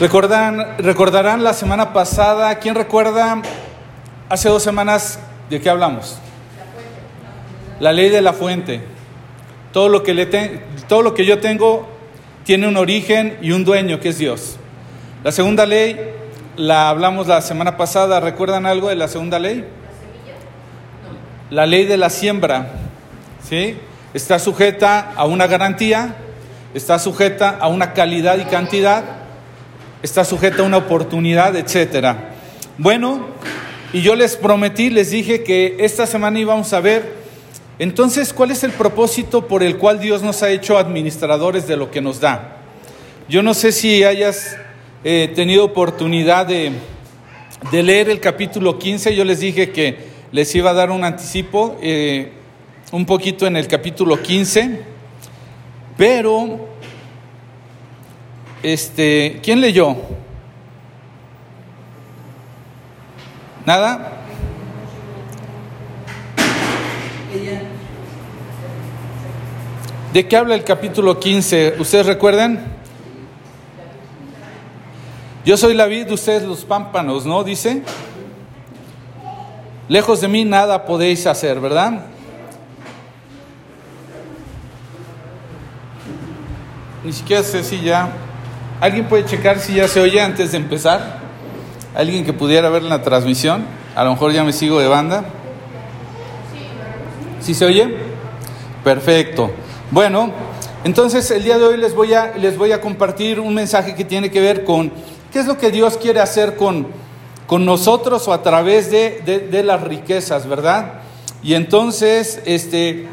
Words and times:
Recordarán, 0.00 0.78
recordarán 0.78 1.44
la 1.44 1.52
semana 1.52 1.92
pasada, 1.92 2.54
¿quién 2.54 2.74
recuerda 2.74 3.42
hace 4.30 4.48
dos 4.48 4.62
semanas 4.62 5.18
de 5.50 5.60
qué 5.60 5.68
hablamos? 5.68 6.16
La 7.80 7.92
ley 7.92 8.08
de 8.08 8.22
la 8.22 8.32
fuente. 8.32 8.80
Todo 9.74 9.90
lo 9.90 10.02
que, 10.02 10.14
le 10.14 10.24
todo 10.88 11.02
lo 11.02 11.12
que 11.12 11.26
yo 11.26 11.38
tengo 11.40 11.86
tiene 12.44 12.66
un 12.66 12.78
origen 12.78 13.36
y 13.42 13.52
un 13.52 13.66
dueño 13.66 14.00
que 14.00 14.08
es 14.08 14.16
Dios. 14.16 14.56
La 15.22 15.32
segunda 15.32 15.66
ley 15.66 16.00
la 16.56 16.88
hablamos 16.88 17.26
la 17.26 17.42
semana 17.42 17.76
pasada. 17.76 18.20
¿Recuerdan 18.20 18.64
algo 18.64 18.88
de 18.88 18.94
la 18.94 19.06
segunda 19.06 19.38
ley? 19.38 19.66
La 21.50 21.66
ley 21.66 21.84
de 21.84 21.98
la 21.98 22.08
siembra. 22.08 22.72
¿sí? 23.46 23.76
Está 24.14 24.38
sujeta 24.38 25.12
a 25.14 25.26
una 25.26 25.46
garantía, 25.46 26.16
está 26.72 26.98
sujeta 26.98 27.58
a 27.60 27.68
una 27.68 27.92
calidad 27.92 28.38
y 28.38 28.44
cantidad, 28.46 29.19
está 30.02 30.24
sujeta 30.24 30.62
a 30.62 30.66
una 30.66 30.78
oportunidad, 30.78 31.56
etcétera. 31.56 32.34
Bueno, 32.78 33.26
y 33.92 34.02
yo 34.02 34.14
les 34.14 34.36
prometí, 34.36 34.90
les 34.90 35.10
dije 35.10 35.42
que 35.42 35.76
esta 35.80 36.06
semana 36.06 36.38
íbamos 36.38 36.72
a 36.72 36.80
ver 36.80 37.20
entonces, 37.80 38.34
¿cuál 38.34 38.50
es 38.50 38.62
el 38.62 38.72
propósito 38.72 39.48
por 39.48 39.62
el 39.62 39.78
cual 39.78 40.00
Dios 40.00 40.22
nos 40.22 40.42
ha 40.42 40.50
hecho 40.50 40.76
administradores 40.76 41.66
de 41.66 41.78
lo 41.78 41.90
que 41.90 42.02
nos 42.02 42.20
da? 42.20 42.58
Yo 43.26 43.42
no 43.42 43.54
sé 43.54 43.72
si 43.72 44.04
hayas 44.04 44.58
eh, 45.02 45.32
tenido 45.34 45.64
oportunidad 45.64 46.44
de, 46.44 46.72
leer 47.72 48.10
el 48.10 48.20
capítulo 48.20 48.78
15, 48.78 49.16
yo 49.16 49.24
les 49.24 49.40
dije 49.40 49.70
que 49.70 49.96
les 50.30 50.54
iba 50.54 50.72
a 50.72 50.74
dar 50.74 50.90
un 50.90 51.04
anticipo, 51.04 51.78
eh, 51.80 52.32
un 52.92 53.06
poquito 53.06 53.46
en 53.46 53.56
el 53.56 53.66
capítulo 53.66 54.20
15, 54.20 54.82
pero, 55.96 56.68
este, 58.62 59.40
¿quién 59.42 59.60
leyó? 59.60 59.96
¿Nada? 63.66 64.12
¿De 70.12 70.26
qué 70.26 70.36
habla 70.36 70.56
el 70.56 70.64
capítulo 70.64 71.20
15? 71.20 71.76
¿Ustedes 71.78 72.06
recuerdan? 72.06 72.64
Yo 75.44 75.56
soy 75.56 75.74
la 75.74 75.86
vid, 75.86 76.10
ustedes 76.10 76.42
los 76.42 76.64
pámpanos, 76.64 77.24
¿no? 77.24 77.44
Dice. 77.44 77.82
Lejos 79.88 80.20
de 80.20 80.28
mí 80.28 80.44
nada 80.44 80.84
podéis 80.84 81.26
hacer, 81.26 81.60
¿verdad? 81.60 82.06
Ni 87.04 87.12
siquiera 87.12 87.42
sé 87.42 87.62
si 87.62 87.80
ya... 87.80 88.10
¿Alguien 88.80 89.04
puede 89.08 89.26
checar 89.26 89.58
si 89.58 89.74
ya 89.74 89.86
se 89.88 90.00
oye 90.00 90.22
antes 90.22 90.52
de 90.52 90.56
empezar? 90.56 91.18
¿Alguien 91.94 92.24
que 92.24 92.32
pudiera 92.32 92.70
ver 92.70 92.82
la 92.82 93.02
transmisión? 93.02 93.62
A 93.94 94.04
lo 94.04 94.12
mejor 94.12 94.32
ya 94.32 94.42
me 94.42 94.54
sigo 94.54 94.80
de 94.80 94.88
banda. 94.88 95.24
¿Sí 97.42 97.52
se 97.52 97.66
oye? 97.66 97.94
Perfecto. 98.82 99.50
Bueno, 99.90 100.30
entonces 100.82 101.30
el 101.30 101.44
día 101.44 101.58
de 101.58 101.66
hoy 101.66 101.76
les 101.76 101.94
voy 101.94 102.14
a, 102.14 102.32
les 102.38 102.56
voy 102.56 102.72
a 102.72 102.80
compartir 102.80 103.38
un 103.38 103.52
mensaje 103.52 103.94
que 103.94 104.06
tiene 104.06 104.30
que 104.30 104.40
ver 104.40 104.64
con 104.64 104.90
qué 105.30 105.40
es 105.40 105.46
lo 105.46 105.58
que 105.58 105.70
Dios 105.70 105.98
quiere 105.98 106.20
hacer 106.20 106.56
con, 106.56 106.86
con 107.46 107.66
nosotros 107.66 108.26
o 108.28 108.32
a 108.32 108.42
través 108.42 108.90
de, 108.90 109.48
de, 109.50 109.62
las 109.62 109.82
riquezas, 109.82 110.46
¿verdad? 110.46 111.00
Y 111.42 111.52
entonces, 111.52 112.40
este, 112.46 113.08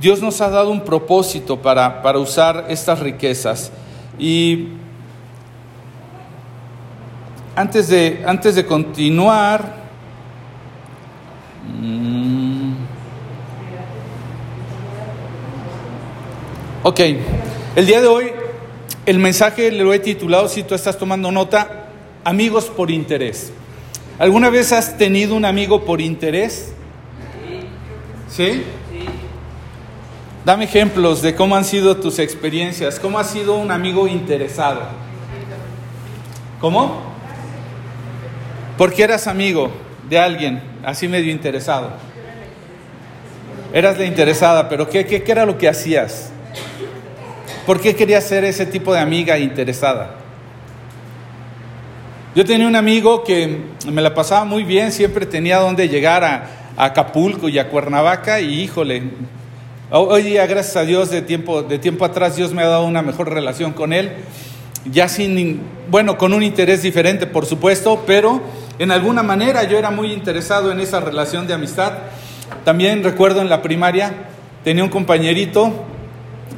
Dios 0.00 0.22
nos 0.22 0.40
ha 0.40 0.50
dado 0.50 0.70
un 0.70 0.84
propósito 0.84 1.60
para, 1.60 2.00
para 2.00 2.20
usar 2.20 2.66
estas 2.68 3.00
riquezas. 3.00 3.72
Y 4.22 4.68
antes 7.56 7.88
de, 7.88 8.22
antes 8.24 8.54
de 8.54 8.64
continuar, 8.64 9.82
Ok, 16.84 17.00
el 17.76 17.86
día 17.86 18.00
de 18.00 18.06
hoy 18.06 18.32
el 19.06 19.18
mensaje 19.18 19.72
lo 19.72 19.92
he 19.92 19.98
titulado, 19.98 20.48
si 20.48 20.62
tú 20.62 20.76
estás 20.76 20.98
tomando 20.98 21.32
nota, 21.32 21.88
amigos 22.22 22.66
por 22.66 22.92
interés. 22.92 23.52
¿Alguna 24.20 24.50
vez 24.50 24.72
has 24.72 24.98
tenido 24.98 25.34
un 25.34 25.44
amigo 25.44 25.84
por 25.84 26.00
interés? 26.00 26.72
¿Sí? 28.28 28.62
Dame 30.44 30.64
ejemplos 30.64 31.22
de 31.22 31.34
cómo 31.34 31.54
han 31.54 31.64
sido 31.64 31.96
tus 31.96 32.18
experiencias, 32.18 32.98
cómo 32.98 33.18
has 33.18 33.30
sido 33.30 33.54
un 33.54 33.70
amigo 33.70 34.08
interesado. 34.08 34.80
¿Cómo? 36.60 37.02
Porque 38.76 39.04
eras 39.04 39.26
amigo 39.26 39.70
de 40.08 40.18
alguien, 40.18 40.62
así 40.84 41.06
medio 41.06 41.30
interesado. 41.30 41.90
Eras 43.72 43.98
la 43.98 44.04
interesada, 44.04 44.68
pero 44.68 44.88
¿qué, 44.88 45.06
qué, 45.06 45.22
qué 45.22 45.32
era 45.32 45.46
lo 45.46 45.56
que 45.56 45.68
hacías? 45.68 46.30
¿Por 47.64 47.80
qué 47.80 47.94
quería 47.94 48.20
ser 48.20 48.44
ese 48.44 48.66
tipo 48.66 48.92
de 48.92 49.00
amiga 49.00 49.38
interesada? 49.38 50.16
Yo 52.34 52.44
tenía 52.44 52.66
un 52.66 52.76
amigo 52.76 53.22
que 53.24 53.60
me 53.90 54.00
la 54.00 54.14
pasaba 54.14 54.44
muy 54.44 54.64
bien, 54.64 54.90
siempre 54.90 55.26
tenía 55.26 55.58
donde 55.58 55.88
llegar 55.88 56.24
a, 56.24 56.58
Acapulco 56.74 57.50
y 57.50 57.58
a 57.58 57.68
Cuernavaca 57.68 58.40
y 58.40 58.62
híjole, 58.62 59.02
hoy 60.00 60.22
día 60.22 60.46
gracias 60.46 60.76
a 60.76 60.84
Dios 60.84 61.10
de 61.10 61.22
tiempo, 61.22 61.62
de 61.62 61.78
tiempo 61.78 62.04
atrás 62.04 62.36
Dios 62.36 62.52
me 62.52 62.62
ha 62.62 62.66
dado 62.66 62.84
una 62.84 63.02
mejor 63.02 63.30
relación 63.30 63.72
con 63.72 63.92
él, 63.92 64.12
ya 64.90 65.08
sin, 65.08 65.60
bueno, 65.90 66.16
con 66.16 66.32
un 66.32 66.42
interés 66.42 66.82
diferente 66.82 67.26
por 67.26 67.46
supuesto, 67.46 68.02
pero 68.06 68.40
en 68.78 68.90
alguna 68.90 69.22
manera 69.22 69.64
yo 69.64 69.78
era 69.78 69.90
muy 69.90 70.12
interesado 70.12 70.72
en 70.72 70.80
esa 70.80 71.00
relación 71.00 71.46
de 71.46 71.54
amistad. 71.54 71.92
También 72.64 73.04
recuerdo 73.04 73.42
en 73.42 73.48
la 73.48 73.60
primaria, 73.60 74.14
tenía 74.64 74.82
un 74.82 74.90
compañerito 74.90 75.72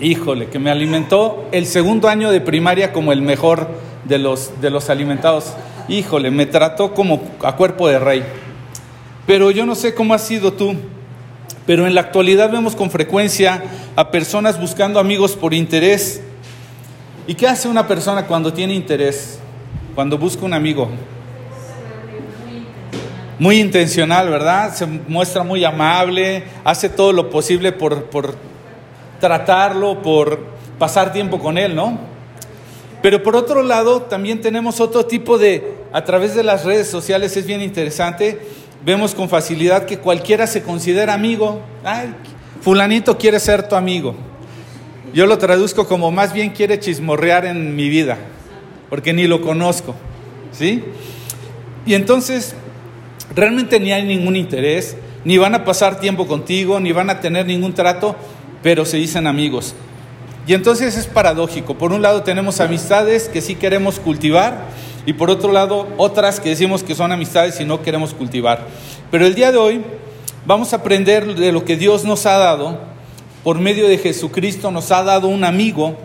híjole, 0.00 0.47
que 0.47 0.59
me 0.59 0.71
alimentó 0.71 1.49
el 1.53 1.67
segundo 1.67 2.09
año 2.09 2.31
de 2.31 2.41
primaria 2.41 2.93
como 2.93 3.12
el 3.12 3.23
mejor 3.23 3.69
de 4.05 4.19
los, 4.19 4.61
de 4.61 4.71
los 4.71 4.91
alimentados. 4.91 5.55
Híjole, 5.89 6.31
me 6.31 6.47
trató 6.47 6.94
como 6.94 7.23
a 7.43 7.56
cuerpo 7.56 7.89
de 7.89 7.99
rey. 7.99 8.25
Pero 9.27 9.50
yo 9.50 9.67
no 9.67 9.75
sé 9.75 9.94
cómo 9.94 10.15
has 10.15 10.27
sido 10.27 10.53
tú, 10.53 10.75
pero 11.66 11.86
en 11.86 11.94
la 11.94 12.02
actualidad 12.02 12.50
vemos 12.50 12.76
con 12.76 12.91
frecuencia 12.91 13.62
a 13.97 14.10
personas 14.10 14.60
buscando 14.60 15.00
amigos 15.00 15.34
por 15.34 15.54
interés. 15.54 16.20
¿Y 17.26 17.34
qué 17.34 17.48
hace 17.48 17.69
una 17.69 17.88
persona 17.88 18.26
cuando 18.26 18.52
tiene 18.52 18.75
interés? 18.75 19.38
Cuando 19.94 20.19
busca 20.19 20.44
un 20.44 20.52
amigo. 20.52 20.91
Muy 23.38 23.60
intencional, 23.60 24.28
¿verdad? 24.28 24.75
Se 24.75 24.86
muestra 24.86 25.42
muy 25.42 25.64
amable, 25.64 26.44
hace 26.64 26.88
todo 26.88 27.12
lo 27.12 27.30
posible 27.30 27.72
por, 27.72 28.04
por 28.04 28.36
tratarlo, 29.19 30.02
por 30.02 30.38
pasar 30.78 31.12
tiempo 31.12 31.38
con 31.38 31.56
él, 31.56 31.75
¿no? 31.75 31.98
Pero 33.04 33.22
por 33.22 33.36
otro 33.36 33.62
lado, 33.62 34.02
también 34.02 34.41
tenemos 34.41 34.81
otro 34.81 35.06
tipo 35.06 35.36
de, 35.36 35.75
a 35.92 36.04
través 36.04 36.34
de 36.34 36.42
las 36.42 36.64
redes 36.64 36.88
sociales 36.88 37.36
es 37.36 37.46
bien 37.46 37.60
interesante, 37.60 38.41
vemos 38.84 39.15
con 39.15 39.28
facilidad 39.28 39.87
que 39.87 39.99
cualquiera 39.99 40.47
se 40.47 40.62
considera 40.62 41.15
amigo. 41.15 41.61
Ay, 41.84 42.15
fulanito 42.61 43.17
quiere 43.19 43.41
ser 43.41 43.69
tu 43.69 43.75
amigo. 43.75 44.15
Yo 45.12 45.27
lo 45.27 45.39
traduzco 45.39 45.87
como 45.87 46.11
más 46.11 46.33
bien 46.33 46.50
quiere 46.50 46.78
chismorrear 46.81 47.47
en 47.47 47.77
mi 47.77 47.89
vida, 47.89 48.19
porque 48.91 49.12
ni 49.12 49.27
lo 49.27 49.41
conozco, 49.41 49.94
¿sí? 50.53 50.83
Y 51.87 51.94
entonces, 51.94 52.55
realmente 53.34 53.78
ni 53.78 53.93
hay 53.93 54.03
ningún 54.03 54.34
interés, 54.34 54.97
ni 55.25 55.39
van 55.39 55.55
a 55.55 55.65
pasar 55.65 56.00
tiempo 56.00 56.27
contigo, 56.27 56.81
ni 56.81 56.93
van 56.93 57.11
a 57.11 57.21
tener 57.21 57.47
ningún 57.47 57.75
trato, 57.75 58.17
pero 58.62 58.84
se 58.84 58.97
dicen 58.97 59.27
amigos. 59.27 59.75
Y 60.47 60.53
entonces 60.53 60.97
es 60.97 61.06
paradójico. 61.06 61.78
Por 61.78 61.93
un 61.93 62.03
lado 62.03 62.23
tenemos 62.23 62.61
amistades 62.61 63.28
que 63.28 63.41
sí 63.41 63.55
queremos 63.55 63.99
cultivar 63.99 64.65
y 65.06 65.12
por 65.12 65.31
otro 65.31 65.53
lado 65.53 65.87
otras 65.97 66.41
que 66.41 66.51
decimos 66.51 66.83
que 66.83 66.95
son 66.95 67.12
amistades 67.12 67.61
y 67.61 67.65
no 67.65 67.83
queremos 67.83 68.15
cultivar. 68.15 68.67
Pero 69.11 69.27
el 69.27 69.35
día 69.35 69.53
de 69.53 69.59
hoy 69.59 69.83
vamos 70.47 70.73
a 70.73 70.77
aprender 70.77 71.35
de 71.35 71.53
lo 71.53 71.65
que 71.65 71.77
Dios 71.77 72.05
nos 72.05 72.27
ha 72.27 72.39
dado. 72.39 72.79
Por 73.43 73.59
medio 73.59 73.89
de 73.89 73.99
Jesucristo 73.99 74.71
nos 74.71 74.91
ha 74.91 75.03
dado 75.03 75.29
un 75.29 75.45
amigo. 75.45 75.97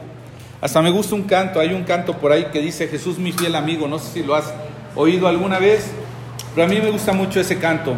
Hasta 0.61 0.81
me 0.81 0.89
gusta 0.89 1.15
un 1.15 1.23
canto, 1.23 1.59
hay 1.59 1.73
un 1.73 1.83
canto 1.83 2.17
por 2.17 2.33
ahí 2.33 2.47
que 2.51 2.59
dice 2.59 2.87
Jesús 2.87 3.17
mi 3.17 3.31
fiel 3.31 3.55
amigo, 3.55 3.87
no 3.87 3.97
sé 3.97 4.11
si 4.11 4.23
lo 4.23 4.35
has 4.35 4.53
oído 4.95 5.27
alguna 5.27 5.57
vez, 5.57 5.85
pero 6.53 6.67
a 6.67 6.69
mí 6.69 6.79
me 6.81 6.91
gusta 6.91 7.13
mucho 7.13 7.39
ese 7.39 7.57
canto. 7.57 7.93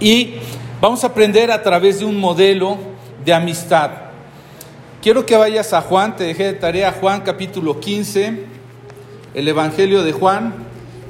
Y 0.00 0.36
vamos 0.80 1.04
a 1.04 1.08
aprender 1.08 1.50
a 1.50 1.62
través 1.62 1.98
de 1.98 2.06
un 2.06 2.18
modelo 2.18 2.78
de 3.22 3.34
amistad. 3.34 3.90
Quiero 5.02 5.26
que 5.26 5.36
vayas 5.36 5.74
a 5.74 5.82
Juan, 5.82 6.16
te 6.16 6.24
dejé 6.24 6.44
de 6.44 6.52
tarea 6.54 6.92
Juan 6.98 7.20
capítulo 7.20 7.78
15, 7.78 8.55
el 9.36 9.46
Evangelio 9.46 10.02
de 10.02 10.12
Juan. 10.12 10.54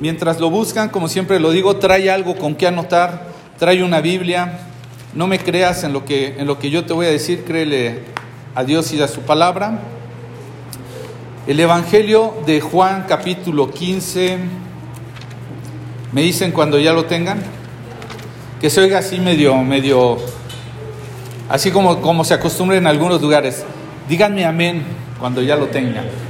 Mientras 0.01 0.41
lo 0.41 0.51
buscan, 0.51 0.91
como 0.91 1.09
siempre 1.09 1.41
lo 1.41 1.53
digo, 1.53 1.77
trae 1.77 2.11
algo 2.11 2.37
con 2.37 2.57
que 2.57 2.67
anotar, 2.67 3.29
trae 3.59 3.83
una 3.83 4.01
Biblia. 4.03 4.59
No 5.15 5.29
me 5.29 5.39
creas 5.39 5.85
en 5.85 5.95
lo 5.95 6.05
que, 6.05 6.35
en 6.37 6.47
lo 6.47 6.59
que 6.59 6.69
yo 6.69 6.85
te 6.85 6.93
voy 6.93 7.07
a 7.07 7.11
decir, 7.11 7.45
créele 7.45 8.01
a 8.55 8.65
Dios 8.65 8.93
y 8.93 9.01
a 9.01 9.07
su 9.07 9.21
palabra. 9.21 9.79
El 11.47 11.61
Evangelio 11.61 12.35
de 12.45 12.61
Juan 12.61 13.07
capítulo 13.09 13.71
15, 13.71 14.39
me 16.11 16.23
dicen 16.23 16.51
cuando 16.51 16.81
ya 16.81 16.93
lo 16.93 17.05
tengan, 17.05 17.41
que 18.61 18.69
se 18.71 18.81
oiga 18.81 18.99
así 18.99 19.21
medio, 19.21 19.57
medio, 19.59 20.19
así 21.49 21.71
como, 21.71 22.03
como 22.03 22.25
se 22.25 22.35
acostumbra 22.35 22.77
en 22.77 22.89
algunos 22.89 23.23
lugares. 23.23 23.65
Díganme 24.09 24.45
amén 24.45 24.83
cuando 25.21 25.43
ya 25.43 25.55
lo 25.55 25.67
tengan. 25.69 26.26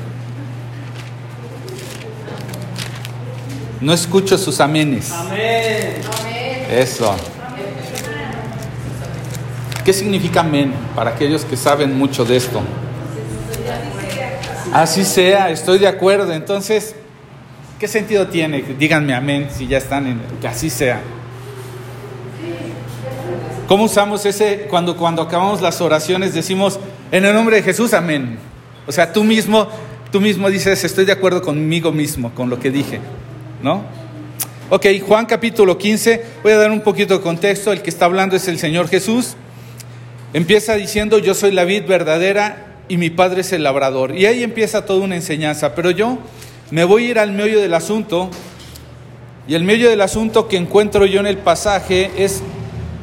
No 3.80 3.92
escucho 3.92 4.38
sus 4.38 4.60
amenes. 4.60 5.10
Amén. 5.12 5.94
Eso. 6.70 7.14
¿Qué 9.84 9.92
significa 9.92 10.40
amén 10.40 10.72
para 10.94 11.10
aquellos 11.10 11.44
que 11.44 11.56
saben 11.56 11.96
mucho 11.96 12.24
de 12.24 12.36
esto? 12.36 12.60
Así 14.72 15.04
sea, 15.04 15.50
estoy 15.50 15.78
de 15.78 15.86
acuerdo. 15.86 16.32
Entonces, 16.32 16.96
¿qué 17.78 17.86
sentido 17.86 18.26
tiene? 18.26 18.62
Díganme 18.62 19.14
amén 19.14 19.48
si 19.54 19.66
ya 19.66 19.78
están 19.78 20.06
en 20.06 20.20
que 20.40 20.48
así 20.48 20.70
sea. 20.70 21.00
¿Cómo 23.68 23.84
usamos 23.84 24.24
ese 24.26 24.66
cuando 24.70 24.96
cuando 24.96 25.22
acabamos 25.22 25.60
las 25.60 25.80
oraciones 25.80 26.34
decimos 26.34 26.78
en 27.10 27.24
el 27.24 27.34
nombre 27.34 27.56
de 27.56 27.62
Jesús 27.62 27.94
amén? 27.94 28.38
O 28.86 28.92
sea, 28.92 29.12
tú 29.12 29.24
mismo 29.24 29.68
tú 30.10 30.20
mismo 30.20 30.48
dices, 30.48 30.82
estoy 30.84 31.04
de 31.04 31.12
acuerdo 31.12 31.42
conmigo 31.42 31.92
mismo 31.92 32.34
con 32.34 32.48
lo 32.48 32.58
que 32.58 32.70
dije. 32.70 33.00
¿No? 33.62 33.84
Ok, 34.68 34.86
Juan 35.06 35.26
capítulo 35.26 35.78
15, 35.78 36.24
voy 36.42 36.52
a 36.52 36.56
dar 36.56 36.70
un 36.72 36.80
poquito 36.80 37.18
de 37.18 37.20
contexto, 37.20 37.72
el 37.72 37.82
que 37.82 37.90
está 37.90 38.06
hablando 38.06 38.34
es 38.34 38.48
el 38.48 38.58
Señor 38.58 38.88
Jesús. 38.88 39.36
Empieza 40.32 40.74
diciendo, 40.74 41.18
yo 41.18 41.34
soy 41.34 41.52
la 41.52 41.64
vid 41.64 41.84
verdadera 41.86 42.66
y 42.88 42.96
mi 42.96 43.10
Padre 43.10 43.42
es 43.42 43.52
el 43.52 43.62
labrador. 43.62 44.16
Y 44.16 44.26
ahí 44.26 44.42
empieza 44.42 44.84
toda 44.84 45.04
una 45.04 45.14
enseñanza, 45.14 45.74
pero 45.74 45.92
yo 45.92 46.18
me 46.70 46.84
voy 46.84 47.06
a 47.06 47.10
ir 47.10 47.18
al 47.18 47.32
medio 47.32 47.60
del 47.60 47.74
asunto. 47.74 48.28
Y 49.46 49.54
el 49.54 49.62
medio 49.62 49.88
del 49.88 50.00
asunto 50.00 50.48
que 50.48 50.56
encuentro 50.56 51.06
yo 51.06 51.20
en 51.20 51.28
el 51.28 51.38
pasaje 51.38 52.10
es 52.18 52.42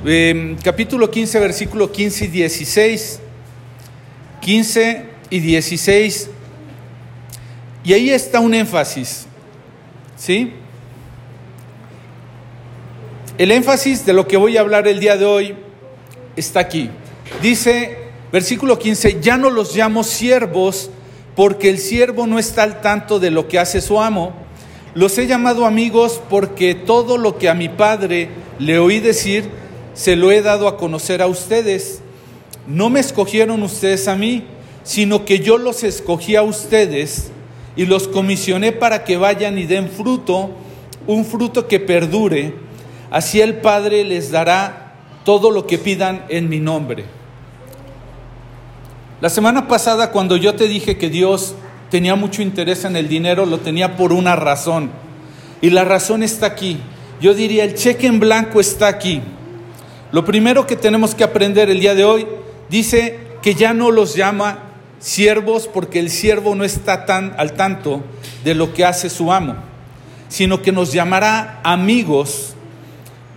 em, 0.05 0.57
capítulo 0.57 1.09
15, 1.09 1.39
versículo 1.39 1.91
15 1.91 2.25
y 2.25 2.27
16. 2.27 3.19
15 4.41 5.05
y 5.29 5.39
16. 5.39 6.29
Y 7.85 7.93
ahí 7.93 8.09
está 8.09 8.41
un 8.41 8.53
énfasis. 8.53 9.27
¿Sí? 10.15 10.53
El 13.37 13.51
énfasis 13.51 14.05
de 14.05 14.13
lo 14.13 14.27
que 14.27 14.37
voy 14.37 14.57
a 14.57 14.61
hablar 14.61 14.87
el 14.87 14.99
día 14.99 15.17
de 15.17 15.25
hoy 15.25 15.55
está 16.35 16.59
aquí. 16.59 16.89
Dice, 17.41 17.97
versículo 18.31 18.77
15, 18.77 19.19
ya 19.21 19.37
no 19.37 19.49
los 19.49 19.75
llamo 19.75 20.03
siervos 20.03 20.91
porque 21.35 21.69
el 21.69 21.79
siervo 21.79 22.27
no 22.27 22.37
está 22.37 22.63
al 22.63 22.81
tanto 22.81 23.19
de 23.19 23.31
lo 23.31 23.47
que 23.47 23.57
hace 23.57 23.81
su 23.81 23.99
amo. 23.99 24.33
Los 24.93 25.17
he 25.17 25.25
llamado 25.25 25.65
amigos 25.65 26.21
porque 26.29 26.75
todo 26.75 27.17
lo 27.17 27.39
que 27.39 27.49
a 27.49 27.55
mi 27.55 27.69
padre 27.69 28.29
le 28.59 28.77
oí 28.77 28.99
decir, 28.99 29.49
se 29.95 30.15
lo 30.15 30.31
he 30.31 30.43
dado 30.43 30.67
a 30.67 30.77
conocer 30.77 31.21
a 31.23 31.27
ustedes. 31.27 32.01
No 32.67 32.91
me 32.91 32.99
escogieron 32.99 33.63
ustedes 33.63 34.07
a 34.07 34.15
mí, 34.15 34.45
sino 34.83 35.25
que 35.25 35.39
yo 35.39 35.57
los 35.57 35.83
escogí 35.83 36.35
a 36.35 36.43
ustedes 36.43 37.31
y 37.75 37.85
los 37.85 38.07
comisioné 38.07 38.71
para 38.71 39.03
que 39.03 39.17
vayan 39.17 39.57
y 39.57 39.65
den 39.65 39.89
fruto, 39.89 40.51
un 41.07 41.25
fruto 41.25 41.67
que 41.67 41.79
perdure. 41.79 42.53
Así 43.09 43.41
el 43.41 43.55
Padre 43.55 44.03
les 44.03 44.31
dará 44.31 44.95
todo 45.23 45.51
lo 45.51 45.65
que 45.65 45.77
pidan 45.77 46.25
en 46.29 46.49
mi 46.49 46.59
nombre. 46.59 47.05
La 49.21 49.29
semana 49.29 49.67
pasada 49.67 50.11
cuando 50.11 50.35
yo 50.35 50.55
te 50.55 50.67
dije 50.67 50.97
que 50.97 51.09
Dios 51.09 51.55
tenía 51.89 52.15
mucho 52.15 52.41
interés 52.41 52.85
en 52.85 52.95
el 52.95 53.07
dinero, 53.07 53.45
lo 53.45 53.59
tenía 53.59 53.95
por 53.95 54.11
una 54.11 54.35
razón. 54.35 54.91
Y 55.61 55.69
la 55.69 55.85
razón 55.85 56.23
está 56.23 56.47
aquí. 56.47 56.77
Yo 57.21 57.33
diría, 57.33 57.63
el 57.63 57.75
cheque 57.75 58.07
en 58.07 58.19
blanco 58.19 58.59
está 58.59 58.87
aquí. 58.87 59.21
Lo 60.11 60.25
primero 60.25 60.67
que 60.67 60.75
tenemos 60.75 61.15
que 61.15 61.23
aprender 61.23 61.69
el 61.69 61.79
día 61.79 61.95
de 61.95 62.03
hoy 62.03 62.27
dice 62.69 63.19
que 63.41 63.55
ya 63.55 63.73
no 63.73 63.91
los 63.91 64.15
llama 64.15 64.72
siervos 65.03 65.67
porque 65.67 65.99
el 65.99 66.09
siervo 66.09 66.55
no 66.55 66.63
está 66.63 67.05
tan 67.05 67.35
al 67.37 67.53
tanto 67.53 68.01
de 68.45 68.55
lo 68.55 68.73
que 68.73 68.85
hace 68.85 69.09
su 69.09 69.33
amo, 69.33 69.55
sino 70.29 70.61
que 70.61 70.71
nos 70.71 70.93
llamará 70.93 71.59
amigos 71.63 72.53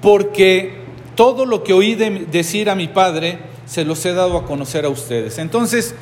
porque 0.00 0.84
todo 1.16 1.44
lo 1.44 1.64
que 1.64 1.72
oí 1.72 1.96
decir 1.96 2.70
a 2.70 2.76
mi 2.76 2.86
padre 2.86 3.40
se 3.66 3.84
los 3.84 4.06
he 4.06 4.12
dado 4.12 4.36
a 4.36 4.46
conocer 4.46 4.84
a 4.84 4.88
ustedes. 4.88 5.38
Entonces, 5.38 5.96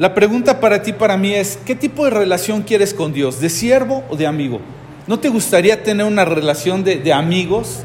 la 0.00 0.14
pregunta 0.14 0.58
para 0.58 0.82
ti, 0.82 0.92
para 0.92 1.16
mí 1.16 1.32
es, 1.32 1.60
¿qué 1.64 1.76
tipo 1.76 2.04
de 2.04 2.10
relación 2.10 2.62
quieres 2.62 2.92
con 2.92 3.12
Dios? 3.12 3.40
¿De 3.40 3.50
siervo 3.50 4.02
o 4.10 4.16
de 4.16 4.26
amigo? 4.26 4.60
¿No 5.06 5.20
te 5.20 5.28
gustaría 5.28 5.84
tener 5.84 6.04
una 6.04 6.24
relación 6.24 6.82
de, 6.82 6.96
de 6.96 7.12
amigos 7.12 7.84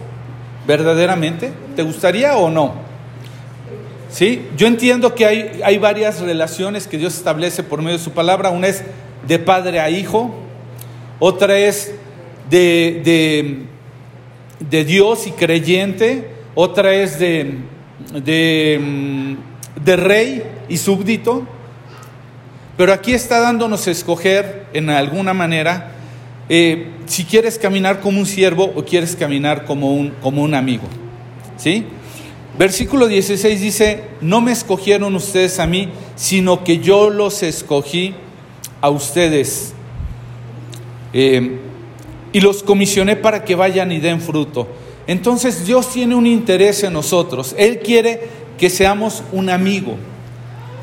verdaderamente? 0.65 1.53
¿Te 1.75 1.83
gustaría 1.83 2.35
o 2.37 2.49
no? 2.49 2.90
¿Sí? 4.11 4.45
Yo 4.57 4.67
entiendo 4.67 5.15
que 5.15 5.25
hay, 5.25 5.61
hay 5.63 5.77
varias 5.77 6.19
relaciones 6.19 6.85
que 6.85 6.97
Dios 6.97 7.15
establece 7.15 7.63
por 7.63 7.81
medio 7.81 7.97
de 7.97 8.03
su 8.03 8.11
palabra. 8.11 8.49
Una 8.49 8.67
es 8.67 8.83
de 9.25 9.39
padre 9.39 9.79
a 9.79 9.89
hijo, 9.89 10.33
otra 11.19 11.57
es 11.57 11.93
de, 12.49 13.65
de, 14.59 14.83
Dios 14.83 15.27
y 15.27 15.31
creyente, 15.31 16.27
otra 16.55 16.93
es 16.93 17.19
de, 17.19 17.55
de, 18.13 18.79
mm, 18.81 19.35
de 19.85 19.95
rey 19.95 20.43
y 20.67 20.77
súbdito. 20.77 21.47
Pero 22.75 22.91
aquí 22.91 23.13
está 23.13 23.39
dándonos 23.39 23.87
a 23.87 23.91
escoger 23.91 24.65
en 24.73 24.89
alguna 24.89 25.33
manera 25.33 25.91
eh, 26.49 26.87
si 27.05 27.23
quieres 27.23 27.57
caminar 27.57 28.01
como 28.01 28.19
un 28.19 28.25
siervo 28.25 28.73
o 28.75 28.83
quieres 28.83 29.15
caminar 29.15 29.63
como 29.63 29.93
un, 29.93 30.09
como 30.21 30.41
un 30.41 30.53
amigo. 30.53 30.83
¿Sí? 31.55 31.85
Versículo 32.57 33.07
16 33.07 33.62
dice, 33.62 34.03
no 34.19 34.42
me 34.42 34.51
escogieron 34.51 35.15
ustedes 35.15 35.59
a 35.59 35.65
mí, 35.65 35.89
sino 36.15 36.63
que 36.63 36.80
yo 36.80 37.09
los 37.09 37.44
escogí 37.44 38.13
a 38.81 38.89
ustedes. 38.89 39.74
Eh, 41.13 41.59
y 42.33 42.39
los 42.42 42.63
comisioné 42.63 43.15
para 43.15 43.44
que 43.44 43.56
vayan 43.56 43.92
y 43.92 44.00
den 44.00 44.21
fruto. 44.21 44.68
Entonces 45.07 45.65
Dios 45.65 45.89
tiene 45.92 46.15
un 46.15 46.27
interés 46.27 46.83
en 46.83 46.94
nosotros. 46.94 47.56
Él 47.57 47.80
quiere 47.80 48.21
que 48.57 48.69
seamos 48.69 49.24
un 49.31 49.50
amigo, 49.50 49.95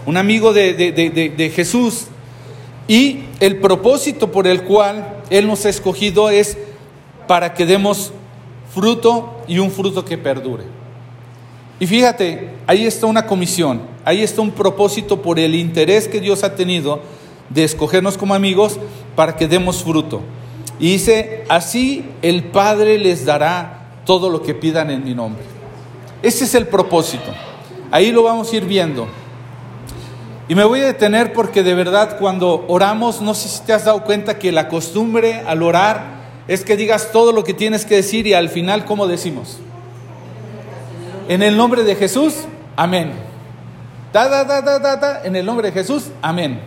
un 0.06 0.17
amigo 0.17 0.53
de 0.53 1.53
Jesús. 1.55 2.06
Y 2.88 3.20
el 3.41 3.59
propósito 3.59 4.32
por 4.32 4.47
el 4.47 4.62
cual 4.62 5.23
Él 5.29 5.47
nos 5.47 5.67
ha 5.67 5.69
escogido 5.69 6.31
es 6.31 6.56
para 7.27 7.53
que 7.53 7.67
demos 7.67 8.13
fruto 8.75 9.43
y 9.46 9.58
un 9.58 9.70
fruto 9.70 10.05
que 10.05 10.17
perdure. 10.17 10.78
Y 11.81 11.87
fíjate, 11.87 12.51
ahí 12.67 12.87
está 12.87 13.06
una 13.06 13.27
comisión, 13.27 13.82
ahí 14.05 14.23
está 14.23 14.41
un 14.41 14.51
propósito 14.51 15.23
por 15.23 15.39
el 15.39 15.55
interés 15.55 16.08
que 16.08 16.20
Dios 16.20 16.43
ha 16.43 16.56
tenido 16.56 17.01
de 17.51 17.65
escogernos 17.65 18.19
como 18.19 18.35
amigos 18.35 18.79
para 19.15 19.37
que 19.37 19.47
demos 19.47 19.85
fruto. 19.85 20.20
Y 20.81 20.93
dice, 20.93 21.44
así 21.49 22.05
el 22.23 22.44
Padre 22.44 22.99
les 22.99 23.25
dará 23.25 24.01
todo 24.05 24.29
lo 24.29 24.43
que 24.43 24.55
pidan 24.55 24.91
en 24.91 25.05
mi 25.05 25.15
nombre. 25.15 25.43
Ese 26.23 26.44
es 26.44 26.55
el 26.55 26.67
propósito. 26.67 27.32
Ahí 27.91 28.11
lo 28.11 28.25
vamos 28.25 28.53
a 28.53 28.56
ir 28.56 28.65
viendo. 28.65 29.06
Y 30.49 30.55
me 30.55 30.65
voy 30.65 30.81
a 30.81 30.87
detener 30.87 31.32
porque 31.32 31.63
de 31.63 31.75
verdad 31.75 32.19
cuando 32.19 32.65
oramos, 32.69 33.20
no 33.20 33.35
sé 33.35 33.49
si 33.49 33.61
te 33.63 33.73
has 33.73 33.85
dado 33.85 34.03
cuenta 34.03 34.39
que 34.39 34.51
la 34.51 34.69
costumbre 34.69 35.43
al 35.47 35.63
orar 35.63 36.19
es 36.49 36.65
que 36.65 36.77
digas 36.77 37.13
todo 37.13 37.32
lo 37.32 37.44
que 37.44 37.55
tienes 37.55 37.85
que 37.85 37.97
decir 37.97 38.27
y 38.27 38.35
al 38.35 38.49
final, 38.49 38.85
¿cómo 38.85 39.06
decimos? 39.06 39.58
En 41.29 41.43
el 41.43 41.58
nombre 41.58 41.85
de 41.85 41.94
Jesús, 41.94 42.35
amén. 42.75 43.13
En 45.25 45.37
el 45.37 45.44
nombre 45.44 45.69
de 45.69 45.73
Jesús, 45.75 46.05
amén. 46.23 46.58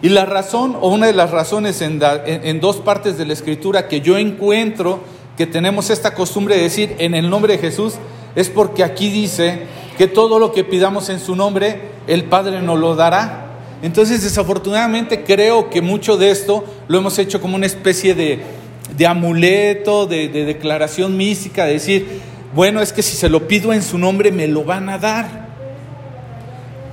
Y 0.00 0.10
la 0.10 0.24
razón, 0.26 0.78
o 0.80 0.90
una 0.90 1.08
de 1.08 1.12
las 1.12 1.32
razones 1.32 1.82
en, 1.82 2.00
en, 2.24 2.60
dos 2.60 2.76
partes 2.76 3.18
de 3.18 3.26
la 3.26 3.32
escritura 3.32 3.88
que 3.88 4.00
yo 4.00 4.16
encuentro 4.16 5.00
que 5.36 5.46
tenemos 5.46 5.90
esta 5.90 6.14
costumbre 6.14 6.54
de 6.54 6.62
decir 6.62 6.94
en 6.98 7.16
el 7.16 7.28
nombre 7.28 7.54
de 7.54 7.58
Jesús, 7.58 7.94
es 8.36 8.48
porque 8.48 8.84
aquí 8.84 9.10
dice 9.10 9.62
que 9.98 10.06
todo 10.06 10.38
lo 10.38 10.52
que 10.52 10.62
pidamos 10.62 11.08
en 11.08 11.18
su 11.18 11.34
nombre, 11.34 11.80
el 12.06 12.24
Padre 12.26 12.62
nos 12.62 12.78
lo 12.78 12.94
dará. 12.94 13.46
Entonces, 13.82 14.22
desafortunadamente, 14.22 15.24
creo 15.24 15.68
que 15.68 15.82
mucho 15.82 16.16
de 16.16 16.30
esto 16.30 16.64
lo 16.86 16.98
hemos 16.98 17.18
hecho 17.18 17.40
como 17.40 17.56
una 17.56 17.66
especie 17.66 18.14
de, 18.14 18.40
de 18.96 19.06
amuleto, 19.08 20.06
de, 20.06 20.28
de 20.28 20.44
declaración 20.44 21.16
mística, 21.16 21.64
de 21.64 21.72
decir, 21.72 22.20
bueno, 22.54 22.80
es 22.80 22.92
que 22.92 23.02
si 23.02 23.16
se 23.16 23.28
lo 23.28 23.48
pido 23.48 23.72
en 23.72 23.82
su 23.82 23.98
nombre 23.98 24.30
me 24.30 24.46
lo 24.46 24.64
van 24.64 24.88
a 24.88 24.98
dar. 24.98 25.48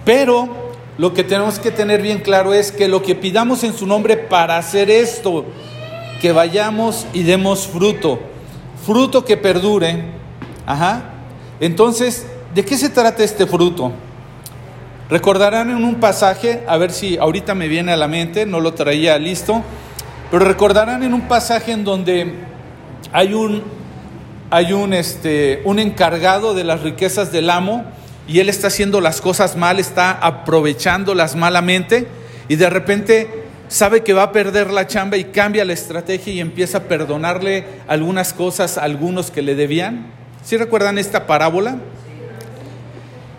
Pero 0.03 0.49
lo 0.97 1.13
que 1.13 1.23
tenemos 1.23 1.59
que 1.59 1.71
tener 1.71 2.01
bien 2.01 2.19
claro 2.19 2.53
es 2.53 2.71
que 2.71 2.87
lo 2.87 3.03
que 3.03 3.15
pidamos 3.15 3.63
en 3.63 3.73
su 3.73 3.85
nombre 3.85 4.17
para 4.17 4.57
hacer 4.57 4.89
esto, 4.89 5.45
que 6.19 6.31
vayamos 6.31 7.05
y 7.13 7.23
demos 7.23 7.67
fruto, 7.67 8.19
fruto 8.85 9.23
que 9.23 9.37
perdure. 9.37 10.03
Ajá. 10.65 11.03
Entonces, 11.59 12.25
¿de 12.55 12.65
qué 12.65 12.77
se 12.77 12.89
trata 12.89 13.23
este 13.23 13.45
fruto? 13.45 13.91
Recordarán 15.09 15.69
en 15.69 15.83
un 15.83 15.95
pasaje, 15.95 16.63
a 16.67 16.77
ver 16.77 16.91
si 16.91 17.17
ahorita 17.17 17.53
me 17.53 17.67
viene 17.67 17.91
a 17.91 17.97
la 17.97 18.07
mente, 18.07 18.45
no 18.45 18.59
lo 18.59 18.73
traía 18.73 19.19
listo, 19.19 19.61
pero 20.31 20.45
recordarán 20.45 21.03
en 21.03 21.13
un 21.13 21.27
pasaje 21.27 21.73
en 21.73 21.83
donde 21.83 22.35
hay 23.11 23.33
un, 23.33 23.61
hay 24.51 24.73
un, 24.73 24.93
este, 24.93 25.61
un 25.63 25.79
encargado 25.79 26.53
de 26.53 26.65
las 26.65 26.81
riquezas 26.81 27.31
del 27.31 27.49
amo 27.49 27.85
y 28.27 28.39
él 28.39 28.49
está 28.49 28.67
haciendo 28.67 28.99
las 28.99 29.21
cosas 29.21 29.55
mal, 29.55 29.79
está 29.79 30.11
aprovechándolas 30.11 31.37
malamente 31.37 32.05
y 32.49 32.57
de 32.57 32.69
repente 32.69 33.45
sabe 33.69 34.03
que 34.03 34.11
va 34.11 34.23
a 34.23 34.31
perder 34.33 34.69
la 34.69 34.87
chamba 34.87 35.15
y 35.15 35.25
cambia 35.25 35.63
la 35.63 35.71
estrategia 35.71 36.33
y 36.33 36.41
empieza 36.41 36.79
a 36.79 36.83
perdonarle 36.83 37.65
algunas 37.87 38.33
cosas 38.33 38.77
a 38.77 38.83
algunos 38.83 39.31
que 39.31 39.41
le 39.41 39.55
debían. 39.55 40.07
¿Sí 40.43 40.57
recuerdan 40.57 40.97
esta 40.97 41.27
parábola? 41.27 41.77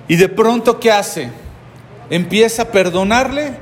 Y 0.08 0.16
de 0.16 0.30
pronto, 0.30 0.80
¿qué 0.80 0.90
hace? 0.90 1.28
Empieza 2.08 2.62
a 2.62 2.68
perdonarle 2.68 3.52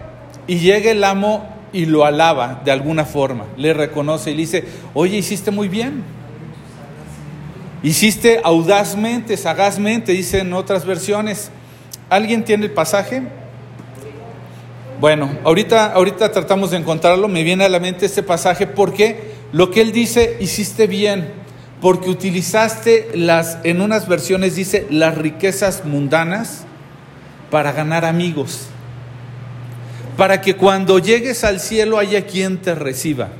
y 0.46 0.60
llega 0.60 0.92
el 0.92 1.02
amo 1.02 1.48
y 1.72 1.86
lo 1.86 2.04
alaba 2.04 2.62
de 2.64 2.70
alguna 2.70 3.04
forma, 3.04 3.46
le 3.56 3.74
reconoce 3.74 4.30
y 4.30 4.34
le 4.34 4.40
dice, 4.40 4.64
oye, 4.94 5.16
hiciste 5.16 5.50
muy 5.50 5.68
bien. 5.68 6.19
Hiciste 7.82 8.40
audazmente, 8.44 9.36
sagazmente, 9.36 10.12
dicen 10.12 10.52
otras 10.52 10.84
versiones. 10.84 11.50
¿Alguien 12.10 12.44
tiene 12.44 12.66
el 12.66 12.72
pasaje? 12.72 13.22
Bueno, 15.00 15.30
ahorita, 15.44 15.92
ahorita 15.92 16.30
tratamos 16.30 16.72
de 16.72 16.76
encontrarlo, 16.76 17.26
me 17.26 17.42
viene 17.42 17.64
a 17.64 17.70
la 17.70 17.80
mente 17.80 18.04
este 18.04 18.22
pasaje 18.22 18.66
porque 18.66 19.30
lo 19.50 19.70
que 19.70 19.80
él 19.80 19.92
dice, 19.92 20.36
hiciste 20.40 20.86
bien, 20.86 21.32
porque 21.80 22.10
utilizaste 22.10 23.08
las, 23.14 23.58
en 23.64 23.80
unas 23.80 24.08
versiones 24.08 24.56
dice, 24.56 24.86
las 24.90 25.16
riquezas 25.16 25.86
mundanas 25.86 26.64
para 27.50 27.72
ganar 27.72 28.04
amigos, 28.04 28.66
para 30.18 30.42
que 30.42 30.54
cuando 30.54 30.98
llegues 30.98 31.44
al 31.44 31.60
cielo 31.60 31.98
haya 31.98 32.26
quien 32.26 32.58
te 32.58 32.74
reciba. 32.74 33.30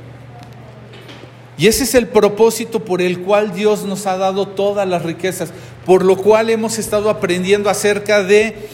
Y 1.61 1.67
ese 1.67 1.83
es 1.83 1.93
el 1.93 2.07
propósito 2.07 2.83
por 2.83 3.03
el 3.03 3.19
cual 3.19 3.53
Dios 3.53 3.83
nos 3.85 4.07
ha 4.07 4.17
dado 4.17 4.47
todas 4.47 4.87
las 4.87 5.03
riquezas, 5.03 5.53
por 5.85 6.03
lo 6.03 6.17
cual 6.17 6.49
hemos 6.49 6.79
estado 6.79 7.07
aprendiendo 7.07 7.69
acerca 7.69 8.23
de 8.23 8.67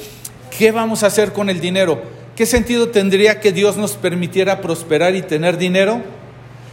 qué 0.58 0.72
vamos 0.72 1.04
a 1.04 1.08
hacer 1.08 1.34
con 1.34 1.50
el 1.50 1.60
dinero. 1.60 2.02
¿Qué 2.38 2.46
sentido 2.46 2.88
tendría 2.88 3.42
que 3.42 3.52
Dios 3.52 3.76
nos 3.76 3.98
permitiera 3.98 4.62
prosperar 4.62 5.18
y 5.18 5.22
tener 5.22 5.58
dinero 5.58 6.02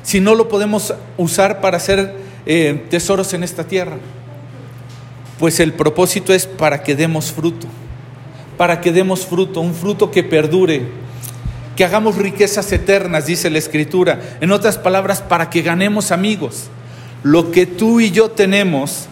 si 0.04 0.20
no 0.20 0.36
lo 0.36 0.48
podemos 0.48 0.94
usar 1.16 1.60
para 1.60 1.78
hacer 1.78 2.14
eh, 2.46 2.84
tesoros 2.90 3.34
en 3.34 3.42
esta 3.42 3.64
tierra? 3.64 3.96
Pues 5.40 5.58
el 5.58 5.72
propósito 5.72 6.32
es 6.32 6.46
para 6.46 6.84
que 6.84 6.94
demos 6.94 7.32
fruto, 7.32 7.66
para 8.56 8.80
que 8.80 8.92
demos 8.92 9.26
fruto, 9.26 9.60
un 9.60 9.74
fruto 9.74 10.12
que 10.12 10.22
perdure, 10.22 10.82
que 11.76 11.84
hagamos 11.84 12.16
riquezas 12.16 12.70
eternas, 12.72 13.26
dice 13.26 13.50
la 13.50 13.58
Escritura. 13.58 14.38
En 14.40 14.52
otras 14.52 14.78
palabras, 14.78 15.20
para 15.20 15.50
que 15.50 15.62
ganemos 15.62 16.12
amigos. 16.12 16.68
Lo 17.22 17.50
que 17.50 17.66
tú 17.66 18.00
y 18.00 18.10
yo 18.10 18.30
tenemos 18.30 19.06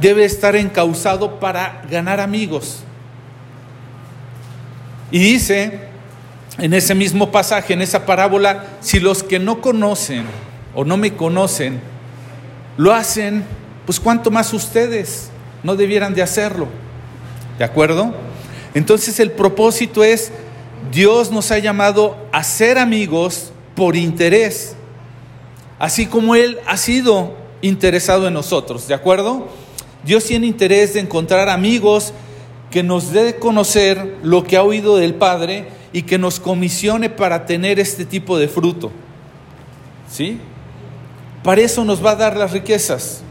debe 0.00 0.24
estar 0.24 0.56
encauzado 0.56 1.40
para 1.40 1.82
ganar 1.90 2.20
amigos. 2.20 2.80
Y 5.10 5.18
dice 5.18 5.88
en 6.58 6.74
ese 6.74 6.94
mismo 6.94 7.30
pasaje, 7.30 7.72
en 7.72 7.82
esa 7.82 8.04
parábola, 8.04 8.64
si 8.80 9.00
los 9.00 9.22
que 9.22 9.38
no 9.38 9.60
conocen 9.60 10.24
o 10.74 10.84
no 10.84 10.96
me 10.96 11.14
conocen 11.14 11.80
lo 12.76 12.94
hacen, 12.94 13.44
pues 13.86 13.98
cuánto 13.98 14.30
más 14.30 14.52
ustedes 14.52 15.30
no 15.62 15.76
debieran 15.76 16.14
de 16.14 16.22
hacerlo. 16.22 16.68
¿De 17.58 17.64
acuerdo? 17.64 18.14
Entonces 18.74 19.18
el 19.18 19.32
propósito 19.32 20.04
es 20.04 20.30
Dios 20.92 21.30
nos 21.30 21.50
ha 21.50 21.58
llamado 21.58 22.16
a 22.32 22.42
ser 22.42 22.78
amigos 22.78 23.52
por 23.74 23.96
interés, 23.96 24.74
así 25.78 26.06
como 26.06 26.34
Él 26.34 26.58
ha 26.66 26.76
sido 26.76 27.34
interesado 27.62 28.26
en 28.28 28.34
nosotros, 28.34 28.88
¿de 28.88 28.94
acuerdo? 28.94 29.48
Dios 30.04 30.24
tiene 30.24 30.46
interés 30.46 30.94
de 30.94 31.00
encontrar 31.00 31.48
amigos 31.48 32.12
que 32.70 32.82
nos 32.82 33.12
dé 33.12 33.36
conocer 33.36 34.16
lo 34.22 34.44
que 34.44 34.56
ha 34.56 34.62
oído 34.62 34.96
del 34.96 35.14
Padre 35.14 35.68
y 35.92 36.02
que 36.02 36.18
nos 36.18 36.38
comisione 36.38 37.10
para 37.10 37.46
tener 37.46 37.78
este 37.78 38.04
tipo 38.04 38.38
de 38.38 38.48
fruto. 38.48 38.90
¿Sí? 40.10 40.38
Para 41.42 41.62
eso 41.62 41.84
nos 41.84 42.04
va 42.04 42.12
a 42.12 42.16
dar 42.16 42.36
las 42.36 42.52
riquezas. 42.52 43.22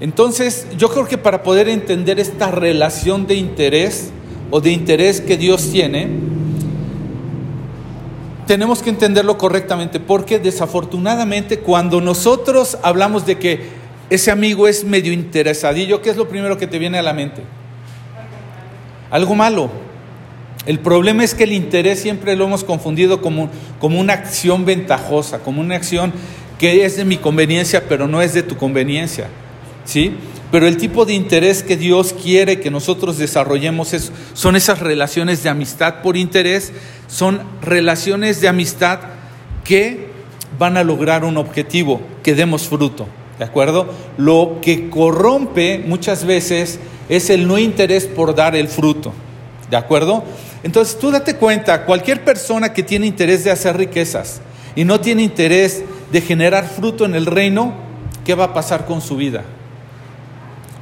Entonces, 0.00 0.66
yo 0.76 0.88
creo 0.90 1.06
que 1.06 1.18
para 1.18 1.42
poder 1.42 1.68
entender 1.68 2.20
esta 2.20 2.50
relación 2.50 3.26
de 3.26 3.36
interés 3.36 4.10
o 4.50 4.60
de 4.60 4.70
interés 4.70 5.20
que 5.20 5.36
Dios 5.36 5.70
tiene, 5.70 6.08
tenemos 8.46 8.82
que 8.82 8.90
entenderlo 8.90 9.38
correctamente, 9.38 10.00
porque 10.00 10.38
desafortunadamente 10.38 11.58
cuando 11.58 12.00
nosotros 12.00 12.78
hablamos 12.82 13.26
de 13.26 13.38
que 13.38 13.86
ese 14.08 14.30
amigo 14.30 14.68
es 14.68 14.84
medio 14.84 15.12
interesadillo, 15.12 16.00
¿qué 16.00 16.10
es 16.10 16.16
lo 16.16 16.28
primero 16.28 16.56
que 16.56 16.66
te 16.66 16.78
viene 16.78 16.98
a 16.98 17.02
la 17.02 17.12
mente? 17.12 17.42
Algo 19.10 19.34
malo. 19.34 19.70
El 20.64 20.80
problema 20.80 21.22
es 21.22 21.34
que 21.34 21.44
el 21.44 21.52
interés 21.52 22.00
siempre 22.00 22.34
lo 22.36 22.44
hemos 22.44 22.64
confundido 22.64 23.20
como, 23.20 23.50
como 23.80 24.00
una 24.00 24.14
acción 24.14 24.64
ventajosa, 24.64 25.40
como 25.40 25.60
una 25.60 25.76
acción 25.76 26.12
que 26.58 26.84
es 26.84 26.96
de 26.96 27.04
mi 27.04 27.16
conveniencia, 27.16 27.84
pero 27.88 28.08
no 28.08 28.22
es 28.22 28.32
de 28.34 28.42
tu 28.42 28.56
conveniencia. 28.56 29.28
¿Sí? 29.84 30.16
Pero 30.56 30.68
el 30.68 30.78
tipo 30.78 31.04
de 31.04 31.12
interés 31.12 31.62
que 31.62 31.76
Dios 31.76 32.14
quiere 32.14 32.60
que 32.60 32.70
nosotros 32.70 33.18
desarrollemos 33.18 33.92
es, 33.92 34.10
son 34.32 34.56
esas 34.56 34.80
relaciones 34.80 35.42
de 35.42 35.50
amistad 35.50 35.96
por 36.00 36.16
interés, 36.16 36.72
son 37.08 37.42
relaciones 37.60 38.40
de 38.40 38.48
amistad 38.48 39.00
que 39.64 40.06
van 40.58 40.78
a 40.78 40.82
lograr 40.82 41.26
un 41.26 41.36
objetivo, 41.36 42.00
que 42.22 42.34
demos 42.34 42.68
fruto. 42.68 43.06
¿De 43.38 43.44
acuerdo? 43.44 43.92
Lo 44.16 44.60
que 44.62 44.88
corrompe 44.88 45.84
muchas 45.86 46.24
veces 46.24 46.78
es 47.10 47.28
el 47.28 47.46
no 47.46 47.58
interés 47.58 48.06
por 48.06 48.34
dar 48.34 48.56
el 48.56 48.68
fruto. 48.68 49.12
¿De 49.68 49.76
acuerdo? 49.76 50.24
Entonces 50.62 50.98
tú 50.98 51.10
date 51.10 51.36
cuenta, 51.36 51.84
cualquier 51.84 52.24
persona 52.24 52.72
que 52.72 52.82
tiene 52.82 53.06
interés 53.06 53.44
de 53.44 53.50
hacer 53.50 53.76
riquezas 53.76 54.40
y 54.74 54.86
no 54.86 55.00
tiene 55.00 55.22
interés 55.22 55.84
de 56.10 56.22
generar 56.22 56.66
fruto 56.66 57.04
en 57.04 57.14
el 57.14 57.26
reino, 57.26 57.74
¿qué 58.24 58.34
va 58.34 58.44
a 58.44 58.54
pasar 58.54 58.86
con 58.86 59.02
su 59.02 59.16
vida? 59.16 59.44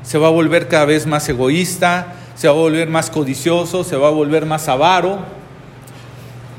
Se 0.05 0.19
va 0.19 0.29
a 0.29 0.31
volver 0.31 0.69
cada 0.69 0.85
vez 0.85 1.07
más 1.07 1.29
egoísta, 1.29 2.15
se 2.37 2.47
va 2.47 2.55
a 2.55 2.59
volver 2.59 2.89
más 2.89 3.11
codicioso, 3.11 3.83
se 3.83 3.97
va 3.97 4.09
a 4.09 4.13
volver 4.13 4.47
más 4.47 4.69
avaro. 4.69 5.19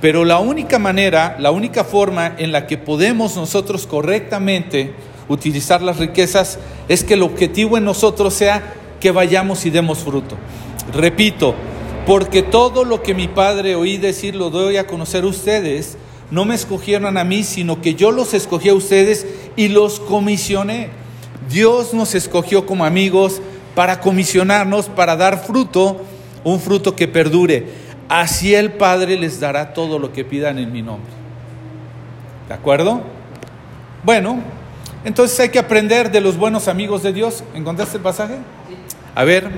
Pero 0.02 0.26
la 0.26 0.40
única 0.40 0.80
manera, 0.80 1.38
la 1.40 1.52
única 1.52 1.84
forma 1.84 2.34
en 2.38 2.52
la 2.52 2.68
que 2.68 2.78
podemos 2.78 3.36
nosotros 3.36 3.88
correctamente 3.88 4.94
utilizar 5.30 5.82
las 5.82 5.98
riquezas 5.98 6.60
es 6.88 7.04
que 7.04 7.14
el 7.14 7.24
objetivo 7.24 7.78
en 7.78 7.86
nosotros 7.86 8.34
sea 8.34 8.74
que 9.00 9.12
vayamos 9.12 9.66
y 9.66 9.70
demos 9.70 10.00
fruto. 10.00 10.36
Repito, 10.94 11.56
porque 12.06 12.44
todo 12.44 12.84
lo 12.84 13.02
que 13.02 13.16
mi 13.16 13.28
padre 13.28 13.76
oí 13.76 13.98
decir 13.98 14.36
lo 14.36 14.50
doy 14.50 14.78
a 14.78 14.88
conocer 14.88 15.24
a 15.24 15.28
ustedes, 15.28 15.98
no 16.32 16.46
me 16.46 16.56
escogieron 16.56 17.18
a 17.18 17.24
mí, 17.24 17.44
sino 17.44 17.82
que 17.82 17.96
yo 17.96 18.12
los 18.12 18.34
escogí 18.34 18.70
a 18.70 18.74
ustedes 18.74 19.26
y 19.56 19.70
los 19.70 20.00
comisioné. 20.00 21.05
Dios 21.50 21.94
nos 21.94 22.16
escogió 22.16 22.66
como 22.66 22.86
amigos 22.86 23.42
para 23.76 24.00
comisionarnos, 24.00 24.88
para 24.88 25.16
dar 25.16 25.44
fruto, 25.44 26.02
un 26.44 26.60
fruto 26.60 26.96
que 26.96 27.08
perdure. 27.08 27.68
Así 28.08 28.54
el 28.54 28.74
Padre 28.74 29.18
les 29.18 29.40
dará 29.40 29.74
todo 29.74 30.00
lo 30.00 30.14
que 30.14 30.24
pidan 30.24 30.60
en 30.60 30.72
mi 30.72 30.82
nombre. 30.82 31.12
¿De 32.48 32.54
acuerdo? 32.54 33.02
Bueno, 34.04 34.40
entonces 35.04 35.40
hay 35.40 35.50
que 35.50 35.60
aprender 35.60 36.12
de 36.12 36.22
los 36.22 36.38
buenos 36.38 36.68
amigos 36.68 37.04
de 37.04 37.14
Dios. 37.14 37.44
¿Encontraste 37.54 37.98
el 37.98 38.04
pasaje? 38.04 38.36
A 39.16 39.24
ver, 39.24 39.50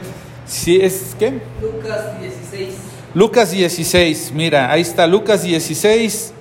si 0.45 0.79
es 0.79 1.15
qué? 1.19 1.41
Lucas 1.61 2.19
16. 2.19 2.75
Lucas 3.13 3.51
16, 3.51 4.31
mira, 4.35 4.71
ahí 4.71 4.81
está 4.81 5.07
Lucas 5.07 5.43
16 5.43 6.33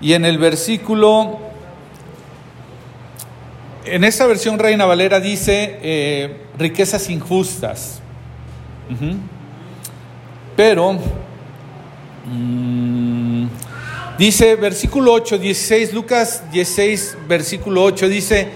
y 0.00 0.14
en 0.14 0.24
el 0.24 0.38
versículo 0.38 1.38
en 3.94 4.04
esa 4.04 4.26
versión 4.26 4.58
Reina 4.58 4.84
Valera 4.84 5.20
dice 5.20 5.78
eh, 5.82 6.36
riquezas 6.58 7.08
injustas. 7.10 8.00
Pero 10.56 10.98
mm, 12.24 13.46
dice 14.18 14.56
versículo 14.56 15.12
8, 15.12 15.38
16, 15.38 15.92
Lucas 15.92 16.42
16, 16.50 17.18
versículo 17.28 17.84
8 17.84 18.08
dice, 18.08 18.48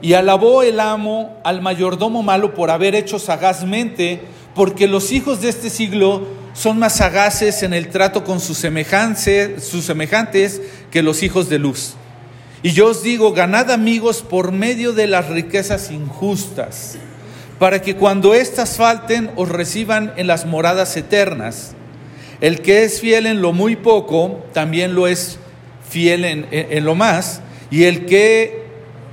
y 0.00 0.14
alabó 0.14 0.62
el 0.62 0.80
amo 0.80 1.38
al 1.44 1.60
mayordomo 1.60 2.22
malo 2.22 2.54
por 2.54 2.70
haber 2.70 2.94
hecho 2.94 3.18
sagazmente, 3.18 4.20
porque 4.54 4.88
los 4.88 5.12
hijos 5.12 5.40
de 5.40 5.50
este 5.50 5.70
siglo 5.70 6.26
son 6.52 6.78
más 6.78 6.96
sagaces 6.96 7.62
en 7.62 7.74
el 7.74 7.88
trato 7.88 8.24
con 8.24 8.40
sus 8.40 8.58
semejantes 8.58 10.60
que 10.90 11.02
los 11.02 11.22
hijos 11.22 11.48
de 11.48 11.58
luz. 11.58 11.94
Y 12.62 12.72
yo 12.72 12.88
os 12.88 13.02
digo, 13.02 13.32
ganad 13.32 13.70
amigos 13.70 14.22
por 14.22 14.52
medio 14.52 14.92
de 14.92 15.06
las 15.06 15.28
riquezas 15.28 15.90
injustas, 15.90 16.98
para 17.58 17.80
que 17.80 17.96
cuando 17.96 18.34
éstas 18.34 18.76
falten 18.76 19.30
os 19.36 19.48
reciban 19.48 20.12
en 20.16 20.26
las 20.26 20.44
moradas 20.44 20.96
eternas. 20.96 21.74
El 22.42 22.60
que 22.60 22.84
es 22.84 23.00
fiel 23.00 23.26
en 23.26 23.40
lo 23.40 23.52
muy 23.52 23.76
poco, 23.76 24.44
también 24.52 24.94
lo 24.94 25.06
es 25.06 25.38
fiel 25.88 26.24
en, 26.24 26.48
en, 26.50 26.84
lo 26.84 26.94
más, 26.94 27.40
y 27.70 27.84
el 27.84 28.04
que 28.04 28.64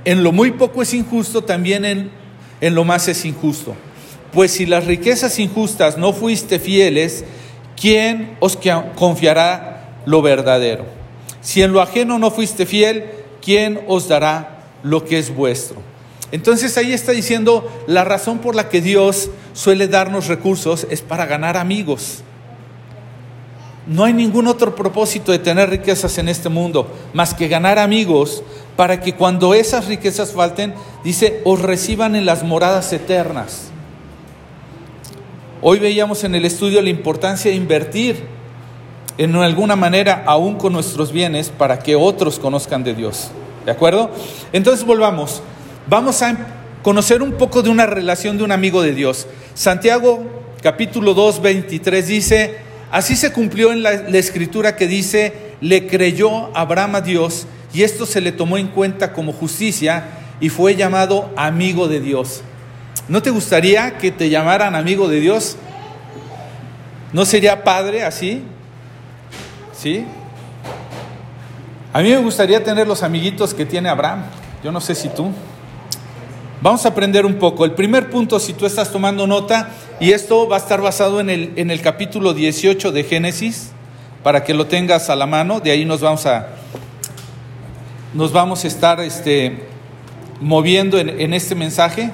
en 0.04 0.22
lo 0.22 0.32
muy 0.32 0.50
poco 0.52 0.82
es 0.82 0.92
injusto, 0.92 1.44
también 1.44 1.84
en, 1.84 2.10
en 2.60 2.74
lo 2.74 2.84
más 2.84 3.08
es 3.08 3.24
injusto. 3.24 3.74
Pues 4.32 4.52
si 4.52 4.66
las 4.66 4.84
riquezas 4.84 5.38
injustas 5.38 5.96
no 5.96 6.12
fuiste 6.12 6.58
fieles, 6.58 7.24
¿quién 7.80 8.36
os 8.40 8.58
confiará 8.94 10.02
lo 10.04 10.20
verdadero? 10.20 10.84
Si 11.40 11.62
en 11.62 11.72
lo 11.72 11.80
ajeno 11.80 12.18
no 12.18 12.30
fuiste 12.30 12.66
fiel, 12.66 13.04
¿quién 13.42 13.80
os 13.86 14.08
dará 14.08 14.64
lo 14.82 15.04
que 15.04 15.18
es 15.18 15.34
vuestro? 15.34 15.80
Entonces 16.30 16.76
ahí 16.76 16.92
está 16.92 17.12
diciendo, 17.12 17.70
la 17.86 18.04
razón 18.04 18.38
por 18.38 18.54
la 18.54 18.68
que 18.68 18.80
Dios 18.80 19.30
suele 19.54 19.88
darnos 19.88 20.26
recursos 20.26 20.86
es 20.90 21.00
para 21.00 21.26
ganar 21.26 21.56
amigos. 21.56 22.22
No 23.86 24.04
hay 24.04 24.12
ningún 24.12 24.46
otro 24.46 24.74
propósito 24.74 25.32
de 25.32 25.38
tener 25.38 25.70
riquezas 25.70 26.18
en 26.18 26.28
este 26.28 26.50
mundo 26.50 26.92
más 27.14 27.32
que 27.32 27.48
ganar 27.48 27.78
amigos 27.78 28.42
para 28.76 29.00
que 29.00 29.14
cuando 29.14 29.54
esas 29.54 29.86
riquezas 29.86 30.32
falten, 30.32 30.74
dice, 31.02 31.40
os 31.44 31.62
reciban 31.62 32.14
en 32.14 32.26
las 32.26 32.42
moradas 32.42 32.92
eternas. 32.92 33.70
Hoy 35.62 35.78
veíamos 35.78 36.22
en 36.22 36.34
el 36.34 36.44
estudio 36.44 36.82
la 36.82 36.90
importancia 36.90 37.50
de 37.50 37.56
invertir 37.56 38.37
en 39.18 39.34
alguna 39.34 39.76
manera 39.76 40.22
aún 40.26 40.56
con 40.56 40.72
nuestros 40.72 41.12
bienes 41.12 41.50
para 41.50 41.80
que 41.80 41.96
otros 41.96 42.38
conozcan 42.38 42.84
de 42.84 42.94
Dios. 42.94 43.30
¿De 43.66 43.72
acuerdo? 43.72 44.10
Entonces 44.52 44.86
volvamos. 44.86 45.42
Vamos 45.88 46.22
a 46.22 46.36
conocer 46.82 47.22
un 47.22 47.32
poco 47.32 47.62
de 47.62 47.68
una 47.68 47.84
relación 47.84 48.38
de 48.38 48.44
un 48.44 48.52
amigo 48.52 48.80
de 48.80 48.94
Dios. 48.94 49.26
Santiago 49.54 50.24
capítulo 50.62 51.14
2, 51.14 51.42
23 51.42 52.06
dice, 52.06 52.58
así 52.90 53.16
se 53.16 53.32
cumplió 53.32 53.72
en 53.72 53.82
la, 53.82 53.92
la 54.08 54.18
escritura 54.18 54.76
que 54.76 54.86
dice, 54.86 55.54
le 55.60 55.88
creyó 55.88 56.56
Abraham 56.56 56.96
a 56.96 57.00
Dios 57.00 57.46
y 57.74 57.82
esto 57.82 58.06
se 58.06 58.20
le 58.20 58.32
tomó 58.32 58.56
en 58.56 58.68
cuenta 58.68 59.12
como 59.12 59.32
justicia 59.32 60.04
y 60.40 60.48
fue 60.48 60.76
llamado 60.76 61.30
amigo 61.36 61.88
de 61.88 62.00
Dios. 62.00 62.42
¿No 63.08 63.22
te 63.22 63.30
gustaría 63.30 63.98
que 63.98 64.12
te 64.12 64.30
llamaran 64.30 64.76
amigo 64.76 65.08
de 65.08 65.20
Dios? 65.20 65.56
¿No 67.12 67.24
sería 67.24 67.64
padre 67.64 68.04
así? 68.04 68.42
¿Sí? 69.78 70.04
A 71.92 72.00
mí 72.00 72.10
me 72.10 72.16
gustaría 72.16 72.62
tener 72.64 72.88
los 72.88 73.04
amiguitos 73.04 73.54
que 73.54 73.64
tiene 73.64 73.88
Abraham. 73.88 74.24
Yo 74.64 74.72
no 74.72 74.80
sé 74.80 74.96
si 74.96 75.08
tú. 75.08 75.30
Vamos 76.60 76.84
a 76.84 76.88
aprender 76.88 77.24
un 77.24 77.34
poco. 77.34 77.64
El 77.64 77.72
primer 77.72 78.10
punto, 78.10 78.40
si 78.40 78.54
tú 78.54 78.66
estás 78.66 78.90
tomando 78.90 79.28
nota, 79.28 79.70
y 80.00 80.10
esto 80.10 80.48
va 80.48 80.56
a 80.56 80.58
estar 80.58 80.80
basado 80.80 81.20
en 81.20 81.30
el, 81.30 81.52
en 81.54 81.70
el 81.70 81.80
capítulo 81.80 82.34
18 82.34 82.90
de 82.90 83.04
Génesis, 83.04 83.70
para 84.24 84.42
que 84.42 84.52
lo 84.52 84.66
tengas 84.66 85.10
a 85.10 85.16
la 85.16 85.26
mano, 85.26 85.60
de 85.60 85.70
ahí 85.70 85.84
nos 85.84 86.00
vamos 86.00 86.26
a, 86.26 86.48
nos 88.14 88.32
vamos 88.32 88.64
a 88.64 88.66
estar 88.66 88.98
este, 88.98 89.68
moviendo 90.40 90.98
en, 90.98 91.08
en 91.08 91.34
este 91.34 91.54
mensaje. 91.54 92.10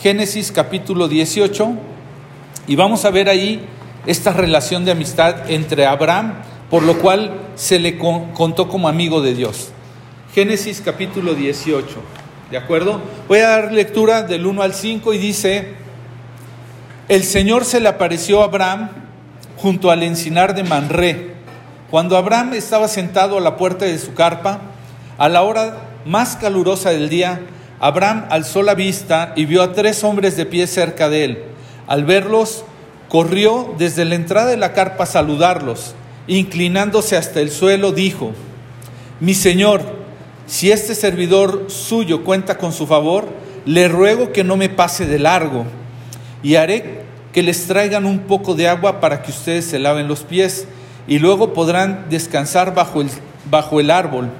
Génesis 0.00 0.52
capítulo 0.52 1.08
18, 1.08 1.72
y 2.68 2.76
vamos 2.76 3.04
a 3.04 3.10
ver 3.10 3.28
ahí 3.28 3.60
esta 4.06 4.32
relación 4.32 4.84
de 4.84 4.92
amistad 4.92 5.50
entre 5.50 5.84
Abraham, 5.84 6.34
por 6.70 6.82
lo 6.82 6.98
cual 6.98 7.32
se 7.54 7.78
le 7.78 7.98
contó 7.98 8.68
como 8.68 8.88
amigo 8.88 9.22
de 9.22 9.34
Dios. 9.34 9.70
Génesis 10.34 10.82
capítulo 10.84 11.34
18. 11.34 11.86
¿De 12.50 12.56
acuerdo? 12.56 13.00
Voy 13.26 13.38
a 13.38 13.48
dar 13.48 13.72
lectura 13.72 14.22
del 14.22 14.46
1 14.46 14.62
al 14.62 14.74
5 14.74 15.12
y 15.14 15.18
dice, 15.18 15.74
el 17.08 17.24
Señor 17.24 17.64
se 17.64 17.80
le 17.80 17.88
apareció 17.88 18.42
a 18.42 18.44
Abraham 18.44 18.90
junto 19.56 19.90
al 19.90 20.02
encinar 20.02 20.54
de 20.54 20.64
Manré. 20.64 21.34
Cuando 21.90 22.16
Abraham 22.16 22.52
estaba 22.54 22.88
sentado 22.88 23.38
a 23.38 23.40
la 23.40 23.56
puerta 23.56 23.86
de 23.86 23.98
su 23.98 24.14
carpa, 24.14 24.60
a 25.16 25.28
la 25.28 25.42
hora 25.42 25.78
más 26.04 26.36
calurosa 26.36 26.90
del 26.90 27.08
día, 27.08 27.40
Abraham 27.80 28.26
alzó 28.30 28.62
la 28.62 28.74
vista 28.74 29.32
y 29.36 29.46
vio 29.46 29.62
a 29.62 29.72
tres 29.72 30.04
hombres 30.04 30.36
de 30.36 30.46
pie 30.46 30.66
cerca 30.66 31.08
de 31.08 31.24
él. 31.24 31.38
Al 31.86 32.04
verlos, 32.04 32.64
corrió 33.08 33.74
desde 33.78 34.04
la 34.04 34.14
entrada 34.14 34.50
de 34.50 34.58
la 34.58 34.74
carpa 34.74 35.04
a 35.04 35.06
saludarlos. 35.06 35.94
Inclinándose 36.28 37.16
hasta 37.16 37.40
el 37.40 37.50
suelo, 37.50 37.92
dijo, 37.92 38.32
Mi 39.18 39.34
Señor, 39.34 39.82
si 40.46 40.70
este 40.70 40.94
servidor 40.94 41.66
suyo 41.68 42.22
cuenta 42.22 42.56
con 42.56 42.72
su 42.72 42.86
favor, 42.86 43.28
le 43.64 43.88
ruego 43.88 44.32
que 44.32 44.44
no 44.44 44.56
me 44.56 44.68
pase 44.68 45.06
de 45.06 45.18
largo 45.18 45.66
y 46.42 46.54
haré 46.54 47.02
que 47.32 47.42
les 47.42 47.66
traigan 47.66 48.06
un 48.06 48.20
poco 48.20 48.54
de 48.54 48.68
agua 48.68 49.00
para 49.00 49.22
que 49.22 49.30
ustedes 49.30 49.66
se 49.66 49.78
laven 49.78 50.08
los 50.08 50.20
pies 50.20 50.66
y 51.06 51.18
luego 51.18 51.52
podrán 51.52 52.06
descansar 52.08 52.74
bajo 52.74 53.00
el, 53.00 53.10
bajo 53.50 53.80
el 53.80 53.90
árbol. 53.90 54.30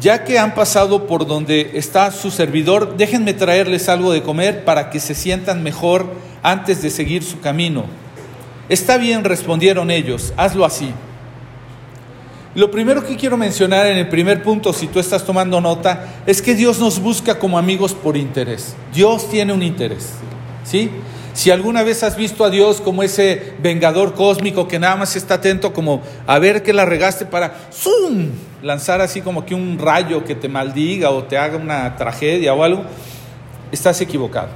Ya 0.00 0.24
que 0.24 0.38
han 0.38 0.54
pasado 0.54 1.06
por 1.06 1.26
donde 1.26 1.72
está 1.74 2.10
su 2.10 2.30
servidor, 2.30 2.96
déjenme 2.96 3.34
traerles 3.34 3.88
algo 3.88 4.12
de 4.12 4.22
comer 4.22 4.64
para 4.64 4.88
que 4.88 5.00
se 5.00 5.14
sientan 5.14 5.62
mejor 5.62 6.06
antes 6.42 6.80
de 6.80 6.88
seguir 6.88 7.22
su 7.22 7.40
camino. 7.40 7.84
Está 8.70 8.98
bien, 8.98 9.24
respondieron 9.24 9.90
ellos, 9.90 10.32
hazlo 10.36 10.64
así. 10.64 10.92
Lo 12.54 12.70
primero 12.70 13.04
que 13.04 13.16
quiero 13.16 13.36
mencionar 13.36 13.86
en 13.88 13.96
el 13.96 14.08
primer 14.08 14.44
punto, 14.44 14.72
si 14.72 14.86
tú 14.86 15.00
estás 15.00 15.24
tomando 15.24 15.60
nota, 15.60 16.22
es 16.24 16.40
que 16.40 16.54
Dios 16.54 16.78
nos 16.78 17.00
busca 17.00 17.36
como 17.40 17.58
amigos 17.58 17.94
por 17.94 18.16
interés. 18.16 18.76
Dios 18.94 19.28
tiene 19.28 19.52
un 19.52 19.64
interés. 19.64 20.10
¿Sí? 20.62 20.88
Si 21.32 21.50
alguna 21.50 21.82
vez 21.82 22.04
has 22.04 22.16
visto 22.16 22.44
a 22.44 22.50
Dios 22.50 22.80
como 22.80 23.02
ese 23.02 23.54
vengador 23.60 24.14
cósmico 24.14 24.68
que 24.68 24.78
nada 24.78 24.94
más 24.94 25.16
está 25.16 25.34
atento 25.34 25.72
como 25.72 26.02
a 26.28 26.38
ver 26.38 26.62
que 26.62 26.72
la 26.72 26.84
regaste 26.84 27.26
para 27.26 27.54
¡zum! 27.72 28.28
lanzar 28.62 29.00
así 29.00 29.20
como 29.20 29.44
que 29.44 29.54
un 29.56 29.78
rayo 29.80 30.24
que 30.24 30.36
te 30.36 30.48
maldiga 30.48 31.10
o 31.10 31.24
te 31.24 31.38
haga 31.38 31.56
una 31.56 31.96
tragedia 31.96 32.54
o 32.54 32.62
algo, 32.62 32.84
estás 33.72 34.00
equivocado. 34.00 34.48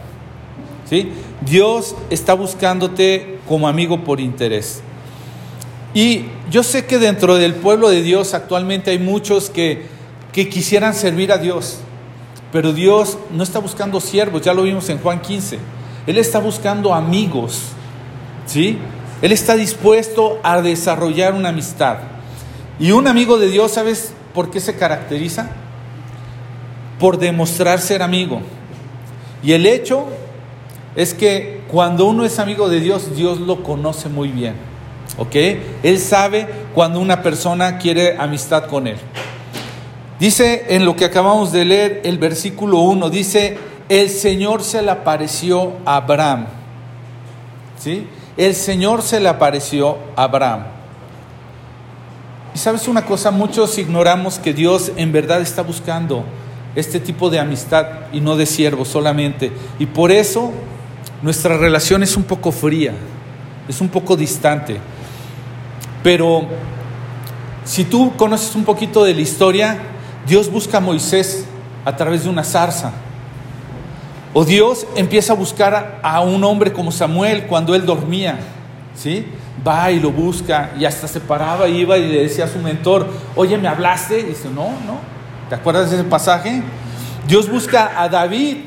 ¿Sí? 0.88 1.10
Dios 1.40 1.96
está 2.10 2.34
buscándote 2.34 3.33
como 3.48 3.68
amigo 3.68 4.04
por 4.04 4.20
interés. 4.20 4.82
Y 5.94 6.26
yo 6.50 6.62
sé 6.62 6.86
que 6.86 6.98
dentro 6.98 7.36
del 7.36 7.54
pueblo 7.54 7.88
de 7.88 8.02
Dios 8.02 8.34
actualmente 8.34 8.90
hay 8.90 8.98
muchos 8.98 9.48
que, 9.48 9.86
que 10.32 10.48
quisieran 10.48 10.94
servir 10.94 11.30
a 11.30 11.38
Dios, 11.38 11.78
pero 12.52 12.72
Dios 12.72 13.18
no 13.32 13.42
está 13.42 13.60
buscando 13.60 14.00
siervos, 14.00 14.42
ya 14.42 14.54
lo 14.54 14.62
vimos 14.62 14.88
en 14.88 14.98
Juan 14.98 15.20
15. 15.20 15.58
Él 16.06 16.18
está 16.18 16.38
buscando 16.38 16.92
amigos, 16.92 17.62
¿sí? 18.46 18.78
Él 19.22 19.32
está 19.32 19.54
dispuesto 19.54 20.38
a 20.42 20.60
desarrollar 20.60 21.34
una 21.34 21.50
amistad. 21.50 21.98
Y 22.78 22.90
un 22.90 23.06
amigo 23.06 23.38
de 23.38 23.48
Dios, 23.48 23.72
¿sabes 23.72 24.12
por 24.34 24.50
qué 24.50 24.60
se 24.60 24.76
caracteriza? 24.76 25.48
Por 26.98 27.18
demostrar 27.18 27.80
ser 27.80 28.02
amigo. 28.02 28.42
Y 29.42 29.52
el 29.52 29.66
hecho 29.66 30.06
es 30.96 31.14
que 31.14 31.60
cuando 31.74 32.06
uno 32.06 32.24
es 32.24 32.38
amigo 32.38 32.68
de 32.68 32.78
Dios, 32.78 33.16
Dios 33.16 33.40
lo 33.40 33.64
conoce 33.64 34.08
muy 34.08 34.28
bien. 34.28 34.54
¿Ok? 35.18 35.34
Él 35.82 35.98
sabe 35.98 36.46
cuando 36.72 37.00
una 37.00 37.20
persona 37.20 37.78
quiere 37.78 38.16
amistad 38.16 38.66
con 38.66 38.86
él. 38.86 38.96
Dice 40.20 40.66
en 40.68 40.84
lo 40.84 40.94
que 40.94 41.04
acabamos 41.04 41.50
de 41.50 41.64
leer, 41.64 42.02
el 42.04 42.18
versículo 42.18 42.78
1, 42.78 43.10
dice, 43.10 43.58
el 43.88 44.08
Señor 44.08 44.62
se 44.62 44.82
le 44.82 44.92
apareció 44.92 45.72
a 45.84 45.96
Abraham. 45.96 46.46
¿Sí? 47.76 48.06
El 48.36 48.54
Señor 48.54 49.02
se 49.02 49.18
le 49.18 49.28
apareció 49.28 49.98
a 50.14 50.22
Abraham. 50.22 50.66
Y 52.54 52.58
sabes 52.58 52.86
una 52.86 53.04
cosa, 53.04 53.32
muchos 53.32 53.76
ignoramos 53.78 54.38
que 54.38 54.54
Dios 54.54 54.92
en 54.94 55.10
verdad 55.10 55.40
está 55.40 55.62
buscando 55.62 56.22
este 56.76 57.00
tipo 57.00 57.30
de 57.30 57.40
amistad 57.40 57.86
y 58.12 58.20
no 58.20 58.36
de 58.36 58.46
siervo 58.46 58.84
solamente. 58.84 59.50
Y 59.80 59.86
por 59.86 60.12
eso 60.12 60.52
nuestra 61.24 61.56
relación 61.56 62.02
es 62.02 62.18
un 62.18 62.22
poco 62.24 62.52
fría, 62.52 62.92
es 63.66 63.80
un 63.80 63.88
poco 63.88 64.14
distante. 64.14 64.76
Pero 66.02 66.46
si 67.64 67.84
tú 67.84 68.12
conoces 68.18 68.54
un 68.54 68.62
poquito 68.62 69.02
de 69.04 69.14
la 69.14 69.22
historia, 69.22 69.78
Dios 70.26 70.52
busca 70.52 70.76
a 70.76 70.80
Moisés 70.80 71.46
a 71.82 71.96
través 71.96 72.24
de 72.24 72.28
una 72.28 72.44
zarza. 72.44 72.92
O 74.34 74.44
Dios 74.44 74.86
empieza 74.96 75.32
a 75.32 75.36
buscar 75.36 75.98
a 76.02 76.20
un 76.20 76.44
hombre 76.44 76.74
como 76.74 76.92
Samuel 76.92 77.46
cuando 77.46 77.74
él 77.74 77.86
dormía. 77.86 78.38
¿Sí? 78.94 79.24
Va 79.66 79.90
y 79.90 80.00
lo 80.00 80.10
busca 80.10 80.72
y 80.78 80.84
hasta 80.84 81.08
se 81.08 81.20
paraba, 81.20 81.66
iba 81.68 81.96
y 81.96 82.06
le 82.06 82.22
decía 82.24 82.44
a 82.44 82.48
su 82.48 82.58
mentor, 82.58 83.08
oye, 83.34 83.56
¿me 83.56 83.68
hablaste? 83.68 84.20
Y 84.20 84.24
dice, 84.24 84.50
no, 84.50 84.66
no. 84.86 84.98
¿Te 85.48 85.54
acuerdas 85.54 85.88
de 85.88 85.96
ese 85.96 86.04
pasaje? 86.04 86.62
Dios 87.26 87.50
busca 87.50 87.98
a 87.98 88.10
David. 88.10 88.58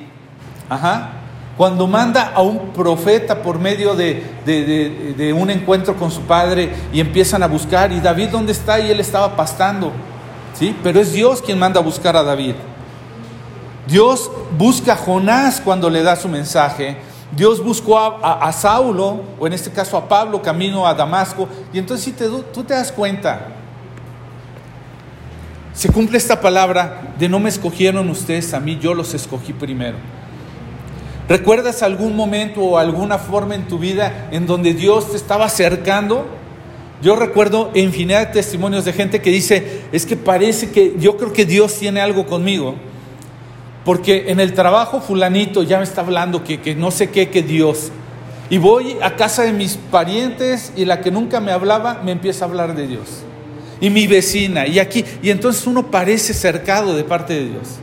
Ajá. 0.67 1.16
Cuando 1.57 1.87
manda 1.87 2.33
a 2.35 2.43
un 2.43 2.69
profeta 2.69 3.41
por 3.41 3.57
medio 3.57 3.95
de, 3.95 5.33
un 5.35 5.49
encuentro 5.49 5.95
con 5.95 6.11
su 6.11 6.21
padre 6.21 6.71
y 6.93 6.99
empiezan 6.99 7.41
a 7.41 7.47
buscar, 7.47 7.91
y 7.91 7.99
David 7.99 8.29
dónde 8.29 8.51
está 8.51 8.79
y 8.79 8.91
él 8.91 8.99
estaba 8.99 9.35
pastando, 9.35 9.91
¿sí? 10.53 10.75
Pero 10.83 10.99
es 10.99 11.13
Dios 11.13 11.41
quien 11.41 11.57
manda 11.57 11.79
a 11.79 11.83
buscar 11.83 12.15
a 12.15 12.21
David. 12.21 12.53
Dios 13.87 14.29
busca 14.55 14.93
a 14.93 14.95
Jonás 14.97 15.59
cuando 15.59 15.89
le 15.89 16.03
da 16.03 16.15
su 16.15 16.27
mensaje. 16.27 16.97
Dios 17.31 17.63
buscó 17.63 17.97
a, 17.97 18.51
Saulo, 18.51 19.21
o 19.39 19.47
en 19.47 19.53
este 19.53 19.71
caso 19.71 19.97
a 19.97 20.07
Pablo, 20.07 20.41
camino 20.41 20.85
a 20.85 20.93
Damasco. 20.93 21.49
Y 21.73 21.79
entonces 21.79 22.05
si 22.05 22.11
te, 22.11 22.29
tú 22.53 22.63
te 22.63 22.75
das 22.75 22.91
cuenta, 22.91 23.47
se 25.73 25.89
cumple 25.89 26.19
esta 26.19 26.39
palabra 26.39 27.13
de 27.17 27.27
no 27.27 27.39
me 27.39 27.49
escogieron 27.49 28.07
ustedes 28.09 28.53
a 28.53 28.59
mí, 28.59 28.77
yo 28.79 28.93
los 28.93 29.15
escogí 29.15 29.53
primero. 29.53 29.97
¿Recuerdas 31.29 31.83
algún 31.83 32.15
momento 32.15 32.61
o 32.61 32.77
alguna 32.77 33.17
forma 33.17 33.55
en 33.55 33.67
tu 33.67 33.77
vida 33.77 34.29
en 34.31 34.45
donde 34.45 34.73
Dios 34.73 35.11
te 35.11 35.17
estaba 35.17 35.45
acercando? 35.45 36.25
Yo 37.01 37.15
recuerdo 37.15 37.69
infinidad 37.75 38.27
de 38.27 38.33
testimonios 38.33 38.85
de 38.85 38.93
gente 38.93 39.21
que 39.21 39.29
dice, 39.29 39.81
es 39.91 40.05
que 40.05 40.15
parece 40.15 40.71
que 40.71 40.95
yo 40.97 41.17
creo 41.17 41.33
que 41.33 41.45
Dios 41.45 41.75
tiene 41.75 41.99
algo 41.99 42.25
conmigo. 42.25 42.75
Porque 43.83 44.31
en 44.31 44.39
el 44.39 44.53
trabajo 44.53 45.01
fulanito 45.01 45.63
ya 45.63 45.77
me 45.77 45.83
está 45.83 46.01
hablando 46.01 46.43
que, 46.43 46.61
que 46.61 46.75
no 46.75 46.91
sé 46.91 47.09
qué, 47.09 47.29
que 47.29 47.43
Dios. 47.43 47.91
Y 48.49 48.57
voy 48.57 48.97
a 49.01 49.15
casa 49.15 49.43
de 49.43 49.51
mis 49.51 49.75
parientes 49.75 50.71
y 50.77 50.85
la 50.85 51.01
que 51.01 51.11
nunca 51.11 51.41
me 51.41 51.51
hablaba 51.51 52.01
me 52.03 52.13
empieza 52.13 52.45
a 52.45 52.47
hablar 52.47 52.73
de 52.73 52.87
Dios. 52.87 53.23
Y 53.81 53.89
mi 53.89 54.07
vecina, 54.07 54.65
y 54.65 54.79
aquí, 54.79 55.03
y 55.21 55.29
entonces 55.29 55.67
uno 55.67 55.91
parece 55.91 56.33
cercado 56.33 56.95
de 56.95 57.03
parte 57.03 57.33
de 57.33 57.45
Dios. 57.49 57.79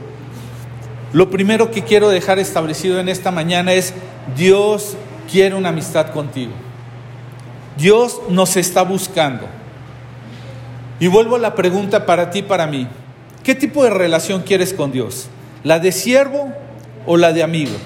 Lo 1.14 1.31
primero 1.31 1.70
que 1.70 1.85
quiero 1.85 2.09
dejar 2.09 2.40
establecido 2.40 2.98
en 2.98 3.09
esta 3.09 3.31
mañana 3.31 3.72
es, 3.72 3.94
Dios 4.37 4.96
quiere 5.31 5.55
una 5.55 5.68
amistad 5.68 6.09
contigo. 6.09 6.50
Dios 7.77 8.20
nos 8.29 8.57
está 8.57 8.83
buscando. 8.83 9.46
Y 10.98 11.07
vuelvo 11.07 11.37
a 11.37 11.38
la 11.38 11.55
pregunta 11.55 12.05
para 12.05 12.31
ti, 12.31 12.42
para 12.42 12.66
mí. 12.66 12.88
¿Qué 13.44 13.55
tipo 13.55 13.85
de 13.85 13.90
relación 13.90 14.42
quieres 14.42 14.74
con 14.74 14.90
Dios? 14.90 15.29
¿La 15.62 15.79
de 15.79 15.92
siervo 15.92 16.53
o 17.07 17.16
la 17.16 17.33
de 17.33 17.44
amigo? 17.44 17.77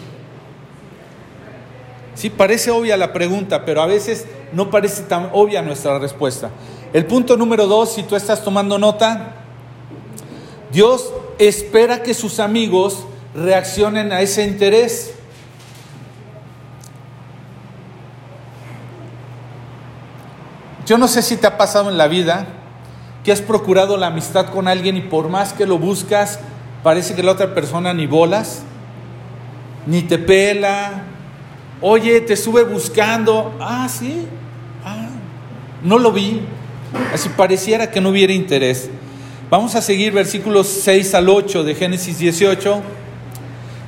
Sí, 2.14 2.30
parece 2.30 2.70
obvia 2.70 2.96
la 2.96 3.12
pregunta, 3.12 3.66
pero 3.66 3.82
a 3.82 3.86
veces 3.86 4.26
no 4.54 4.70
parece 4.70 5.02
tan 5.02 5.28
obvia 5.34 5.60
nuestra 5.60 5.98
respuesta. 5.98 6.48
El 6.94 7.04
punto 7.04 7.36
número 7.36 7.66
dos, 7.66 7.92
si 7.92 8.04
tú 8.04 8.16
estás 8.16 8.42
tomando 8.42 8.78
nota, 8.78 9.34
Dios 10.72 11.12
espera 11.38 12.02
que 12.02 12.14
sus 12.14 12.40
amigos 12.40 13.04
reaccionen 13.34 14.12
a 14.12 14.20
ese 14.20 14.44
interés. 14.44 15.14
Yo 20.86 20.96
no 20.96 21.06
sé 21.06 21.20
si 21.22 21.36
te 21.36 21.46
ha 21.46 21.58
pasado 21.58 21.90
en 21.90 21.98
la 21.98 22.08
vida 22.08 22.46
que 23.22 23.32
has 23.32 23.42
procurado 23.42 23.98
la 23.98 24.06
amistad 24.06 24.46
con 24.46 24.68
alguien 24.68 24.96
y 24.96 25.02
por 25.02 25.28
más 25.28 25.52
que 25.52 25.66
lo 25.66 25.78
buscas, 25.78 26.40
parece 26.82 27.14
que 27.14 27.22
la 27.22 27.32
otra 27.32 27.54
persona 27.54 27.92
ni 27.92 28.06
bolas, 28.06 28.62
ni 29.86 30.00
te 30.00 30.18
pela. 30.18 31.02
Oye, 31.82 32.22
te 32.22 32.36
sube 32.36 32.64
buscando. 32.64 33.54
Ah, 33.60 33.86
sí. 33.88 34.26
Ah, 34.84 35.08
no 35.82 35.98
lo 35.98 36.10
vi. 36.10 36.40
Así 37.12 37.28
pareciera 37.28 37.90
que 37.90 38.00
no 38.00 38.08
hubiera 38.08 38.32
interés. 38.32 38.88
Vamos 39.50 39.74
a 39.74 39.82
seguir 39.82 40.12
versículos 40.12 40.66
6 40.66 41.14
al 41.14 41.28
8 41.28 41.64
de 41.64 41.74
Génesis 41.74 42.18
18. 42.18 42.82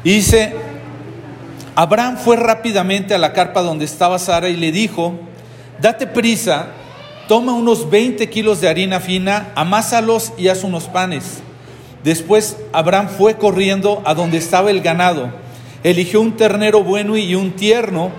Dice, 0.05 0.55
Abraham 1.75 2.17
fue 2.17 2.37
rápidamente 2.37 3.15
a 3.15 3.19
la 3.19 3.33
carpa 3.33 3.61
donde 3.63 3.85
estaba 3.85 4.19
Sara 4.19 4.49
y 4.49 4.57
le 4.57 4.73
dijo, 4.73 5.15
date 5.81 6.07
prisa, 6.07 6.69
toma 7.29 7.53
unos 7.53 7.91
20 7.91 8.29
kilos 8.31 8.61
de 8.61 8.69
harina 8.69 9.01
fina, 9.01 9.53
amásalos 9.55 10.33
y 10.39 10.49
haz 10.49 10.65
unos 10.65 10.85
panes. 10.85 11.43
Después 12.03 12.57
Abraham 12.73 13.09
fue 13.09 13.37
corriendo 13.37 14.03
a 14.07 14.15
donde 14.15 14.39
estaba 14.39 14.71
el 14.71 14.81
ganado, 14.81 15.31
eligió 15.85 16.23
un 16.23 16.37
ternero 16.37 16.83
bueno 16.83 17.19
y 17.19 17.35
un 17.35 17.53
tierno 17.53 18.11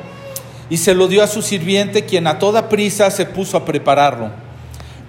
y 0.69 0.77
se 0.77 0.93
lo 0.93 1.07
dio 1.07 1.23
a 1.23 1.27
su 1.27 1.41
sirviente, 1.41 2.05
quien 2.05 2.27
a 2.27 2.37
toda 2.37 2.69
prisa 2.69 3.09
se 3.09 3.25
puso 3.25 3.57
a 3.57 3.65
prepararlo. 3.65 4.29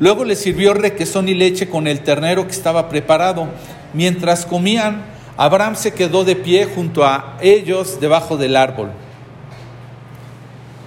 Luego 0.00 0.24
le 0.24 0.36
sirvió 0.36 0.74
requesón 0.74 1.28
y 1.28 1.34
leche 1.34 1.68
con 1.68 1.86
el 1.86 2.00
ternero 2.00 2.46
que 2.46 2.52
estaba 2.52 2.88
preparado. 2.88 3.46
Mientras 3.92 4.46
comían, 4.46 5.11
Abraham 5.36 5.76
se 5.76 5.92
quedó 5.92 6.24
de 6.24 6.36
pie 6.36 6.66
junto 6.66 7.04
a 7.04 7.36
ellos 7.40 8.00
debajo 8.00 8.36
del 8.36 8.56
árbol. 8.56 8.90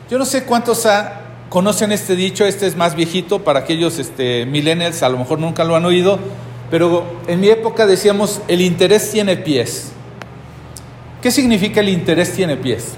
Yo 0.10 0.20
no 0.20 0.26
sé 0.26 0.44
cuántos 0.44 0.88
conocen 1.50 1.92
este 1.92 2.16
dicho, 2.16 2.46
este 2.46 2.68
es 2.68 2.76
más 2.76 2.96
viejito, 2.96 3.44
para 3.44 3.60
aquellos 3.60 3.98
este, 3.98 4.46
millennials 4.46 5.02
a 5.02 5.10
lo 5.10 5.18
mejor 5.18 5.40
nunca 5.40 5.64
lo 5.64 5.76
han 5.76 5.86
oído, 5.86 6.20
pero 6.70 7.06
en 7.28 7.40
mi 7.40 7.50
época 7.50 7.88
decíamos, 7.88 8.42
el 8.48 8.62
interés 8.62 9.12
tiene 9.12 9.36
pies. 9.38 9.92
¿Qué 11.22 11.32
significa 11.32 11.80
el 11.80 11.90
interés 11.90 12.34
tiene 12.34 12.56
pies? 12.56 12.94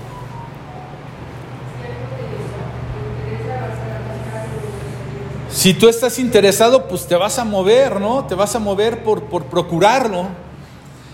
Si 5.49 5.73
tú 5.73 5.88
estás 5.88 6.19
interesado, 6.19 6.88
pues 6.88 7.07
te 7.07 7.15
vas 7.15 7.39
a 7.39 7.45
mover, 7.45 7.99
¿no? 8.01 8.25
Te 8.25 8.36
vas 8.36 8.53
a 8.55 8.60
mover 8.60 9.01
por, 9.03 9.23
por 9.23 9.45
procurarlo. 9.45 10.27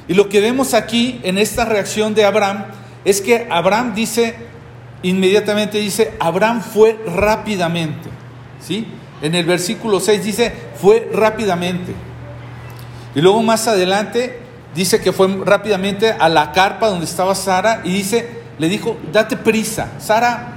Y 0.07 0.13
lo 0.13 0.29
que 0.29 0.41
vemos 0.41 0.73
aquí 0.73 1.19
en 1.23 1.37
esta 1.37 1.65
reacción 1.65 2.13
de 2.13 2.25
Abraham 2.25 2.65
es 3.05 3.21
que 3.21 3.47
Abraham 3.49 3.93
dice, 3.95 4.35
inmediatamente 5.01 5.77
dice, 5.77 6.13
Abraham 6.19 6.61
fue 6.61 6.99
rápidamente. 7.05 8.09
¿Sí? 8.61 8.87
En 9.21 9.35
el 9.35 9.45
versículo 9.45 9.99
6 9.99 10.23
dice, 10.23 10.53
fue 10.81 11.09
rápidamente. 11.13 11.93
Y 13.15 13.21
luego 13.21 13.41
más 13.43 13.67
adelante 13.67 14.39
dice 14.75 14.99
que 15.01 15.11
fue 15.11 15.27
rápidamente 15.45 16.11
a 16.11 16.29
la 16.29 16.51
carpa 16.51 16.89
donde 16.89 17.05
estaba 17.05 17.35
Sara 17.35 17.81
y 17.83 17.93
dice, 17.93 18.27
le 18.57 18.67
dijo, 18.67 18.97
date 19.11 19.37
prisa. 19.37 19.91
Sara, 19.99 20.53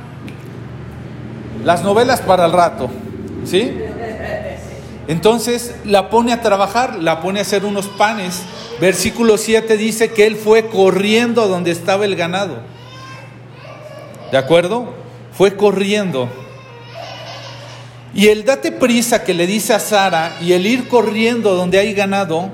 las 1.65 1.83
novelas 1.83 2.21
para 2.21 2.47
el 2.47 2.53
rato. 2.53 2.91
¿Sí? 3.45 3.73
Entonces 5.09 5.75
la 5.85 6.11
pone 6.11 6.33
a 6.33 6.41
trabajar, 6.43 6.97
la 6.97 7.21
pone 7.21 7.39
a 7.39 7.43
hacer 7.43 7.65
unos 7.65 7.87
panes. 7.87 8.43
Versículo 8.81 9.39
7 9.39 9.77
dice 9.77 10.11
que 10.11 10.27
él 10.27 10.37
fue 10.37 10.69
corriendo 10.69 11.49
donde 11.49 11.71
estaba 11.71 12.05
el 12.05 12.15
ganado. 12.15 12.59
¿De 14.31 14.37
acuerdo? 14.37 14.93
Fue 15.33 15.57
corriendo. 15.57 16.29
Y 18.15 18.29
el 18.29 18.45
date 18.45 18.73
prisa 18.73 19.25
que 19.25 19.35
le 19.35 19.47
dice 19.47 19.75
a 19.75 19.79
Sara 19.79 20.37
y 20.41 20.53
el 20.53 20.67
ir 20.67 20.89
corriendo 20.89 21.55
donde 21.55 21.79
hay 21.79 21.93
ganado, 21.95 22.51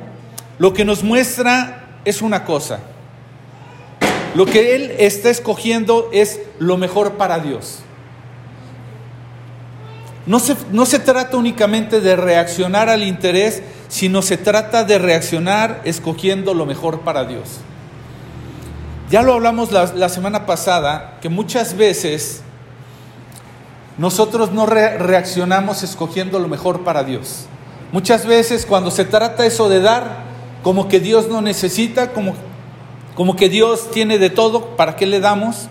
lo 0.59 0.73
que 0.75 0.85
nos 0.85 1.03
muestra 1.03 1.99
es 2.05 2.23
una 2.23 2.45
cosa. 2.45 2.81
Lo 4.35 4.47
que 4.47 4.75
él 4.75 4.95
está 4.99 5.29
escogiendo 5.31 6.09
es 6.13 6.41
lo 6.59 6.77
mejor 6.77 7.13
para 7.13 7.39
Dios. 7.39 7.81
No 10.27 10.39
se, 10.39 10.57
no 10.71 10.87
se 10.87 10.99
trata 10.99 11.37
únicamente 11.37 12.01
de 12.01 12.17
reaccionar 12.17 12.89
al 12.89 13.03
interés, 13.03 13.63
sino 13.93 14.23
se 14.23 14.39
trata 14.39 14.85
de 14.85 14.97
reaccionar 14.97 15.83
escogiendo 15.85 16.55
lo 16.55 16.65
mejor 16.65 17.01
para 17.01 17.27
Dios. 17.27 17.59
Ya 19.11 19.21
lo 19.21 19.35
hablamos 19.35 19.71
la, 19.71 20.09
semana 20.09 20.47
pasada, 20.47 21.19
que 21.21 21.29
muchas 21.29 21.77
veces 21.77 22.41
nosotros 23.99 24.51
no 24.51 24.65
reaccionamos 24.65 25.83
escogiendo 25.83 26.39
lo 26.39 26.49
mejor 26.49 26.85
para 26.85 27.05
Dios. 27.05 27.45
Muchas 27.93 28.25
veces 28.25 28.65
cuando 28.65 28.91
se 28.91 29.05
trata 29.05 29.45
eso 29.45 29.69
de 29.69 29.83
dar, 29.83 30.23
como 30.63 30.89
que 30.89 30.99
Dios 30.99 31.29
no 31.29 31.43
necesita, 31.43 32.15
como, 32.15 32.33
como 33.15 33.37
que 33.37 33.51
Dios 33.51 33.91
tiene 33.91 34.17
de 34.17 34.31
todo, 34.31 34.75
¿para 34.75 34.97
qué 34.97 35.05
le 35.05 35.21
damos? 35.21 35.69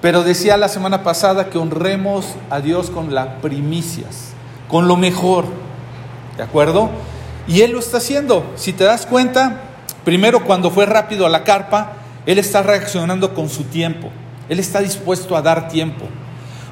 Pero 0.00 0.22
decía 0.22 0.56
la 0.56 0.68
semana 0.68 1.02
pasada 1.02 1.50
que 1.50 1.58
honremos 1.58 2.36
a 2.50 2.60
Dios 2.60 2.88
con 2.88 3.16
las 3.16 3.26
primicias, 3.42 4.28
con 4.68 4.86
lo 4.86 4.96
mejor. 4.96 5.46
¿De 6.36 6.44
acuerdo? 6.44 6.90
Y 7.48 7.60
Él 7.60 7.72
lo 7.72 7.78
está 7.78 7.98
haciendo. 7.98 8.52
Si 8.56 8.72
te 8.72 8.84
das 8.84 9.06
cuenta, 9.06 9.62
primero 10.04 10.44
cuando 10.44 10.70
fue 10.70 10.86
rápido 10.86 11.26
a 11.26 11.30
la 11.30 11.44
carpa, 11.44 11.94
Él 12.26 12.38
está 12.38 12.62
reaccionando 12.62 13.34
con 13.34 13.48
su 13.48 13.64
tiempo. 13.64 14.10
Él 14.48 14.58
está 14.58 14.80
dispuesto 14.80 15.36
a 15.36 15.42
dar 15.42 15.68
tiempo. 15.68 16.06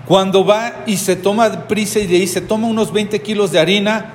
Cuando 0.06 0.44
va 0.44 0.84
y 0.86 0.96
se 0.96 1.16
toma 1.16 1.66
prisa 1.66 1.98
y 1.98 2.14
ahí 2.14 2.26
se 2.26 2.40
toma 2.40 2.66
unos 2.66 2.92
20 2.92 3.22
kilos 3.22 3.52
de 3.52 3.58
harina 3.58 4.12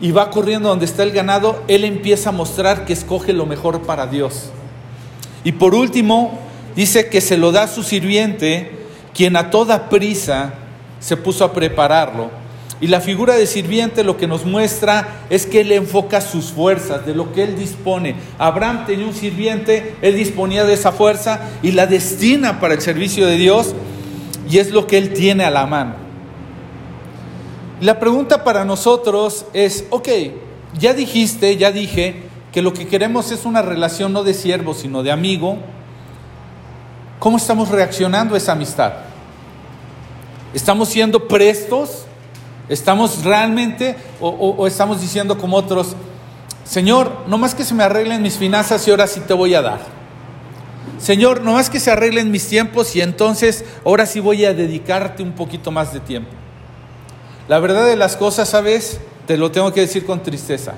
y 0.00 0.10
va 0.10 0.30
corriendo 0.30 0.68
donde 0.68 0.84
está 0.84 1.04
el 1.04 1.12
ganado, 1.12 1.62
Él 1.68 1.84
empieza 1.84 2.30
a 2.30 2.32
mostrar 2.32 2.84
que 2.84 2.92
escoge 2.92 3.32
lo 3.32 3.46
mejor 3.46 3.82
para 3.82 4.06
Dios. 4.06 4.50
Y 5.44 5.52
por 5.52 5.74
último, 5.74 6.38
dice 6.74 7.08
que 7.08 7.20
se 7.20 7.36
lo 7.36 7.52
da 7.52 7.64
a 7.64 7.68
su 7.68 7.82
sirviente, 7.82 8.72
quien 9.14 9.36
a 9.36 9.50
toda 9.50 9.88
prisa 9.88 10.54
se 10.98 11.16
puso 11.16 11.44
a 11.44 11.52
prepararlo. 11.52 12.30
Y 12.80 12.88
la 12.88 13.00
figura 13.00 13.34
de 13.34 13.46
sirviente 13.46 14.04
lo 14.04 14.18
que 14.18 14.26
nos 14.26 14.44
muestra 14.44 15.22
es 15.30 15.46
que 15.46 15.62
él 15.62 15.72
enfoca 15.72 16.20
sus 16.20 16.52
fuerzas, 16.52 17.06
de 17.06 17.14
lo 17.14 17.32
que 17.32 17.42
él 17.42 17.56
dispone. 17.56 18.16
Abraham 18.38 18.84
tenía 18.86 19.06
un 19.06 19.14
sirviente, 19.14 19.96
él 20.02 20.14
disponía 20.14 20.64
de 20.64 20.74
esa 20.74 20.92
fuerza 20.92 21.40
y 21.62 21.72
la 21.72 21.86
destina 21.86 22.60
para 22.60 22.74
el 22.74 22.82
servicio 22.82 23.26
de 23.26 23.36
Dios 23.36 23.74
y 24.48 24.58
es 24.58 24.70
lo 24.70 24.86
que 24.86 24.98
él 24.98 25.14
tiene 25.14 25.44
a 25.44 25.50
la 25.50 25.66
mano. 25.66 25.94
La 27.80 27.98
pregunta 27.98 28.44
para 28.44 28.64
nosotros 28.64 29.46
es, 29.52 29.84
ok, 29.90 30.08
ya 30.78 30.94
dijiste, 30.94 31.56
ya 31.56 31.72
dije 31.72 32.22
que 32.52 32.62
lo 32.62 32.72
que 32.72 32.86
queremos 32.86 33.32
es 33.32 33.44
una 33.44 33.62
relación 33.62 34.12
no 34.12 34.22
de 34.22 34.32
siervo, 34.32 34.72
sino 34.72 35.02
de 35.02 35.12
amigo, 35.12 35.58
¿cómo 37.18 37.36
estamos 37.36 37.68
reaccionando 37.68 38.34
a 38.34 38.38
esa 38.38 38.52
amistad? 38.52 38.92
¿Estamos 40.54 40.88
siendo 40.88 41.28
prestos? 41.28 42.05
¿Estamos 42.68 43.22
realmente 43.22 43.96
o, 44.20 44.66
estamos 44.66 45.00
diciendo 45.00 45.38
como 45.38 45.56
otros, 45.56 45.94
Señor, 46.64 47.24
no 47.28 47.38
más 47.38 47.54
que 47.54 47.64
se 47.64 47.74
me 47.74 47.84
arreglen 47.84 48.22
mis 48.22 48.36
finanzas 48.36 48.86
y 48.86 48.90
ahora 48.90 49.06
sí 49.06 49.20
te 49.20 49.34
voy 49.34 49.54
a 49.54 49.62
dar? 49.62 49.80
Señor, 50.98 51.42
no 51.42 51.52
más 51.52 51.70
que 51.70 51.78
se 51.78 51.90
arreglen 51.90 52.30
mis 52.30 52.48
tiempos 52.48 52.96
y 52.96 53.02
entonces 53.02 53.64
ahora 53.84 54.06
sí 54.06 54.18
voy 54.18 54.44
a 54.44 54.54
dedicarte 54.54 55.22
un 55.22 55.32
poquito 55.32 55.70
más 55.70 55.92
de 55.92 56.00
tiempo. 56.00 56.30
La 57.48 57.60
verdad 57.60 57.86
de 57.86 57.96
las 57.96 58.16
cosas, 58.16 58.48
¿sabes? 58.48 59.00
Te 59.26 59.36
lo 59.36 59.52
tengo 59.52 59.72
que 59.72 59.82
decir 59.82 60.04
con 60.04 60.22
tristeza, 60.22 60.74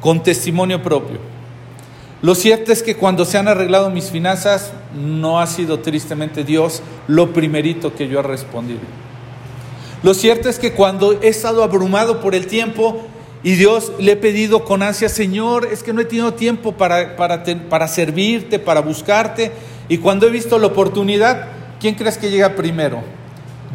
con 0.00 0.22
testimonio 0.22 0.82
propio. 0.82 1.18
Lo 2.22 2.34
cierto 2.34 2.72
es 2.72 2.82
que 2.82 2.96
cuando 2.96 3.24
se 3.24 3.38
han 3.38 3.48
arreglado 3.48 3.90
mis 3.90 4.10
finanzas, 4.10 4.72
no 4.94 5.40
ha 5.40 5.46
sido 5.46 5.80
tristemente 5.80 6.44
Dios 6.44 6.82
lo 7.08 7.32
primerito 7.32 7.94
que 7.94 8.08
yo 8.08 8.20
he 8.20 8.22
respondido. 8.22 8.80
Lo 10.02 10.14
cierto 10.14 10.48
es 10.48 10.58
que 10.58 10.72
cuando 10.72 11.20
he 11.22 11.28
estado 11.28 11.62
abrumado 11.64 12.20
por 12.20 12.34
el 12.34 12.46
tiempo 12.46 13.02
y 13.42 13.52
Dios 13.52 13.92
le 13.98 14.12
he 14.12 14.16
pedido 14.16 14.64
con 14.64 14.82
ansia, 14.82 15.08
Señor, 15.08 15.68
es 15.70 15.82
que 15.82 15.92
no 15.92 16.00
he 16.00 16.04
tenido 16.04 16.34
tiempo 16.34 16.72
para, 16.72 17.16
para, 17.16 17.42
para 17.68 17.88
servirte, 17.88 18.58
para 18.58 18.80
buscarte, 18.80 19.52
y 19.88 19.98
cuando 19.98 20.26
he 20.26 20.30
visto 20.30 20.58
la 20.58 20.68
oportunidad, 20.68 21.46
¿quién 21.80 21.94
crees 21.94 22.18
que 22.18 22.30
llega 22.30 22.54
primero? 22.54 23.00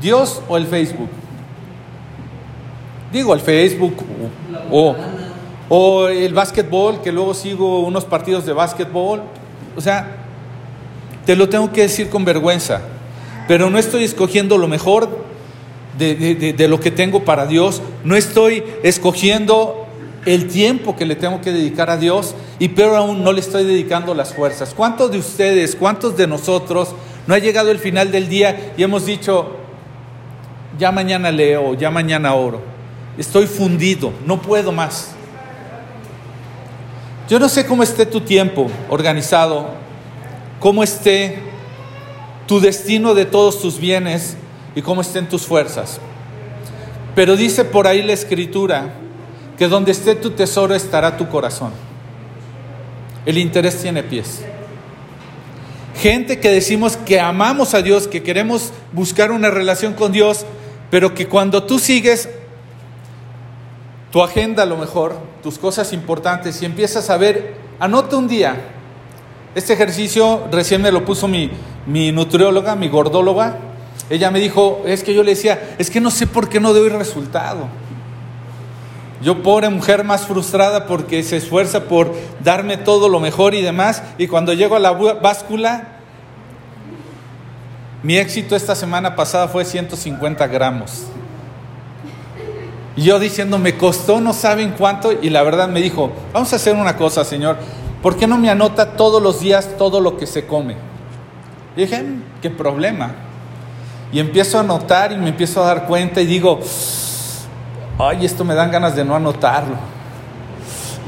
¿Dios 0.02 0.42
o 0.48 0.58
el 0.58 0.68
Facebook? 0.68 1.10
Digo, 3.12 3.34
el 3.34 3.42
Facebook 3.42 3.96
o, 4.72 4.96
o 5.70 6.08
el 6.08 6.34
básquetbol, 6.34 7.02
que 7.02 7.12
luego 7.12 7.34
sigo 7.34 7.82
unos 7.82 8.06
partidos 8.06 8.46
de 8.46 8.54
básquetbol. 8.54 9.22
O 9.76 9.82
sea, 9.82 10.18
te 11.26 11.36
lo 11.36 11.50
tengo 11.50 11.72
que 11.72 11.82
decir 11.82 12.10
con 12.10 12.26
vergüenza, 12.26 12.82
pero 13.48 13.70
no 13.70 13.78
estoy 13.78 14.04
escogiendo 14.04 14.58
lo 14.58 14.68
mejor 14.68 15.33
de, 15.98 16.68
lo 16.68 16.80
que 16.80 16.92
tengo 16.92 17.24
para 17.24 17.46
Dios, 17.46 17.82
no 18.04 18.16
estoy 18.16 18.64
escogiendo 18.84 19.88
el 20.26 20.48
tiempo 20.48 20.96
que 20.96 21.06
le 21.06 21.16
tengo 21.16 21.42
que 21.42 21.52
dedicar 21.52 21.90
a 21.90 21.98
Dios 21.98 22.36
y 22.60 22.70
peor 22.70 22.96
aún 22.96 23.24
no 23.24 23.34
le 23.34 23.42
estoy 23.42 23.66
dedicando 23.66 24.14
las 24.14 24.34
fuerzas. 24.34 24.74
¿Cuántos 24.74 25.12
de 25.12 25.18
ustedes, 25.18 25.76
cuántos 25.76 26.16
de 26.16 26.28
nosotros 26.28 26.90
no 27.28 27.36
ha 27.36 27.40
llegado 27.40 27.72
el 27.72 27.80
final 27.80 28.12
del 28.12 28.30
día 28.30 28.74
y 28.78 28.84
hemos 28.84 29.06
dicho, 29.06 29.58
ya 30.80 30.92
mañana 30.92 31.32
leo, 31.32 31.74
ya 31.74 31.92
mañana 31.92 32.34
oro? 32.34 32.62
Estoy 33.18 33.48
fundido, 33.48 34.12
no 34.26 34.42
puedo 34.42 34.72
más. 34.72 35.12
Yo 37.30 37.40
no 37.40 37.48
sé 37.48 37.66
cómo 37.66 37.84
esté 37.84 38.06
tu 38.06 38.22
tiempo 38.22 38.70
organizado, 38.90 39.70
cómo 40.60 40.84
esté 40.84 41.40
tu 42.48 42.60
destino 42.60 43.14
de 43.14 43.26
todos 43.26 43.62
tus 43.62 43.80
bienes, 43.80 44.36
y 44.76 44.82
cómo 44.82 45.02
estén 45.02 45.28
tus 45.28 45.46
fuerzas. 45.46 46.00
Pero 47.16 47.36
dice 47.36 47.66
por 47.66 47.88
ahí 47.88 48.02
la 48.02 48.14
escritura 48.14 48.94
que 49.58 49.68
donde 49.68 49.92
esté 49.92 50.16
tu 50.16 50.32
tesoro 50.32 50.74
estará 50.74 51.16
tu 51.18 51.30
corazón. 51.30 51.72
El 53.26 53.38
interés 53.38 53.82
tiene 53.82 54.04
pies. 54.04 54.42
Gente 55.96 56.40
que 56.40 56.50
decimos 56.50 56.98
que 56.98 57.20
amamos 57.20 57.74
a 57.74 57.82
Dios, 57.82 58.08
que 58.08 58.24
queremos 58.24 58.74
buscar 58.92 59.32
una 59.32 59.52
relación 59.52 59.94
con 59.94 60.12
Dios, 60.12 60.46
pero 60.90 61.14
que 61.14 61.28
cuando 61.28 61.64
tú 61.64 61.80
sigues 61.80 62.30
tu 64.12 64.22
agenda 64.22 64.64
a 64.64 64.66
lo 64.66 64.78
mejor, 64.78 65.16
tus 65.42 65.58
cosas 65.58 65.94
importantes 65.94 66.62
y 66.62 66.66
empiezas 66.66 67.10
a 67.10 67.18
ver, 67.18 67.56
anota 67.80 68.18
un 68.18 68.28
día. 68.28 68.56
Este 69.56 69.74
ejercicio 69.74 70.48
recién 70.52 70.82
me 70.82 70.92
lo 70.92 71.06
puso 71.06 71.28
mi, 71.28 71.52
mi 71.86 72.12
nutrióloga, 72.12 72.76
mi 72.76 72.90
gordóloga, 72.90 73.58
ella 74.14 74.30
me 74.30 74.40
dijo, 74.40 74.84
es 74.86 75.04
que 75.04 75.16
yo 75.16 75.24
le 75.24 75.32
decía, 75.32 75.76
es 75.80 75.90
que 75.90 76.00
no 76.00 76.12
sé 76.12 76.28
por 76.28 76.48
qué 76.48 76.60
no 76.60 76.72
doy 76.72 76.88
resultado. 76.90 77.68
Yo 79.24 79.42
pobre 79.42 79.70
mujer 79.70 80.04
más 80.04 80.28
frustrada 80.28 80.86
porque 80.86 81.24
se 81.24 81.38
esfuerza 81.38 81.86
por 81.86 82.14
darme 82.44 82.78
todo 82.78 83.10
lo 83.10 83.20
mejor 83.20 83.56
y 83.56 83.64
demás, 83.64 84.04
y 84.20 84.28
cuando 84.28 84.54
llego 84.54 84.76
a 84.76 84.80
la 84.80 84.92
báscula, 84.92 85.98
mi 88.04 88.18
éxito 88.18 88.56
esta 88.56 88.76
semana 88.76 89.16
pasada 89.16 89.48
fue 89.48 89.66
150 89.66 90.46
gramos. 90.46 91.06
Y 92.96 93.02
yo 93.02 93.18
diciendo, 93.18 93.58
me 93.58 93.78
costó 93.78 94.22
no 94.22 94.32
saben 94.32 94.76
cuánto, 94.78 95.12
y 95.12 95.32
la 95.32 95.42
verdad 95.42 95.70
me 95.70 95.82
dijo, 95.82 96.12
vamos 96.34 96.54
a 96.54 96.58
hacer 96.58 96.76
una 96.76 96.98
cosa, 96.98 97.26
Señor, 97.26 97.58
¿por 98.04 98.16
qué 98.16 98.28
no 98.28 98.38
me 98.38 98.52
anota 98.52 98.96
todos 98.96 99.24
los 99.24 99.40
días 99.40 99.70
todo 99.80 100.02
lo 100.02 100.18
que 100.18 100.28
se 100.28 100.46
come? 100.46 100.76
Y 101.76 101.82
dije, 101.82 102.04
mm, 102.04 102.24
¿qué 102.44 102.52
problema? 102.52 103.33
Y 104.14 104.20
empiezo 104.20 104.60
a 104.60 104.62
anotar 104.62 105.12
y 105.12 105.18
me 105.18 105.30
empiezo 105.30 105.64
a 105.64 105.68
dar 105.68 105.88
cuenta 105.88 106.22
y 106.22 106.28
digo, 106.28 106.60
ay, 107.98 108.26
esto 108.26 108.46
me 108.46 108.54
dan 108.54 108.70
ganas 108.70 108.96
de 108.96 109.04
no 109.04 109.16
anotarlo. 109.16 109.76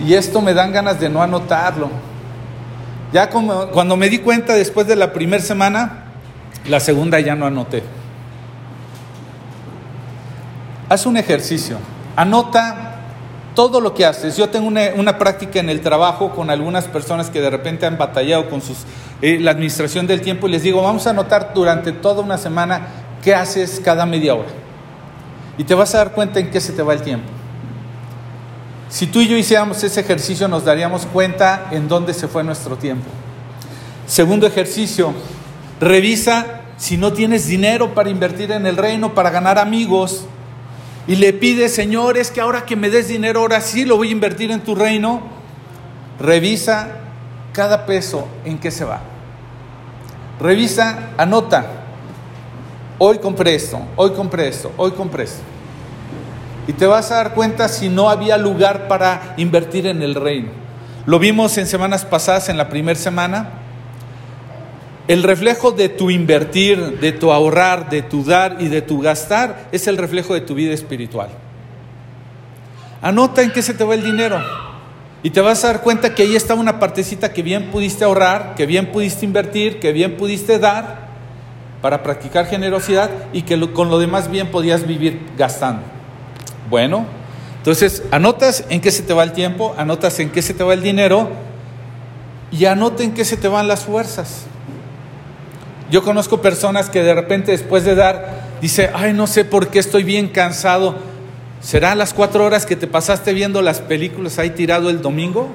Y 0.04 0.16
esto 0.16 0.42
me 0.42 0.56
dan 0.56 0.74
ganas 0.74 1.00
de 1.00 1.08
no 1.08 1.22
anotarlo. 1.22 1.90
Ya 3.14 3.30
como, 3.30 3.68
cuando 3.68 3.96
me 3.96 4.10
di 4.10 4.18
cuenta 4.18 4.54
después 4.54 4.88
de 4.88 4.96
la 4.96 5.14
primera 5.14 5.42
semana, 5.42 6.06
la 6.68 6.80
segunda 6.80 7.20
ya 7.20 7.36
no 7.36 7.46
anoté. 7.46 7.84
Haz 10.90 11.06
un 11.06 11.18
ejercicio, 11.18 11.78
anota 12.16 12.95
todo 13.56 13.82
lo 13.82 13.94
que 13.94 14.06
haces. 14.06 14.38
Yo 14.38 14.50
tengo 14.50 14.68
una, 14.68 15.18
práctica 15.18 15.60
en 15.60 15.70
el 15.70 15.82
trabajo 15.82 16.32
con 16.32 16.50
algunas 16.50 16.86
personas 16.86 17.30
que 17.30 17.42
de 17.42 17.50
repente 17.50 17.86
han 17.86 17.98
batallado 17.98 18.50
con 18.50 18.62
sus, 18.62 18.80
eh, 19.22 19.40
la 19.40 19.52
administración 19.52 20.06
del 20.06 20.22
tiempo 20.22 20.48
y 20.48 20.52
les 20.52 20.62
digo, 20.62 20.84
vamos 20.84 21.08
a 21.08 21.12
anotar 21.12 21.54
durante 21.56 21.92
toda 21.92 22.22
una 22.22 22.38
semana 22.38 22.88
qué 23.24 23.34
haces 23.34 23.82
cada 23.84 24.06
media 24.06 24.36
hora. 24.36 24.50
Y 25.58 25.64
te 25.64 25.74
vas 25.74 25.96
a 25.96 26.00
dar 26.00 26.12
cuenta 26.12 26.40
en 26.40 26.52
qué 26.52 26.60
se 26.62 26.74
te 26.74 26.84
va 26.84 26.94
el 26.94 27.02
tiempo. 27.02 27.28
Si 28.90 29.08
tú 29.08 29.22
y 29.22 29.28
yo 29.28 29.36
hiciéramos 29.36 29.84
ese 29.84 30.02
ejercicio 30.02 30.48
nos 30.48 30.64
daríamos 30.64 31.06
cuenta 31.08 31.70
en 31.72 31.88
dónde 31.88 32.14
se 32.14 32.28
fue 32.28 32.44
nuestro 32.44 32.78
tiempo. 32.78 33.08
Segundo 34.06 34.46
ejercicio, 34.46 35.14
revisa 35.80 36.62
si 36.78 36.98
no 36.98 37.14
tienes 37.14 37.48
dinero 37.48 37.94
para 37.94 38.10
invertir 38.10 38.52
en 38.52 38.66
el 38.66 38.78
reino, 38.78 39.16
para 39.16 39.30
ganar 39.30 39.58
amigos, 39.58 40.26
y 41.08 41.16
le 41.16 41.34
pide, 41.34 41.70
Señor, 41.70 42.18
es 42.18 42.32
que 42.32 42.42
ahora 42.42 42.66
que 42.66 42.76
me 42.76 42.90
des 42.90 43.08
dinero, 43.08 43.42
ahora 43.42 43.62
sí 43.62 43.86
lo 43.86 43.98
voy 43.98 44.10
a 44.10 44.12
invertir 44.12 44.52
en 44.52 44.62
tu 44.62 44.74
reino. 44.74 45.22
Revisa 46.20 46.88
cada 47.54 47.86
peso 47.86 48.28
en 48.44 48.58
qué 48.58 48.72
se 48.72 48.86
va. 48.86 49.02
Revisa, 50.40 51.10
anota. 51.18 51.66
Hoy 52.98 53.20
compré 53.20 53.56
esto, 53.56 53.80
hoy 53.98 54.12
compré 54.12 54.48
esto, 54.48 54.72
hoy 54.78 54.92
compré 54.92 55.26
esto. 55.26 55.42
Y 56.68 56.74
te 56.74 56.88
vas 56.88 57.12
a 57.12 57.16
dar 57.16 57.34
cuenta 57.34 57.68
si 57.68 57.90
no 57.90 58.10
había 58.10 58.38
lugar 58.38 58.88
para 58.88 59.36
invertir 59.38 59.86
en 59.86 60.02
el 60.02 60.16
reino. 60.16 60.50
Lo 61.06 61.20
vimos 61.20 61.58
en 61.60 61.68
semanas 61.68 62.04
pasadas, 62.04 62.50
en 62.50 62.58
la 62.58 62.70
primera 62.70 63.00
semana. 63.00 63.65
El 65.08 65.22
reflejo 65.22 65.72
de 65.72 65.90
tu 65.90 66.10
invertir, 66.10 67.00
de 67.00 67.12
tu 67.12 67.32
ahorrar, 67.32 67.90
de 67.90 68.02
tu 68.02 68.24
dar 68.24 68.58
y 68.60 68.70
de 68.70 68.82
tu 68.82 69.02
gastar 69.02 69.68
es 69.72 69.88
el 69.88 69.98
reflejo 69.98 70.34
de 70.34 70.42
tu 70.42 70.56
vida 70.56 70.74
espiritual. 70.74 71.30
Anota 73.02 73.44
en 73.44 73.52
qué 73.52 73.62
se 73.62 73.76
te 73.76 73.84
va 73.84 73.94
el 73.94 74.04
dinero 74.04 74.42
y 75.22 75.30
te 75.30 75.42
vas 75.42 75.64
a 75.64 75.68
dar 75.68 75.82
cuenta 75.82 76.16
que 76.16 76.24
ahí 76.24 76.36
está 76.36 76.56
una 76.56 76.80
partecita 76.80 77.34
que 77.34 77.44
bien 77.44 77.70
pudiste 77.72 78.04
ahorrar, 78.04 78.56
que 78.56 78.66
bien 78.66 78.92
pudiste 78.92 79.26
invertir, 79.26 79.80
que 79.80 79.92
bien 79.92 80.18
pudiste 80.18 80.58
dar 80.58 81.06
para 81.84 82.02
practicar 82.02 82.48
generosidad 82.48 83.12
y 83.32 83.44
que 83.44 83.60
con 83.74 83.90
lo 83.90 84.00
demás 84.00 84.32
bien 84.32 84.50
podías 84.50 84.88
vivir 84.88 85.20
gastando. 85.38 85.84
Bueno, 86.68 87.06
entonces 87.58 88.02
anotas 88.10 88.66
en 88.70 88.82
qué 88.82 88.90
se 88.90 89.04
te 89.04 89.14
va 89.14 89.24
el 89.24 89.34
tiempo, 89.34 89.76
anotas 89.78 90.20
en 90.20 90.32
qué 90.32 90.42
se 90.42 90.56
te 90.56 90.64
va 90.64 90.74
el 90.74 90.82
dinero 90.82 91.30
y 92.52 92.66
anota 92.66 93.04
en 93.04 93.14
qué 93.14 93.24
se 93.24 93.38
te 93.38 93.48
van 93.48 93.68
las 93.68 93.84
fuerzas. 93.86 94.48
Yo 95.92 96.04
conozco 96.04 96.42
personas 96.42 96.90
que 96.90 97.04
de 97.04 97.14
repente 97.14 97.52
después 97.52 97.84
de 97.84 97.96
dar, 97.96 98.42
dice, 98.62 98.90
ay, 98.94 99.14
no 99.14 99.28
sé 99.28 99.46
por 99.46 99.70
qué 99.70 99.80
estoy 99.80 100.04
bien 100.04 100.30
cansado. 100.30 100.96
¿Será 101.62 101.96
las 101.96 102.14
cuatro 102.14 102.44
horas 102.44 102.66
que 102.66 102.76
te 102.76 102.88
pasaste 102.88 103.34
viendo 103.34 103.62
las 103.62 103.82
películas 103.82 104.40
ahí 104.40 104.52
tirado 104.52 104.90
el 104.90 105.02
domingo? 105.02 105.50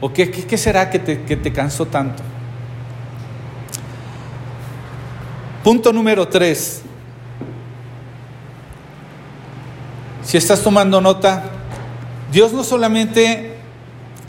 ¿O 0.00 0.12
qué, 0.12 0.30
qué, 0.30 0.58
será 0.58 0.90
que 0.90 0.98
te, 0.98 1.22
que 1.22 1.36
te 1.36 1.52
cansó 1.52 1.86
tanto? 1.86 2.22
Punto 5.62 5.92
número 5.92 6.26
tres. 6.26 6.82
Si 10.22 10.36
estás 10.36 10.62
tomando 10.62 11.00
nota, 11.00 11.42
Dios 12.32 12.52
no 12.52 12.64
solamente, 12.64 13.56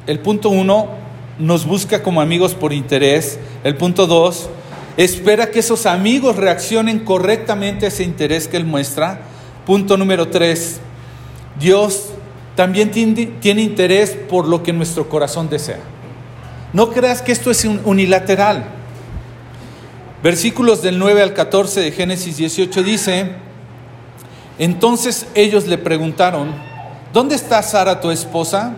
el 0.07 0.19
punto 0.19 0.49
uno, 0.49 0.89
nos 1.37 1.65
busca 1.65 2.03
como 2.03 2.21
amigos 2.21 2.53
por 2.53 2.73
interés. 2.73 3.39
El 3.63 3.77
punto 3.77 4.07
dos, 4.07 4.49
Espera 4.97 5.51
que 5.51 5.60
esos 5.60 5.86
amigos 5.86 6.36
reaccionen 6.36 6.99
correctamente 6.99 7.86
a 7.86 7.89
ese 7.89 8.04
interés 8.04 8.47
que 8.47 8.58
Él 8.58 8.65
muestra. 8.65 9.21
Punto 9.65 9.97
número 9.97 10.27
tres. 10.27 10.80
Dios 11.60 12.10
también 12.56 12.91
tiene 12.91 13.62
interés 13.62 14.12
por 14.12 14.47
lo 14.47 14.63
que 14.63 14.73
nuestro 14.73 15.08
corazón 15.08 15.49
desea. 15.49 15.80
No 16.73 16.91
creas 16.91 17.21
que 17.21 17.32
esto 17.32 17.51
es 17.51 17.65
unilateral. 17.65 18.65
Versículos 20.23 20.82
del 20.82 20.99
9 20.99 21.21
al 21.21 21.34
14 21.34 21.82
de 21.82 21.91
Génesis 21.91 22.38
18 22.38 22.84
dice, 22.84 23.32
entonces 24.60 25.25
ellos 25.34 25.65
le 25.65 25.80
preguntaron, 25.80 26.54
¿dónde 27.12 27.36
está 27.36 27.63
Sara 27.63 27.99
tu 27.99 28.12
esposa? 28.12 28.75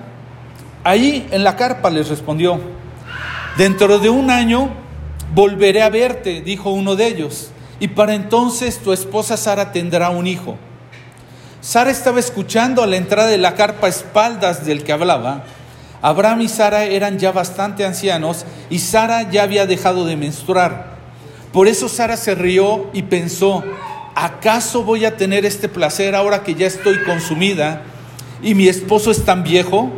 Ahí 0.85 1.27
en 1.31 1.43
la 1.43 1.57
carpa 1.57 1.89
les 1.89 2.07
respondió, 2.07 2.61
dentro 3.57 3.99
de 3.99 4.09
un 4.09 4.29
año 4.29 4.82
volveré 5.33 5.81
a 5.81 5.89
verte, 5.89 6.41
dijo 6.41 6.69
uno 6.69 6.95
de 6.95 7.07
ellos, 7.07 7.49
y 7.79 7.89
para 7.89 8.13
entonces 8.13 8.79
tu 8.79 8.93
esposa 8.93 9.37
Sara 9.37 9.71
tendrá 9.71 10.09
un 10.09 10.27
hijo. 10.27 10.57
Sara 11.61 11.91
estaba 11.91 12.19
escuchando 12.19 12.83
a 12.83 12.87
la 12.87 12.97
entrada 12.97 13.29
de 13.29 13.37
la 13.37 13.55
carpa 13.55 13.87
espaldas 13.87 14.65
del 14.65 14.83
que 14.83 14.91
hablaba. 14.91 15.43
Abraham 16.01 16.41
y 16.41 16.49
Sara 16.49 16.83
eran 16.83 17.17
ya 17.17 17.31
bastante 17.31 17.85
ancianos 17.85 18.45
y 18.69 18.79
Sara 18.79 19.29
ya 19.31 19.43
había 19.43 19.65
dejado 19.65 20.05
de 20.05 20.17
menstruar. 20.17 20.93
Por 21.53 21.67
eso 21.67 21.87
Sara 21.87 22.17
se 22.17 22.35
rió 22.35 22.89
y 22.93 23.03
pensó, 23.03 23.63
¿acaso 24.13 24.83
voy 24.83 25.05
a 25.05 25.15
tener 25.15 25.45
este 25.45 25.69
placer 25.69 26.15
ahora 26.15 26.43
que 26.43 26.55
ya 26.55 26.67
estoy 26.67 27.01
consumida 27.03 27.83
y 28.41 28.55
mi 28.55 28.67
esposo 28.67 29.11
es 29.11 29.23
tan 29.23 29.43
viejo? 29.43 29.89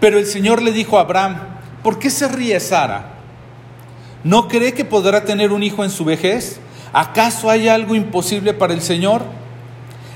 Pero 0.00 0.18
el 0.18 0.26
Señor 0.26 0.60
le 0.62 0.72
dijo 0.72 0.98
a 0.98 1.02
Abraham, 1.02 1.38
¿por 1.84 1.98
qué 1.98 2.10
se 2.10 2.26
ríe 2.26 2.58
Sara? 2.58 3.19
¿No 4.22 4.48
cree 4.48 4.74
que 4.74 4.84
podrá 4.84 5.24
tener 5.24 5.52
un 5.52 5.62
hijo 5.62 5.82
en 5.84 5.90
su 5.90 6.04
vejez? 6.04 6.60
¿Acaso 6.92 7.48
hay 7.48 7.68
algo 7.68 7.94
imposible 7.94 8.52
para 8.52 8.74
el 8.74 8.82
Señor? 8.82 9.22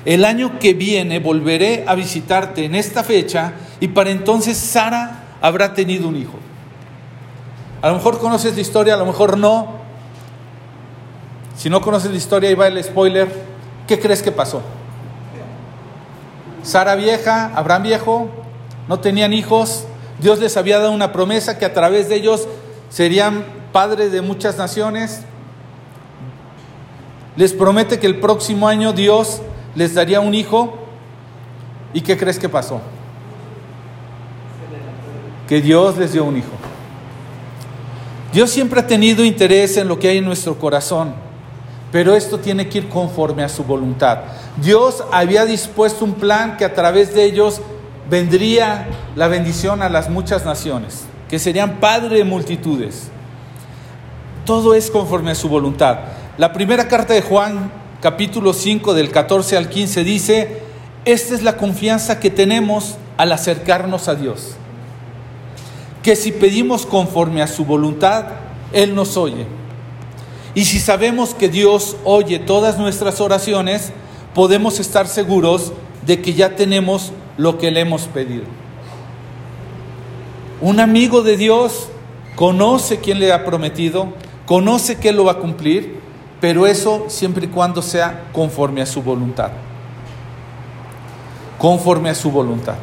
El 0.04 0.24
año 0.24 0.58
que 0.58 0.74
viene 0.74 1.18
volveré 1.18 1.84
a 1.86 1.94
visitarte 1.94 2.66
en 2.66 2.74
esta 2.74 3.02
fecha 3.02 3.54
y 3.80 3.88
para 3.88 4.10
entonces 4.10 4.58
Sara 4.58 5.36
habrá 5.40 5.72
tenido 5.72 6.08
un 6.08 6.16
hijo. 6.16 6.34
A 7.80 7.88
lo 7.88 7.94
mejor 7.94 8.18
conoces 8.18 8.54
la 8.54 8.60
historia, 8.60 8.94
a 8.94 8.96
lo 8.98 9.06
mejor 9.06 9.38
no. 9.38 9.84
Si 11.56 11.70
no 11.70 11.80
conoces 11.80 12.10
la 12.10 12.16
historia, 12.16 12.48
ahí 12.50 12.54
va 12.54 12.66
el 12.66 12.82
spoiler. 12.82 13.28
¿Qué 13.86 13.98
crees 13.98 14.22
que 14.22 14.32
pasó? 14.32 14.62
Sara 16.62 16.94
vieja, 16.94 17.52
Abraham 17.54 17.82
viejo, 17.84 18.30
no 18.88 19.00
tenían 19.00 19.32
hijos. 19.32 19.84
Dios 20.18 20.38
les 20.38 20.56
había 20.56 20.78
dado 20.78 20.92
una 20.92 21.12
promesa 21.12 21.58
que 21.58 21.64
a 21.64 21.74
través 21.74 22.08
de 22.08 22.16
ellos 22.16 22.48
serían 22.88 23.44
padres 23.74 24.12
de 24.12 24.22
muchas 24.22 24.56
naciones. 24.56 25.22
Les 27.34 27.52
promete 27.52 27.98
que 27.98 28.06
el 28.06 28.20
próximo 28.20 28.68
año 28.68 28.92
Dios 28.92 29.42
les 29.74 29.94
daría 29.94 30.20
un 30.20 30.32
hijo. 30.32 30.78
¿Y 31.92 32.00
qué 32.00 32.16
crees 32.16 32.38
que 32.38 32.48
pasó? 32.48 32.80
Que 35.48 35.60
Dios 35.60 35.98
les 35.98 36.12
dio 36.12 36.24
un 36.24 36.36
hijo. 36.36 36.52
Dios 38.32 38.50
siempre 38.50 38.78
ha 38.78 38.86
tenido 38.86 39.24
interés 39.24 39.76
en 39.76 39.88
lo 39.88 39.98
que 39.98 40.06
hay 40.06 40.18
en 40.18 40.24
nuestro 40.24 40.56
corazón, 40.56 41.12
pero 41.90 42.14
esto 42.14 42.38
tiene 42.38 42.68
que 42.68 42.78
ir 42.78 42.88
conforme 42.88 43.42
a 43.42 43.48
su 43.48 43.64
voluntad. 43.64 44.18
Dios 44.56 45.02
había 45.10 45.46
dispuesto 45.46 46.04
un 46.04 46.14
plan 46.14 46.56
que 46.56 46.64
a 46.64 46.74
través 46.74 47.12
de 47.12 47.24
ellos 47.24 47.60
vendría 48.08 48.86
la 49.16 49.26
bendición 49.26 49.82
a 49.82 49.88
las 49.88 50.08
muchas 50.08 50.44
naciones, 50.44 51.06
que 51.28 51.40
serían 51.40 51.80
padre 51.80 52.18
de 52.18 52.24
multitudes. 52.24 53.10
Todo 54.44 54.74
es 54.74 54.90
conforme 54.90 55.30
a 55.30 55.34
su 55.34 55.48
voluntad. 55.48 56.00
La 56.36 56.52
primera 56.52 56.88
carta 56.88 57.14
de 57.14 57.22
Juan 57.22 57.70
capítulo 58.02 58.52
5 58.52 58.92
del 58.92 59.10
14 59.10 59.56
al 59.56 59.70
15 59.70 60.04
dice, 60.04 60.58
esta 61.06 61.34
es 61.34 61.42
la 61.42 61.56
confianza 61.56 62.20
que 62.20 62.28
tenemos 62.28 62.96
al 63.16 63.32
acercarnos 63.32 64.08
a 64.08 64.14
Dios, 64.14 64.56
que 66.02 66.14
si 66.14 66.32
pedimos 66.32 66.84
conforme 66.84 67.40
a 67.40 67.46
su 67.46 67.64
voluntad, 67.64 68.26
Él 68.72 68.94
nos 68.94 69.16
oye. 69.16 69.46
Y 70.54 70.66
si 70.66 70.78
sabemos 70.80 71.32
que 71.32 71.48
Dios 71.48 71.96
oye 72.04 72.38
todas 72.38 72.78
nuestras 72.78 73.22
oraciones, 73.22 73.92
podemos 74.34 74.80
estar 74.80 75.08
seguros 75.08 75.72
de 76.04 76.20
que 76.20 76.34
ya 76.34 76.56
tenemos 76.56 77.12
lo 77.38 77.56
que 77.56 77.70
le 77.70 77.80
hemos 77.80 78.02
pedido. 78.02 78.44
Un 80.60 80.80
amigo 80.80 81.22
de 81.22 81.38
Dios 81.38 81.88
conoce 82.36 82.98
quién 82.98 83.18
le 83.18 83.32
ha 83.32 83.44
prometido, 83.44 84.12
conoce 84.46 84.96
que 84.96 85.12
lo 85.12 85.24
va 85.24 85.32
a 85.32 85.38
cumplir 85.38 86.04
pero 86.44 86.66
eso 86.66 87.06
siempre 87.08 87.46
y 87.46 87.48
cuando 87.48 87.80
sea 87.80 88.24
conforme 88.30 88.82
a 88.82 88.86
su 88.86 89.02
voluntad. 89.02 89.50
Conforme 91.56 92.10
a 92.10 92.14
su 92.14 92.30
voluntad. 92.30 92.74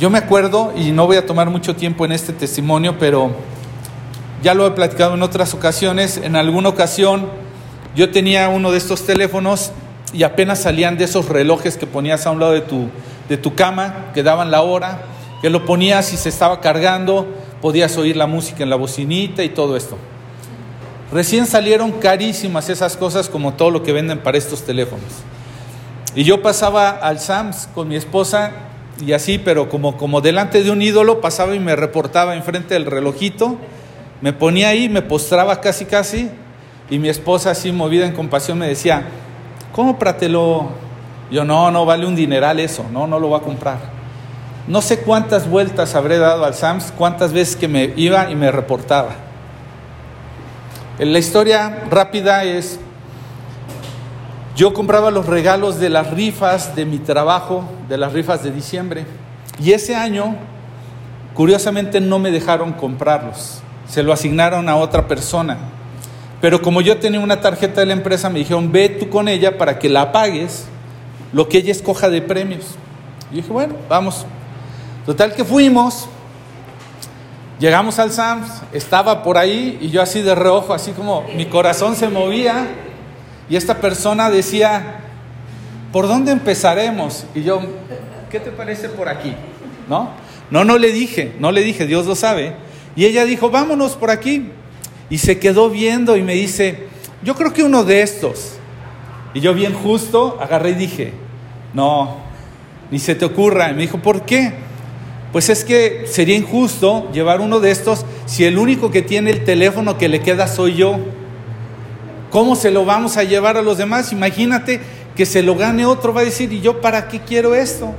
Yo 0.00 0.10
me 0.10 0.18
acuerdo, 0.18 0.72
y 0.76 0.90
no 0.90 1.06
voy 1.06 1.16
a 1.16 1.26
tomar 1.26 1.50
mucho 1.50 1.76
tiempo 1.76 2.04
en 2.04 2.10
este 2.10 2.32
testimonio, 2.32 2.98
pero 2.98 3.30
ya 4.42 4.52
lo 4.52 4.66
he 4.66 4.72
platicado 4.72 5.14
en 5.14 5.22
otras 5.22 5.54
ocasiones, 5.54 6.16
en 6.16 6.34
alguna 6.34 6.70
ocasión 6.70 7.28
yo 7.94 8.10
tenía 8.10 8.48
uno 8.48 8.72
de 8.72 8.78
estos 8.78 9.06
teléfonos 9.06 9.70
y 10.12 10.24
apenas 10.24 10.60
salían 10.60 10.98
de 10.98 11.04
esos 11.04 11.28
relojes 11.28 11.76
que 11.76 11.86
ponías 11.86 12.26
a 12.26 12.32
un 12.32 12.40
lado 12.40 12.50
de 12.50 12.62
tu, 12.62 12.88
de 13.28 13.36
tu 13.36 13.54
cama, 13.54 14.06
que 14.12 14.24
daban 14.24 14.50
la 14.50 14.62
hora, 14.62 15.02
que 15.40 15.50
lo 15.50 15.64
ponías 15.64 16.12
y 16.12 16.16
se 16.16 16.30
estaba 16.30 16.60
cargando, 16.60 17.28
podías 17.64 17.96
oír 17.96 18.14
la 18.14 18.26
música 18.26 18.62
en 18.62 18.68
la 18.68 18.76
bocinita 18.76 19.42
y 19.42 19.48
todo 19.48 19.74
esto. 19.74 19.96
Recién 21.10 21.46
salieron 21.46 21.92
carísimas 21.92 22.68
esas 22.68 22.94
cosas 22.94 23.30
como 23.30 23.54
todo 23.54 23.70
lo 23.70 23.82
que 23.82 23.94
venden 23.94 24.18
para 24.18 24.36
estos 24.36 24.64
teléfonos. 24.66 25.06
Y 26.14 26.24
yo 26.24 26.42
pasaba 26.42 26.90
al 26.90 27.20
Sams 27.20 27.70
con 27.74 27.88
mi 27.88 27.96
esposa 27.96 28.52
y 29.00 29.14
así, 29.14 29.38
pero 29.38 29.70
como, 29.70 29.96
como 29.96 30.20
delante 30.20 30.62
de 30.62 30.70
un 30.70 30.82
ídolo, 30.82 31.22
pasaba 31.22 31.54
y 31.54 31.58
me 31.58 31.74
reportaba 31.74 32.36
enfrente 32.36 32.74
del 32.74 32.84
relojito, 32.84 33.56
me 34.20 34.34
ponía 34.34 34.68
ahí, 34.68 34.90
me 34.90 35.00
postraba 35.00 35.62
casi 35.62 35.86
casi, 35.86 36.28
y 36.90 36.98
mi 36.98 37.08
esposa 37.08 37.52
así 37.52 37.72
movida 37.72 38.04
en 38.04 38.12
compasión 38.12 38.58
me 38.58 38.68
decía, 38.68 39.04
cómpratelo. 39.72 40.68
Yo 41.30 41.46
no, 41.46 41.70
no 41.70 41.86
vale 41.86 42.04
un 42.04 42.14
dineral 42.14 42.60
eso, 42.60 42.84
no, 42.92 43.06
no 43.06 43.18
lo 43.18 43.28
voy 43.28 43.40
a 43.40 43.42
comprar. 43.42 43.93
No 44.66 44.80
sé 44.80 45.00
cuántas 45.00 45.48
vueltas 45.48 45.94
habré 45.94 46.18
dado 46.18 46.44
al 46.44 46.54
Sams, 46.54 46.92
cuántas 46.96 47.32
veces 47.32 47.54
que 47.54 47.68
me 47.68 47.92
iba 47.96 48.30
y 48.30 48.34
me 48.34 48.50
reportaba. 48.50 49.10
La 50.98 51.18
historia 51.18 51.84
rápida 51.90 52.44
es, 52.44 52.78
yo 54.56 54.72
compraba 54.72 55.10
los 55.10 55.26
regalos 55.26 55.80
de 55.80 55.90
las 55.90 56.10
rifas 56.12 56.76
de 56.76 56.86
mi 56.86 56.98
trabajo, 56.98 57.64
de 57.88 57.98
las 57.98 58.12
rifas 58.12 58.42
de 58.42 58.52
diciembre, 58.52 59.04
y 59.60 59.72
ese 59.72 59.96
año, 59.96 60.36
curiosamente, 61.34 62.00
no 62.00 62.18
me 62.18 62.30
dejaron 62.30 62.72
comprarlos, 62.72 63.60
se 63.86 64.02
lo 64.02 64.12
asignaron 64.12 64.68
a 64.68 64.76
otra 64.76 65.08
persona. 65.08 65.58
Pero 66.40 66.62
como 66.62 66.80
yo 66.80 66.98
tenía 66.98 67.20
una 67.20 67.40
tarjeta 67.40 67.80
de 67.80 67.86
la 67.86 67.92
empresa, 67.92 68.30
me 68.30 68.38
dijeron, 68.38 68.72
ve 68.72 68.88
tú 68.88 69.10
con 69.10 69.28
ella 69.28 69.58
para 69.58 69.78
que 69.78 69.88
la 69.88 70.12
pagues 70.12 70.66
lo 71.32 71.48
que 71.48 71.58
ella 71.58 71.72
escoja 71.72 72.08
de 72.08 72.22
premios. 72.22 72.76
Y 73.30 73.36
dije, 73.36 73.52
bueno, 73.52 73.74
vamos. 73.88 74.26
Total 75.04 75.34
que 75.34 75.44
fuimos, 75.44 76.08
Llegamos 77.60 78.00
al 78.00 78.10
Sams, 78.10 78.62
estaba 78.72 79.22
por 79.22 79.38
ahí 79.38 79.78
y 79.80 79.88
yo 79.88 80.02
así 80.02 80.22
de 80.22 80.34
reojo, 80.34 80.74
así 80.74 80.90
como 80.90 81.24
mi 81.36 81.46
corazón 81.46 81.94
se 81.94 82.08
movía 82.08 82.66
y 83.48 83.54
esta 83.54 83.80
persona 83.80 84.28
decía, 84.28 84.96
¿por 85.92 86.08
dónde 86.08 86.32
empezaremos? 86.32 87.26
Y 87.32 87.42
yo, 87.42 87.60
¿qué 88.28 88.40
te 88.40 88.50
parece 88.50 88.88
por 88.88 89.08
aquí? 89.08 89.34
¿No? 89.88 90.10
No, 90.50 90.64
no 90.64 90.78
le 90.78 90.90
dije, 90.90 91.36
no 91.38 91.52
le 91.52 91.62
dije, 91.62 91.86
Dios 91.86 92.06
lo 92.06 92.16
sabe. 92.16 92.54
Y 92.96 93.04
ella 93.04 93.24
dijo, 93.24 93.50
vámonos 93.50 93.92
por 93.92 94.10
aquí. 94.10 94.50
Y 95.08 95.18
se 95.18 95.38
quedó 95.38 95.70
viendo 95.70 96.16
y 96.16 96.22
me 96.22 96.34
dice, 96.34 96.88
yo 97.22 97.36
creo 97.36 97.52
que 97.52 97.62
uno 97.62 97.84
de 97.84 98.02
estos. 98.02 98.54
Y 99.32 99.40
yo 99.40 99.54
bien 99.54 99.74
justo 99.74 100.38
agarré 100.40 100.70
y 100.70 100.74
dije, 100.74 101.12
no, 101.72 102.16
ni 102.90 102.98
se 102.98 103.14
te 103.14 103.24
ocurra. 103.24 103.70
Y 103.70 103.74
me 103.74 103.82
dijo, 103.82 103.98
¿por 103.98 104.22
qué? 104.22 104.63
Pues 105.34 105.48
es 105.48 105.64
que 105.64 106.04
sería 106.06 106.36
injusto 106.36 107.10
llevar 107.10 107.40
uno 107.40 107.58
de 107.58 107.72
estos 107.72 108.06
si 108.24 108.44
el 108.44 108.56
único 108.56 108.92
que 108.92 109.02
tiene 109.02 109.32
el 109.32 109.42
teléfono 109.42 109.98
que 109.98 110.08
le 110.08 110.20
queda 110.20 110.46
soy 110.46 110.76
yo. 110.76 110.96
¿Cómo 112.30 112.54
se 112.54 112.70
lo 112.70 112.84
vamos 112.84 113.16
a 113.16 113.24
llevar 113.24 113.56
a 113.56 113.62
los 113.62 113.76
demás? 113.76 114.12
Imagínate 114.12 114.80
que 115.16 115.26
se 115.26 115.42
lo 115.42 115.56
gane 115.56 115.86
otro, 115.86 116.14
va 116.14 116.20
a 116.20 116.24
decir, 116.24 116.52
¿y 116.52 116.60
yo 116.60 116.80
para 116.80 117.08
qué 117.08 117.18
quiero 117.18 117.56
esto? 117.56 117.96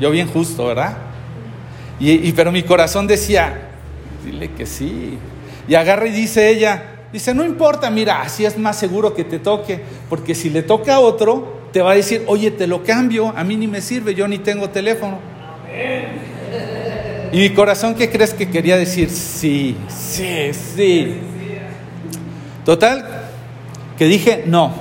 Yo 0.00 0.10
bien 0.10 0.28
justo, 0.28 0.68
¿verdad? 0.68 0.96
Y, 2.00 2.32
pero 2.32 2.50
mi 2.50 2.62
corazón 2.62 3.06
decía, 3.06 3.68
dile 4.24 4.52
que 4.52 4.64
sí. 4.64 5.18
Y 5.68 5.74
agarra 5.74 6.06
y 6.06 6.12
dice 6.12 6.48
ella, 6.48 6.84
dice, 7.12 7.34
no 7.34 7.44
importa, 7.44 7.90
mira, 7.90 8.22
así 8.22 8.46
es 8.46 8.56
más 8.56 8.78
seguro 8.78 9.12
que 9.12 9.24
te 9.24 9.38
toque, 9.38 9.82
porque 10.08 10.34
si 10.34 10.48
le 10.48 10.62
toca 10.62 10.94
a 10.94 11.00
otro, 11.00 11.64
te 11.70 11.82
va 11.82 11.92
a 11.92 11.96
decir, 11.96 12.24
oye, 12.28 12.50
te 12.50 12.66
lo 12.66 12.82
cambio, 12.82 13.34
a 13.36 13.44
mí 13.44 13.56
ni 13.56 13.66
me 13.66 13.82
sirve, 13.82 14.14
yo 14.14 14.26
ni 14.26 14.38
tengo 14.38 14.70
teléfono. 14.70 15.18
Amén. 15.68 16.77
Y 17.32 17.38
mi 17.38 17.50
corazón, 17.50 17.94
¿qué 17.94 18.10
crees 18.10 18.32
que 18.32 18.48
quería 18.48 18.76
decir? 18.76 19.10
Sí, 19.10 19.76
sí, 19.88 20.50
sí. 20.52 21.16
Total, 22.64 23.04
que 23.96 24.06
dije 24.06 24.44
no. 24.46 24.72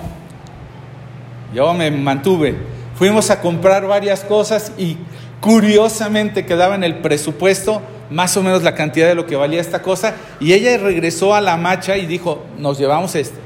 Yo 1.54 1.74
me 1.74 1.90
mantuve. 1.92 2.56
Fuimos 2.96 3.30
a 3.30 3.42
comprar 3.42 3.88
varias 3.88 4.24
cosas 4.24 4.72
y 4.78 4.98
curiosamente 5.40 6.46
quedaba 6.46 6.76
en 6.76 6.84
el 6.84 6.98
presupuesto 7.00 7.82
más 8.10 8.36
o 8.38 8.44
menos 8.44 8.64
la 8.64 8.74
cantidad 8.74 9.08
de 9.08 9.16
lo 9.16 9.26
que 9.26 9.36
valía 9.36 9.62
esta 9.62 9.82
cosa. 9.82 10.14
Y 10.40 10.54
ella 10.54 10.78
regresó 10.78 11.36
a 11.36 11.42
la 11.42 11.58
macha 11.58 11.98
y 11.98 12.06
dijo, 12.06 12.44
nos 12.58 12.78
llevamos 12.78 13.16
este. 13.16 13.38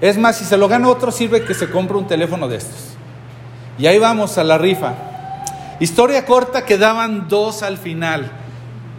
Es 0.00 0.18
más, 0.18 0.36
si 0.36 0.44
se 0.44 0.56
lo 0.56 0.68
gana 0.68 0.88
otro, 0.88 1.12
sirve 1.12 1.44
que 1.44 1.54
se 1.54 1.70
compre 1.70 1.96
un 1.96 2.06
teléfono 2.06 2.48
de 2.48 2.56
estos. 2.56 2.94
Y 3.78 3.86
ahí 3.86 3.98
vamos 3.98 4.36
a 4.36 4.44
la 4.44 4.58
rifa. 4.58 4.94
Historia 5.82 6.24
corta, 6.24 6.64
quedaban 6.64 7.26
dos 7.28 7.64
al 7.64 7.76
final. 7.76 8.30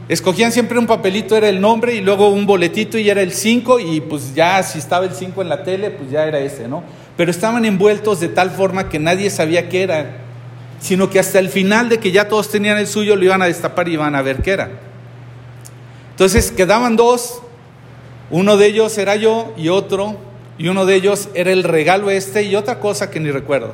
Escogían 0.10 0.52
siempre 0.52 0.78
un 0.78 0.86
papelito, 0.86 1.38
era 1.38 1.48
el 1.48 1.62
nombre, 1.62 1.96
y 1.96 2.02
luego 2.02 2.28
un 2.28 2.46
boletito 2.46 2.98
y 2.98 3.10
era 3.10 3.22
el 3.22 3.32
5, 3.32 3.80
y 3.80 4.02
pues 4.02 4.36
ya 4.36 4.62
si 4.64 4.80
estaba 4.80 5.06
el 5.06 5.14
5 5.14 5.42
en 5.42 5.48
la 5.48 5.64
tele, 5.64 5.92
pues 5.92 6.12
ya 6.12 6.26
era 6.26 6.40
ese, 6.40 6.68
¿no? 6.68 6.84
Pero 7.16 7.32
estaban 7.32 7.64
envueltos 7.64 8.20
de 8.20 8.28
tal 8.28 8.52
forma 8.52 8.90
que 8.90 9.00
nadie 9.00 9.30
sabía 9.30 9.70
qué 9.70 9.84
era, 9.84 10.18
sino 10.82 11.10
que 11.10 11.20
hasta 11.20 11.40
el 11.40 11.48
final 11.48 11.88
de 11.88 12.02
que 12.02 12.12
ya 12.12 12.28
todos 12.28 12.50
tenían 12.50 12.78
el 12.78 12.88
suyo, 12.88 13.16
lo 13.16 13.24
iban 13.24 13.42
a 13.42 13.46
destapar 13.46 13.88
y 13.88 13.94
iban 13.94 14.14
a 14.14 14.22
ver 14.22 14.42
qué 14.42 14.52
era. 14.52 14.70
Entonces 16.12 16.52
quedaban 16.52 16.98
dos, 16.98 17.42
uno 18.30 18.58
de 18.58 18.66
ellos 18.66 18.98
era 18.98 19.16
yo 19.16 19.54
y 19.56 19.70
otro, 19.70 20.18
y 20.58 20.68
uno 20.68 20.86
de 20.86 20.96
ellos 20.96 21.30
era 21.34 21.54
el 21.54 21.64
regalo 21.64 22.10
este 22.10 22.44
y 22.44 22.58
otra 22.58 22.82
cosa 22.82 23.10
que 23.10 23.22
ni 23.22 23.32
recuerdo. 23.32 23.74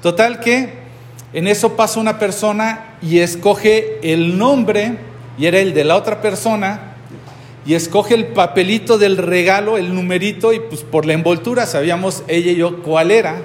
Total 0.00 0.40
que 0.40 0.85
en 1.32 1.48
eso 1.48 1.76
pasa 1.76 2.00
una 2.00 2.18
persona 2.18 2.96
y 3.02 3.18
escoge 3.18 3.98
el 4.02 4.38
nombre, 4.38 4.98
y 5.38 5.46
era 5.46 5.58
el 5.58 5.74
de 5.74 5.84
la 5.84 5.96
otra 5.96 6.20
persona, 6.20 6.94
y 7.66 7.74
escoge 7.74 8.14
el 8.14 8.28
papelito 8.28 8.96
del 8.96 9.16
regalo, 9.16 9.76
el 9.76 9.94
numerito, 9.94 10.52
y 10.52 10.60
pues 10.60 10.82
por 10.82 11.04
la 11.04 11.14
envoltura 11.14 11.66
sabíamos 11.66 12.22
ella 12.28 12.52
y 12.52 12.56
yo 12.56 12.82
cuál 12.82 13.10
era. 13.10 13.42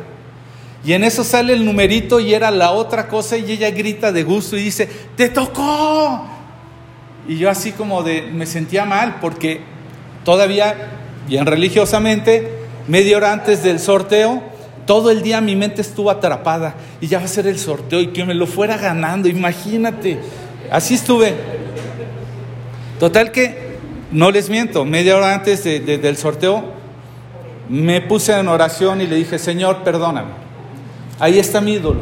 Y 0.83 0.93
en 0.93 1.03
eso 1.03 1.23
sale 1.23 1.53
el 1.53 1.65
numerito 1.65 2.19
y 2.19 2.33
era 2.33 2.49
la 2.49 2.71
otra 2.71 3.07
cosa 3.07 3.37
y 3.37 3.51
ella 3.51 3.69
grita 3.69 4.11
de 4.11 4.23
gusto 4.23 4.57
y 4.57 4.63
dice, 4.63 4.89
te 5.15 5.29
tocó. 5.29 6.27
Y 7.27 7.37
yo 7.37 7.49
así 7.49 7.71
como 7.71 8.01
de, 8.01 8.23
me 8.23 8.47
sentía 8.47 8.85
mal 8.85 9.17
porque 9.21 9.61
todavía, 10.25 10.89
bien 11.27 11.45
religiosamente, 11.45 12.51
media 12.87 13.17
hora 13.17 13.31
antes 13.31 13.63
del 13.63 13.79
sorteo, 13.79 14.41
todo 14.85 15.11
el 15.11 15.21
día 15.21 15.41
mi 15.41 15.55
mente 15.55 15.81
estuvo 15.81 16.09
atrapada 16.09 16.75
y 16.99 17.07
ya 17.07 17.19
va 17.19 17.25
a 17.25 17.27
ser 17.27 17.47
el 17.47 17.59
sorteo 17.59 17.99
y 18.01 18.07
que 18.07 18.25
me 18.25 18.33
lo 18.33 18.47
fuera 18.47 18.77
ganando, 18.77 19.27
imagínate. 19.27 20.19
Así 20.71 20.95
estuve. 20.95 21.33
Total 22.99 23.31
que, 23.31 23.77
no 24.11 24.31
les 24.31 24.49
miento, 24.49 24.85
media 24.85 25.15
hora 25.15 25.33
antes 25.33 25.63
del 25.63 26.17
sorteo 26.17 26.81
me 27.71 28.01
puse 28.01 28.37
en 28.37 28.49
oración 28.49 28.99
y 28.99 29.07
le 29.07 29.15
dije, 29.15 29.39
Señor, 29.39 29.77
perdóname. 29.77 30.31
Ahí 31.19 31.39
está 31.39 31.61
mi 31.61 31.75
ídolo. 31.75 32.01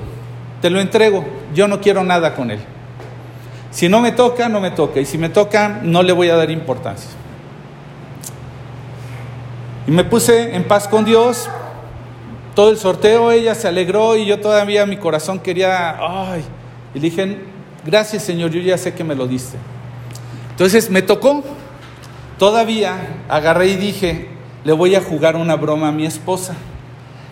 Te 0.63 0.71
lo 0.71 0.80
entrego. 0.80 1.23
Yo 1.53 1.67
no 1.67 1.80
quiero 1.80 2.03
nada 2.03 2.34
con 2.34 2.49
él. 2.49 2.59
Si 3.69 3.88
no 3.88 4.01
me 4.01 4.11
toca, 4.11 4.49
no 4.49 4.59
me 4.61 4.71
toca. 4.71 4.99
Y 4.99 5.05
si 5.05 5.19
me 5.19 5.30
toca, 5.30 5.80
no 5.84 6.01
le 6.01 6.11
voy 6.11 6.30
a 6.30 6.36
dar 6.36 6.49
importancia. 6.49 7.11
Y 9.86 9.91
me 9.91 10.03
puse 10.03 10.55
en 10.55 10.63
paz 10.63 10.88
con 10.88 11.05
Dios, 11.05 11.47
todo 12.60 12.72
el 12.72 12.78
sorteo, 12.78 13.32
ella 13.32 13.55
se 13.55 13.70
alegró 13.70 14.18
y 14.18 14.26
yo 14.26 14.41
todavía 14.41 14.86
mi 14.86 14.97
corazón 14.97 15.39
quería, 15.39 15.95
ay, 15.97 16.43
y 16.93 16.99
le 16.99 17.10
dije, 17.10 17.38
gracias 17.86 18.24
Señor, 18.24 18.51
yo 18.51 18.60
ya 18.60 18.78
sé 18.78 18.93
que 18.93 19.05
me 19.05 19.16
lo 19.16 19.28
diste. 19.28 19.57
Entonces 20.51 20.89
me 20.89 21.01
tocó, 21.01 21.41
todavía 22.38 22.97
agarré 23.30 23.68
y 23.68 23.76
dije, 23.78 24.28
le 24.66 24.74
voy 24.74 24.93
a 24.95 25.01
jugar 25.01 25.38
una 25.38 25.55
broma 25.55 25.88
a 25.88 25.93
mi 25.93 26.05
esposa. 26.05 26.53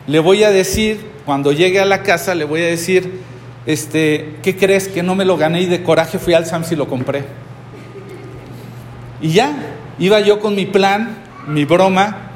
Le 0.07 0.19
voy 0.19 0.45
a 0.45 0.49
decir, 0.49 1.05
cuando 1.25 1.51
llegue 1.51 1.81
a 1.81 1.85
la 1.85 2.03
casa, 2.03 2.33
le 2.33 2.45
voy 2.45 2.61
a 2.61 2.67
decir, 2.67 3.19
este, 3.65 4.37
¿qué 4.41 4.55
crees? 4.55 4.87
Que 4.87 5.03
no 5.03 5.13
me 5.13 5.25
lo 5.25 5.35
gané 5.35 5.59
y 5.59 5.65
de 5.65 5.83
coraje 5.83 6.19
fui 6.19 6.35
al 6.35 6.45
Sams 6.45 6.71
y 6.71 6.77
lo 6.77 6.87
compré. 6.87 7.25
Y 9.19 9.31
ya, 9.31 9.51
iba 9.99 10.21
yo 10.21 10.39
con 10.39 10.55
mi 10.55 10.65
plan, 10.65 11.17
mi 11.49 11.65
broma, 11.65 12.26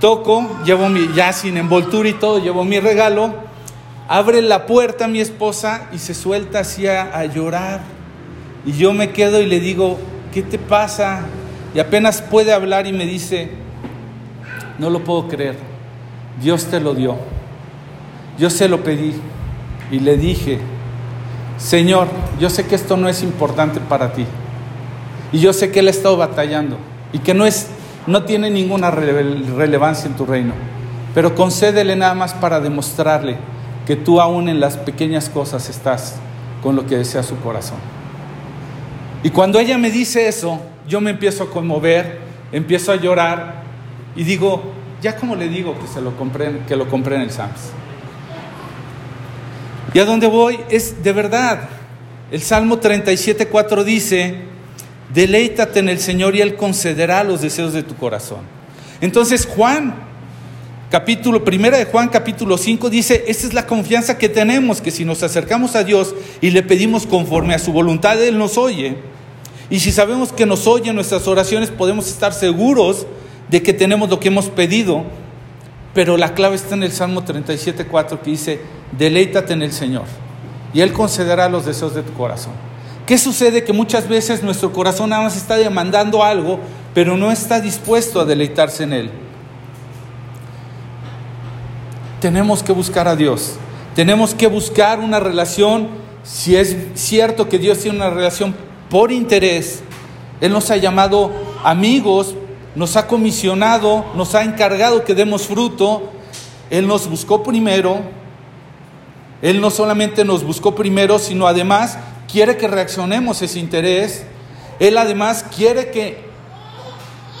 Toco, 0.00 0.48
llevo 0.64 0.88
mi, 0.88 1.12
ya 1.14 1.32
sin 1.32 1.56
envoltura 1.56 2.08
y 2.08 2.12
todo, 2.12 2.38
llevo 2.38 2.64
mi 2.64 2.78
regalo. 2.78 3.34
Abre 4.06 4.40
la 4.40 4.66
puerta 4.66 5.08
mi 5.08 5.20
esposa 5.20 5.88
y 5.92 5.98
se 5.98 6.14
suelta 6.14 6.60
así 6.60 6.86
a, 6.86 7.24
llorar. 7.26 7.80
Y 8.64 8.72
yo 8.72 8.92
me 8.92 9.10
quedo 9.10 9.40
y 9.40 9.46
le 9.46 9.60
digo, 9.60 9.98
¿qué 10.32 10.42
te 10.42 10.58
pasa? 10.58 11.22
Y 11.74 11.80
apenas 11.80 12.22
puede 12.22 12.52
hablar 12.52 12.86
y 12.86 12.92
me 12.92 13.06
dice, 13.06 13.50
no 14.78 14.88
lo 14.88 15.04
puedo 15.04 15.28
creer, 15.28 15.56
Dios 16.40 16.66
te 16.66 16.80
lo 16.80 16.94
dio. 16.94 17.16
Yo 18.38 18.50
se 18.50 18.68
lo 18.68 18.84
pedí 18.84 19.14
y 19.90 19.98
le 19.98 20.16
dije, 20.16 20.58
Señor, 21.58 22.06
yo 22.38 22.48
sé 22.50 22.66
que 22.66 22.76
esto 22.76 22.96
no 22.96 23.08
es 23.08 23.22
importante 23.22 23.80
para 23.80 24.12
ti. 24.12 24.24
Y 25.32 25.40
yo 25.40 25.52
sé 25.52 25.70
que 25.70 25.80
Él 25.80 25.88
ha 25.88 25.90
estado 25.90 26.16
batallando 26.16 26.78
y 27.12 27.18
que 27.18 27.34
no 27.34 27.44
es 27.44 27.68
no 28.08 28.24
tiene 28.24 28.50
ninguna 28.50 28.90
relevancia 28.90 30.08
en 30.08 30.16
tu 30.16 30.24
reino, 30.24 30.54
pero 31.14 31.34
concédele 31.34 31.94
nada 31.94 32.14
más 32.14 32.32
para 32.32 32.58
demostrarle 32.58 33.36
que 33.86 33.96
tú 33.96 34.20
aún 34.20 34.48
en 34.48 34.60
las 34.60 34.78
pequeñas 34.78 35.28
cosas 35.28 35.68
estás 35.68 36.16
con 36.62 36.74
lo 36.74 36.86
que 36.86 36.96
desea 36.96 37.22
su 37.22 37.38
corazón. 37.40 37.78
Y 39.22 39.30
cuando 39.30 39.58
ella 39.58 39.76
me 39.76 39.90
dice 39.90 40.26
eso, 40.26 40.58
yo 40.88 41.02
me 41.02 41.10
empiezo 41.10 41.44
a 41.44 41.50
conmover, 41.50 42.20
empiezo 42.50 42.92
a 42.92 42.96
llorar 42.96 43.62
y 44.16 44.24
digo, 44.24 44.62
ya 45.02 45.14
como 45.16 45.36
le 45.36 45.48
digo 45.48 45.78
que 45.78 45.86
se 45.86 46.00
lo 46.00 46.16
compré, 46.16 46.60
que 46.66 46.76
lo 46.76 46.88
compré 46.88 47.16
en 47.16 47.22
el 47.22 47.30
Sams. 47.30 47.72
Y 49.92 49.98
a 49.98 50.06
dónde 50.06 50.28
voy 50.28 50.60
es 50.70 51.02
de 51.02 51.12
verdad. 51.12 51.68
El 52.30 52.40
Salmo 52.40 52.80
37.4 52.80 53.84
dice, 53.84 54.47
Deleítate 55.12 55.80
en 55.80 55.88
el 55.88 55.98
Señor 55.98 56.36
y 56.36 56.40
Él 56.40 56.56
concederá 56.56 57.24
los 57.24 57.40
deseos 57.40 57.72
de 57.72 57.82
tu 57.82 57.94
corazón. 57.96 58.40
Entonces 59.00 59.46
Juan, 59.46 59.94
capítulo, 60.90 61.44
primera 61.44 61.78
de 61.78 61.86
Juan, 61.86 62.08
capítulo 62.08 62.58
5, 62.58 62.90
dice, 62.90 63.24
esta 63.28 63.46
es 63.46 63.54
la 63.54 63.66
confianza 63.66 64.18
que 64.18 64.28
tenemos, 64.28 64.80
que 64.80 64.90
si 64.90 65.04
nos 65.04 65.22
acercamos 65.22 65.76
a 65.76 65.84
Dios 65.84 66.14
y 66.40 66.50
le 66.50 66.62
pedimos 66.62 67.06
conforme 67.06 67.54
a 67.54 67.58
su 67.58 67.72
voluntad, 67.72 68.22
Él 68.22 68.38
nos 68.38 68.58
oye. 68.58 68.96
Y 69.70 69.80
si 69.80 69.92
sabemos 69.92 70.32
que 70.32 70.46
nos 70.46 70.66
oye 70.66 70.92
nuestras 70.92 71.26
oraciones, 71.26 71.70
podemos 71.70 72.08
estar 72.08 72.32
seguros 72.32 73.06
de 73.50 73.62
que 73.62 73.72
tenemos 73.72 74.08
lo 74.10 74.20
que 74.20 74.28
hemos 74.28 74.48
pedido. 74.48 75.04
Pero 75.94 76.16
la 76.16 76.34
clave 76.34 76.56
está 76.56 76.74
en 76.74 76.82
el 76.82 76.92
Salmo 76.92 77.24
37, 77.24 77.86
4, 77.86 78.22
que 78.22 78.30
dice, 78.30 78.60
deleítate 78.96 79.52
en 79.52 79.62
el 79.62 79.72
Señor 79.72 80.04
y 80.72 80.80
Él 80.80 80.92
concederá 80.92 81.48
los 81.48 81.64
deseos 81.64 81.94
de 81.94 82.02
tu 82.02 82.12
corazón. 82.12 82.52
¿Qué 83.08 83.16
sucede? 83.16 83.64
Que 83.64 83.72
muchas 83.72 84.06
veces 84.06 84.42
nuestro 84.42 84.70
corazón 84.70 85.08
nada 85.08 85.22
más 85.22 85.34
está 85.34 85.56
demandando 85.56 86.22
algo, 86.22 86.60
pero 86.92 87.16
no 87.16 87.32
está 87.32 87.58
dispuesto 87.58 88.20
a 88.20 88.26
deleitarse 88.26 88.84
en 88.84 88.92
él. 88.92 89.10
Tenemos 92.20 92.62
que 92.62 92.70
buscar 92.70 93.08
a 93.08 93.16
Dios. 93.16 93.54
Tenemos 93.94 94.34
que 94.34 94.46
buscar 94.46 95.00
una 95.00 95.20
relación, 95.20 95.88
si 96.22 96.54
es 96.54 96.76
cierto 96.96 97.48
que 97.48 97.58
Dios 97.58 97.78
tiene 97.78 97.96
una 97.96 98.10
relación 98.10 98.54
por 98.90 99.10
interés. 99.10 99.80
Él 100.42 100.52
nos 100.52 100.70
ha 100.70 100.76
llamado 100.76 101.32
amigos, 101.64 102.34
nos 102.74 102.94
ha 102.96 103.06
comisionado, 103.06 104.04
nos 104.16 104.34
ha 104.34 104.44
encargado 104.44 105.04
que 105.04 105.14
demos 105.14 105.46
fruto. 105.46 106.12
Él 106.68 106.86
nos 106.86 107.08
buscó 107.08 107.42
primero. 107.42 108.00
Él 109.40 109.62
no 109.62 109.70
solamente 109.70 110.26
nos 110.26 110.44
buscó 110.44 110.74
primero, 110.74 111.18
sino 111.18 111.46
además 111.46 111.96
quiere 112.30 112.56
que 112.56 112.68
reaccionemos 112.68 113.42
ese 113.42 113.58
interés. 113.58 114.24
Él 114.78 114.96
además 114.98 115.44
quiere 115.56 115.90
que 115.90 116.28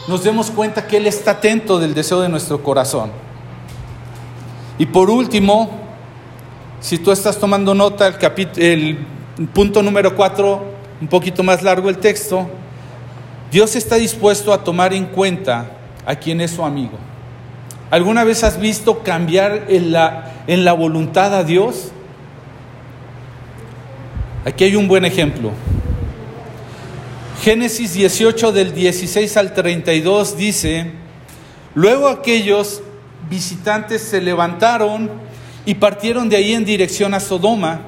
nos 0.08 0.24
demos 0.24 0.50
cuenta 0.50 0.86
que 0.86 0.96
Él 0.96 1.06
está 1.06 1.32
atento 1.32 1.78
del 1.78 1.94
deseo 1.94 2.20
de 2.20 2.28
nuestro 2.28 2.62
corazón. 2.62 3.10
Y 4.78 4.86
por 4.86 5.10
último, 5.10 5.70
si 6.80 6.98
tú 6.98 7.12
estás 7.12 7.38
tomando 7.38 7.74
nota, 7.74 8.08
el, 8.08 8.98
el 9.38 9.48
punto 9.52 9.82
número 9.82 10.16
cuatro, 10.16 10.64
un 11.00 11.08
poquito 11.08 11.42
más 11.42 11.62
largo 11.62 11.88
el 11.88 11.98
texto, 11.98 12.48
Dios 13.50 13.76
está 13.76 13.96
dispuesto 13.96 14.52
a 14.52 14.64
tomar 14.64 14.92
en 14.92 15.06
cuenta 15.06 15.70
a 16.06 16.16
quien 16.16 16.40
es 16.40 16.52
su 16.52 16.64
amigo. 16.64 16.98
¿Alguna 17.90 18.24
vez 18.24 18.44
has 18.44 18.58
visto 18.58 19.02
cambiar 19.02 19.66
en 19.68 19.92
la, 19.92 20.32
en 20.46 20.64
la 20.64 20.72
voluntad 20.74 21.34
a 21.34 21.44
Dios? 21.44 21.92
Aquí 24.44 24.64
hay 24.64 24.76
un 24.76 24.86
buen 24.86 25.04
ejemplo. 25.04 25.50
Génesis 27.42 27.94
18 27.94 28.52
del 28.52 28.72
16 28.72 29.36
al 29.36 29.52
32 29.52 30.36
dice, 30.36 30.92
luego 31.74 32.08
aquellos 32.08 32.82
visitantes 33.28 34.02
se 34.02 34.20
levantaron 34.20 35.10
y 35.66 35.74
partieron 35.74 36.28
de 36.28 36.36
ahí 36.36 36.52
en 36.54 36.64
dirección 36.64 37.14
a 37.14 37.20
Sodoma. 37.20 37.80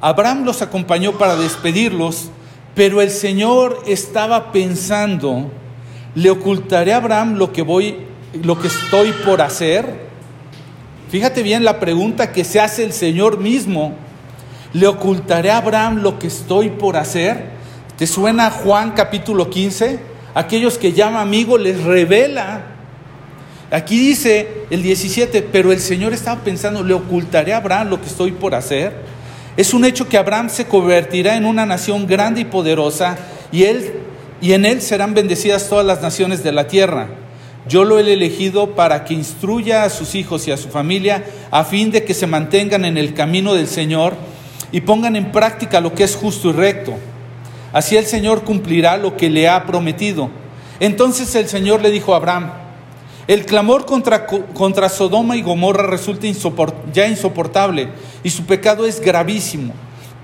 Abraham 0.00 0.44
los 0.44 0.62
acompañó 0.62 1.12
para 1.12 1.36
despedirlos, 1.36 2.30
pero 2.74 3.00
el 3.02 3.10
Señor 3.10 3.82
estaba 3.86 4.52
pensando, 4.52 5.50
¿le 6.14 6.30
ocultaré 6.30 6.92
a 6.92 6.98
Abraham 6.98 7.34
lo 7.34 7.52
que 7.52 7.62
voy 7.62 7.96
lo 8.42 8.58
que 8.58 8.68
estoy 8.68 9.12
por 9.24 9.42
hacer? 9.42 10.12
Fíjate 11.10 11.42
bien 11.42 11.64
la 11.64 11.78
pregunta 11.80 12.32
que 12.32 12.44
se 12.44 12.60
hace 12.60 12.82
el 12.84 12.92
Señor 12.92 13.38
mismo. 13.38 13.94
¿Le 14.74 14.86
ocultaré 14.86 15.50
a 15.50 15.58
Abraham 15.58 15.98
lo 16.02 16.18
que 16.18 16.28
estoy 16.28 16.70
por 16.70 16.96
hacer? 16.96 17.50
¿Te 17.98 18.06
suena 18.06 18.50
Juan 18.50 18.92
capítulo 18.92 19.50
15? 19.50 19.98
Aquellos 20.34 20.78
que 20.78 20.92
llama 20.92 21.20
amigo 21.20 21.58
les 21.58 21.82
revela. 21.82 22.62
Aquí 23.70 23.98
dice 23.98 24.64
el 24.70 24.82
17, 24.82 25.42
pero 25.42 25.72
el 25.72 25.80
Señor 25.80 26.14
estaba 26.14 26.40
pensando, 26.40 26.82
¿le 26.82 26.94
ocultaré 26.94 27.52
a 27.52 27.58
Abraham 27.58 27.90
lo 27.90 28.00
que 28.00 28.06
estoy 28.06 28.32
por 28.32 28.54
hacer? 28.54 28.94
Es 29.58 29.74
un 29.74 29.84
hecho 29.84 30.08
que 30.08 30.16
Abraham 30.16 30.48
se 30.48 30.64
convertirá 30.64 31.36
en 31.36 31.44
una 31.44 31.66
nación 31.66 32.06
grande 32.06 32.40
y 32.40 32.44
poderosa 32.46 33.18
y, 33.50 33.64
él, 33.64 33.92
y 34.40 34.54
en 34.54 34.64
él 34.64 34.80
serán 34.80 35.12
bendecidas 35.12 35.68
todas 35.68 35.84
las 35.84 36.00
naciones 36.00 36.42
de 36.42 36.52
la 36.52 36.66
tierra. 36.66 37.08
Yo 37.68 37.84
lo 37.84 37.98
he 37.98 38.12
elegido 38.12 38.74
para 38.74 39.04
que 39.04 39.12
instruya 39.12 39.84
a 39.84 39.90
sus 39.90 40.14
hijos 40.14 40.48
y 40.48 40.50
a 40.50 40.56
su 40.56 40.70
familia 40.70 41.24
a 41.50 41.64
fin 41.64 41.90
de 41.90 42.04
que 42.04 42.14
se 42.14 42.26
mantengan 42.26 42.86
en 42.86 42.96
el 42.96 43.12
camino 43.12 43.52
del 43.52 43.68
Señor 43.68 44.16
y 44.72 44.80
pongan 44.80 45.14
en 45.14 45.30
práctica 45.30 45.80
lo 45.80 45.94
que 45.94 46.04
es 46.04 46.16
justo 46.16 46.48
y 46.50 46.52
recto. 46.52 46.94
Así 47.72 47.96
el 47.96 48.06
Señor 48.06 48.42
cumplirá 48.42 48.96
lo 48.96 49.16
que 49.16 49.30
le 49.30 49.48
ha 49.48 49.64
prometido. 49.64 50.30
Entonces 50.80 51.34
el 51.34 51.48
Señor 51.48 51.82
le 51.82 51.90
dijo 51.90 52.14
a 52.14 52.16
Abraham, 52.16 52.50
el 53.28 53.46
clamor 53.46 53.86
contra, 53.86 54.26
contra 54.26 54.88
Sodoma 54.88 55.36
y 55.36 55.42
Gomorra 55.42 55.86
resulta 55.86 56.26
ya 56.92 57.06
insoportable 57.06 57.88
y 58.24 58.30
su 58.30 58.44
pecado 58.46 58.86
es 58.86 59.00
gravísimo. 59.00 59.74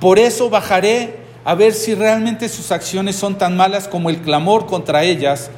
Por 0.01 0.19
eso 0.19 0.51
bajaré 0.51 1.21
a 1.45 1.55
ver 1.55 1.73
si 1.75 1.95
realmente 1.95 2.49
sus 2.49 2.73
acciones 2.73 3.17
son 3.17 3.39
tan 3.39 3.57
malas 3.57 3.87
como 3.87 4.11
el 4.11 4.19
clamor 4.21 4.67
contra 4.67 5.05
ellas, 5.05 5.51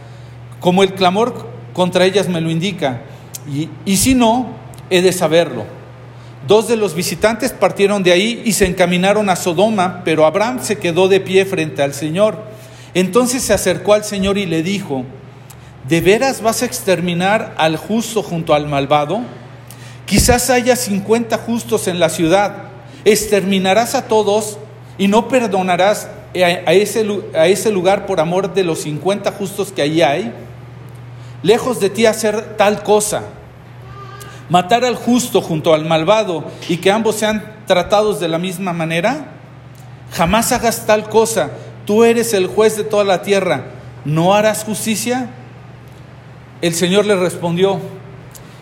como 0.61 0.83
el 0.83 0.95
clamor 0.95 1.47
contra 1.73 2.05
ellas 2.05 2.29
me 2.29 2.41
lo 2.41 2.51
indica. 2.51 3.01
Y, 3.51 3.69
y 3.87 3.97
si 3.97 4.15
no, 4.15 4.49
he 4.91 5.01
de 5.01 5.13
saberlo. 5.13 5.80
Dos 6.47 6.69
de 6.69 6.77
los 6.77 6.95
visitantes 6.95 7.53
partieron 7.53 8.03
de 8.03 8.13
ahí 8.13 8.43
y 8.45 8.53
se 8.53 8.67
encaminaron 8.67 9.29
a 9.29 9.37
Sodoma, 9.37 10.03
pero 10.05 10.25
Abraham 10.25 10.61
se 10.63 10.79
quedó 10.79 11.09
de 11.09 11.21
pie 11.21 11.45
frente 11.45 11.83
al 11.83 11.95
Señor. 11.95 12.39
Entonces 12.95 13.43
se 13.43 13.53
acercó 13.53 13.95
al 13.95 14.05
Señor 14.05 14.39
y 14.39 14.47
le 14.47 14.63
dijo, 14.63 15.05
¿de 15.89 16.01
veras 16.01 16.43
vas 16.43 16.63
a 16.63 16.67
exterminar 16.67 17.55
al 17.59 17.77
justo 17.77 18.23
junto 18.23 18.55
al 18.55 18.67
malvado? 18.67 19.21
Quizás 20.07 20.51
haya 20.51 20.77
cincuenta 20.77 21.37
justos 21.37 21.87
en 21.89 22.01
la 22.01 22.09
ciudad. 22.09 22.71
Exterminarás 23.05 23.95
a 23.95 24.09
todos 24.09 24.59
y 24.99 25.09
no 25.09 25.29
perdonarás 25.29 26.09
a 26.35 26.73
ese, 26.73 27.07
a 27.35 27.47
ese 27.47 27.71
lugar 27.71 28.07
por 28.07 28.21
amor 28.21 28.55
de 28.55 28.65
los 28.65 28.81
cincuenta 28.81 29.31
justos 29.31 29.73
que 29.73 29.83
allí 29.83 30.03
hay 30.03 30.33
lejos 31.43 31.81
de 31.81 31.91
ti 31.91 32.07
hacer 32.07 32.57
tal 32.57 32.83
cosa, 32.83 33.23
matar 34.51 34.85
al 34.85 34.97
justo 34.97 35.41
junto 35.41 35.73
al 35.73 35.87
malvado 35.87 36.45
y 36.69 36.77
que 36.77 36.91
ambos 36.91 37.17
sean 37.17 37.63
tratados 37.67 38.21
de 38.21 38.29
la 38.29 38.39
misma 38.39 38.73
manera? 38.73 39.29
Jamás 40.13 40.53
hagas 40.53 40.85
tal 40.87 41.09
cosa, 41.09 41.51
tú 41.87 42.05
eres 42.05 42.35
el 42.35 42.49
juez 42.49 42.77
de 42.77 42.85
toda 42.85 43.05
la 43.05 43.23
tierra, 43.23 43.67
¿no 44.05 44.35
harás 44.35 44.65
justicia? 44.65 45.31
El 46.61 46.75
Señor 46.75 47.07
le 47.07 47.17
respondió, 47.17 47.79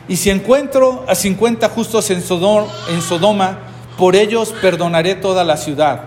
y 0.09 0.17
si 0.17 0.31
encuentro 0.31 1.05
a 1.09 1.15
cincuenta 1.15 1.69
justos 1.69 2.11
en 2.11 2.23
Sodoma, 2.23 3.59
por 3.97 4.15
ellos 4.15 4.55
perdonaré 4.61 5.15
toda 5.17 5.43
la 5.43 5.57
ciudad. 5.57 6.05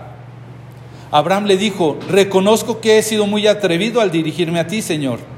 Abraham 1.10 1.44
le 1.44 1.58
dijo, 1.58 1.98
reconozco 2.08 2.80
que 2.80 2.98
he 2.98 3.02
sido 3.02 3.26
muy 3.26 3.46
atrevido 3.46 4.00
al 4.00 4.10
dirigirme 4.10 4.60
a 4.60 4.66
ti, 4.66 4.80
Señor 4.80 5.31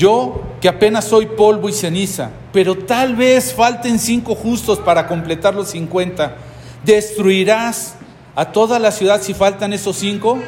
yo 0.00 0.40
que 0.62 0.68
apenas 0.68 1.04
soy 1.04 1.26
polvo 1.26 1.68
y 1.68 1.74
ceniza, 1.74 2.30
pero 2.54 2.74
tal 2.74 3.14
vez 3.14 3.52
falten 3.52 3.98
cinco 3.98 4.34
justos 4.34 4.78
para 4.78 5.06
completar 5.06 5.54
los 5.54 5.68
cincuenta. 5.68 6.36
¿Destruirás 6.82 7.96
a 8.34 8.46
toda 8.46 8.78
la 8.78 8.92
ciudad 8.92 9.20
si 9.20 9.34
faltan 9.34 9.74
esos 9.74 9.96
cinco? 9.96 10.38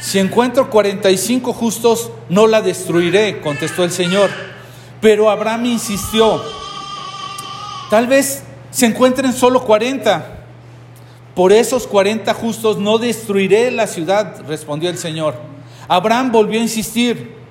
Si 0.00 0.18
encuentro 0.18 0.68
cuarenta 0.68 1.10
y 1.10 1.16
cinco 1.16 1.54
justos, 1.54 2.10
no 2.28 2.46
la 2.46 2.60
destruiré, 2.60 3.40
contestó 3.40 3.84
el 3.84 3.90
Señor. 3.90 4.28
Pero 5.00 5.30
Abraham 5.30 5.66
insistió, 5.66 6.42
tal 7.88 8.06
vez 8.06 8.42
se 8.70 8.84
encuentren 8.84 9.32
solo 9.32 9.64
cuarenta. 9.64 10.40
Por 11.34 11.52
esos 11.52 11.86
cuarenta 11.86 12.34
justos 12.34 12.76
no 12.76 12.98
destruiré 12.98 13.70
la 13.70 13.86
ciudad, 13.86 14.42
respondió 14.46 14.90
el 14.90 14.98
Señor. 14.98 15.36
Abraham 15.88 16.30
volvió 16.30 16.60
a 16.60 16.62
insistir, 16.62 17.41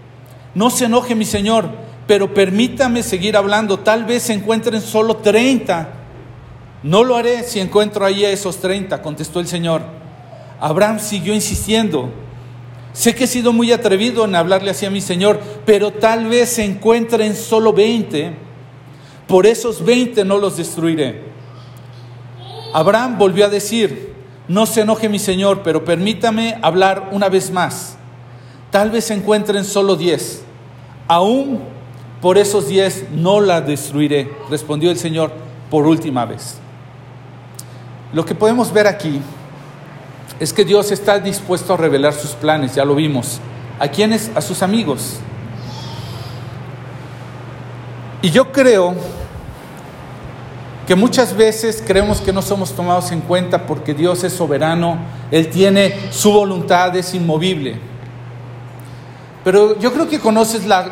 no 0.53 0.69
se 0.69 0.85
enoje 0.85 1.15
mi 1.15 1.25
Señor, 1.25 1.69
pero 2.07 2.33
permítame 2.33 3.03
seguir 3.03 3.37
hablando. 3.37 3.79
Tal 3.79 4.05
vez 4.05 4.23
se 4.23 4.33
encuentren 4.33 4.81
solo 4.81 5.17
30. 5.17 5.89
No 6.83 7.03
lo 7.03 7.15
haré 7.15 7.43
si 7.43 7.59
encuentro 7.59 8.05
ahí 8.05 8.25
a 8.25 8.31
esos 8.31 8.57
30, 8.57 9.01
contestó 9.01 9.39
el 9.39 9.47
Señor. 9.47 9.81
Abraham 10.59 10.99
siguió 10.99 11.33
insistiendo. 11.33 12.09
Sé 12.93 13.15
que 13.15 13.23
he 13.23 13.27
sido 13.27 13.53
muy 13.53 13.71
atrevido 13.71 14.25
en 14.25 14.35
hablarle 14.35 14.71
así 14.71 14.85
a 14.85 14.91
mi 14.91 14.99
Señor, 14.99 15.39
pero 15.65 15.91
tal 15.91 16.27
vez 16.27 16.49
se 16.49 16.65
encuentren 16.65 17.35
solo 17.35 17.71
20. 17.71 18.33
Por 19.27 19.45
esos 19.45 19.85
20 19.85 20.25
no 20.25 20.37
los 20.37 20.57
destruiré. 20.57 21.31
Abraham 22.73 23.17
volvió 23.17 23.45
a 23.45 23.49
decir, 23.49 24.13
no 24.47 24.65
se 24.65 24.81
enoje 24.81 25.07
mi 25.07 25.19
Señor, 25.19 25.61
pero 25.63 25.85
permítame 25.85 26.57
hablar 26.61 27.09
una 27.11 27.29
vez 27.29 27.51
más. 27.51 27.97
Tal 28.71 28.89
vez 28.89 29.05
se 29.05 29.13
encuentren 29.13 29.65
solo 29.65 29.95
diez. 29.95 30.43
Aún 31.07 31.59
por 32.21 32.37
esos 32.37 32.67
diez 32.67 33.05
no 33.11 33.41
la 33.41 33.61
destruiré, 33.61 34.31
respondió 34.49 34.91
el 34.91 34.97
Señor 34.97 35.31
por 35.69 35.85
última 35.85 36.25
vez. 36.25 36.57
Lo 38.13 38.25
que 38.25 38.35
podemos 38.35 38.71
ver 38.71 38.87
aquí 38.87 39.19
es 40.39 40.53
que 40.53 40.63
Dios 40.63 40.91
está 40.91 41.19
dispuesto 41.19 41.73
a 41.73 41.77
revelar 41.77 42.13
sus 42.13 42.31
planes, 42.31 42.75
ya 42.75 42.85
lo 42.85 42.95
vimos. 42.95 43.39
¿A 43.79 43.87
quiénes? 43.87 44.31
A 44.35 44.41
sus 44.41 44.61
amigos. 44.61 45.17
Y 48.21 48.29
yo 48.29 48.51
creo 48.51 48.93
que 50.87 50.95
muchas 50.95 51.35
veces 51.35 51.83
creemos 51.85 52.21
que 52.21 52.31
no 52.31 52.41
somos 52.41 52.73
tomados 52.73 53.11
en 53.11 53.21
cuenta 53.21 53.65
porque 53.65 53.93
Dios 53.93 54.23
es 54.23 54.33
soberano, 54.33 54.99
Él 55.31 55.49
tiene 55.49 56.11
su 56.11 56.31
voluntad, 56.31 56.95
es 56.95 57.13
inmovible. 57.13 57.90
Pero 59.43 59.79
yo 59.79 59.91
creo 59.91 60.07
que 60.07 60.19
conoces 60.19 60.65
la, 60.65 60.91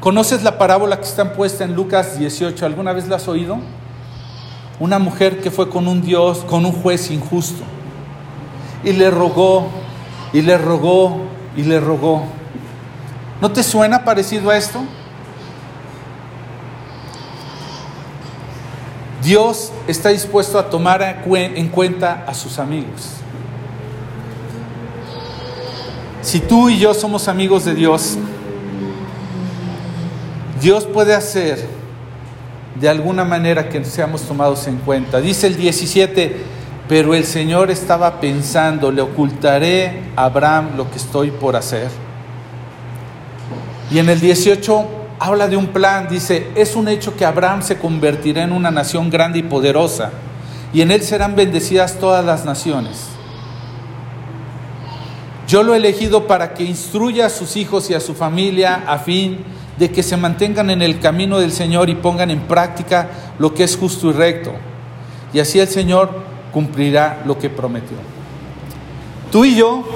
conoces 0.00 0.42
la 0.42 0.58
parábola 0.58 0.98
que 0.98 1.04
está 1.04 1.32
puesta 1.34 1.64
en 1.64 1.74
Lucas 1.74 2.18
18. 2.18 2.66
¿Alguna 2.66 2.92
vez 2.92 3.06
la 3.08 3.16
has 3.16 3.28
oído? 3.28 3.58
Una 4.80 4.98
mujer 4.98 5.40
que 5.40 5.50
fue 5.50 5.68
con 5.68 5.86
un 5.86 6.02
Dios, 6.02 6.38
con 6.38 6.64
un 6.64 6.72
juez 6.72 7.10
injusto. 7.10 7.62
Y 8.82 8.92
le 8.92 9.10
rogó, 9.10 9.68
y 10.32 10.42
le 10.42 10.58
rogó, 10.58 11.22
y 11.56 11.62
le 11.62 11.80
rogó. 11.80 12.24
¿No 13.40 13.50
te 13.52 13.62
suena 13.62 14.04
parecido 14.04 14.50
a 14.50 14.56
esto? 14.56 14.80
Dios 19.22 19.72
está 19.86 20.08
dispuesto 20.08 20.58
a 20.58 20.70
tomar 20.70 21.02
en 21.02 21.68
cuenta 21.68 22.24
a 22.26 22.34
sus 22.34 22.58
amigos. 22.58 23.18
Si 26.28 26.40
tú 26.40 26.68
y 26.68 26.78
yo 26.78 26.92
somos 26.92 27.26
amigos 27.26 27.64
de 27.64 27.74
Dios, 27.74 28.18
Dios 30.60 30.84
puede 30.84 31.14
hacer 31.14 31.66
de 32.74 32.86
alguna 32.86 33.24
manera 33.24 33.70
que 33.70 33.82
seamos 33.82 34.20
tomados 34.20 34.66
en 34.66 34.76
cuenta. 34.76 35.22
Dice 35.22 35.46
el 35.46 35.56
17, 35.56 36.36
pero 36.86 37.14
el 37.14 37.24
Señor 37.24 37.70
estaba 37.70 38.20
pensando, 38.20 38.92
le 38.92 39.00
ocultaré 39.00 40.02
a 40.16 40.24
Abraham 40.24 40.76
lo 40.76 40.90
que 40.90 40.98
estoy 40.98 41.30
por 41.30 41.56
hacer. 41.56 41.88
Y 43.90 43.98
en 43.98 44.10
el 44.10 44.20
18 44.20 44.86
habla 45.18 45.48
de 45.48 45.56
un 45.56 45.68
plan, 45.68 46.08
dice, 46.10 46.48
es 46.54 46.76
un 46.76 46.88
hecho 46.88 47.16
que 47.16 47.24
Abraham 47.24 47.62
se 47.62 47.78
convertirá 47.78 48.42
en 48.42 48.52
una 48.52 48.70
nación 48.70 49.08
grande 49.08 49.38
y 49.38 49.44
poderosa, 49.44 50.10
y 50.74 50.82
en 50.82 50.90
él 50.90 51.00
serán 51.00 51.36
bendecidas 51.36 51.98
todas 51.98 52.22
las 52.22 52.44
naciones. 52.44 53.17
Yo 55.48 55.62
lo 55.62 55.72
he 55.72 55.78
elegido 55.78 56.26
para 56.26 56.52
que 56.52 56.62
instruya 56.62 57.24
a 57.24 57.30
sus 57.30 57.56
hijos 57.56 57.88
y 57.88 57.94
a 57.94 58.00
su 58.00 58.14
familia 58.14 58.84
a 58.86 58.98
fin 58.98 59.38
de 59.78 59.90
que 59.90 60.02
se 60.02 60.18
mantengan 60.18 60.68
en 60.68 60.82
el 60.82 61.00
camino 61.00 61.38
del 61.38 61.52
Señor 61.52 61.88
y 61.88 61.94
pongan 61.94 62.30
en 62.30 62.40
práctica 62.40 63.08
lo 63.38 63.54
que 63.54 63.64
es 63.64 63.74
justo 63.74 64.10
y 64.10 64.12
recto. 64.12 64.52
Y 65.32 65.40
así 65.40 65.58
el 65.58 65.68
Señor 65.68 66.10
cumplirá 66.52 67.22
lo 67.24 67.38
que 67.38 67.48
prometió. 67.48 67.96
Tú 69.32 69.46
y 69.46 69.56
yo 69.56 69.88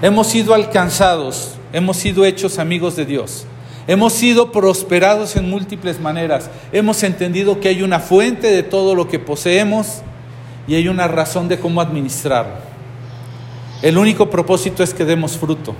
hemos 0.00 0.28
sido 0.28 0.54
alcanzados, 0.54 1.56
hemos 1.72 1.96
sido 1.96 2.24
hechos 2.24 2.60
amigos 2.60 2.94
de 2.94 3.04
Dios. 3.04 3.46
Hemos 3.88 4.12
sido 4.12 4.52
prosperados 4.52 5.34
en 5.34 5.50
múltiples 5.50 5.98
maneras. 5.98 6.50
Hemos 6.70 7.02
entendido 7.02 7.58
que 7.58 7.66
hay 7.66 7.82
una 7.82 7.98
fuente 7.98 8.46
de 8.46 8.62
todo 8.62 8.94
lo 8.94 9.08
que 9.08 9.18
poseemos 9.18 10.02
y 10.68 10.76
hay 10.76 10.86
una 10.86 11.08
razón 11.08 11.48
de 11.48 11.58
cómo 11.58 11.80
administrarlo. 11.80 12.71
El 13.82 13.98
único 13.98 14.30
propósito 14.30 14.82
es 14.82 14.94
que 14.94 15.04
demos 15.04 15.36
fruto. 15.36 15.74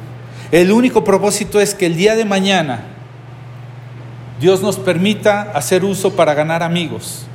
El 0.50 0.72
único 0.72 1.04
propósito 1.04 1.60
es 1.60 1.74
que 1.74 1.86
el 1.86 1.96
día 1.96 2.14
de 2.14 2.24
mañana 2.24 2.84
Dios 4.40 4.60
nos 4.60 4.76
permita 4.76 5.52
hacer 5.54 5.84
uso 5.84 6.14
para 6.16 6.34
ganar 6.34 6.64
amigos, 6.64 7.26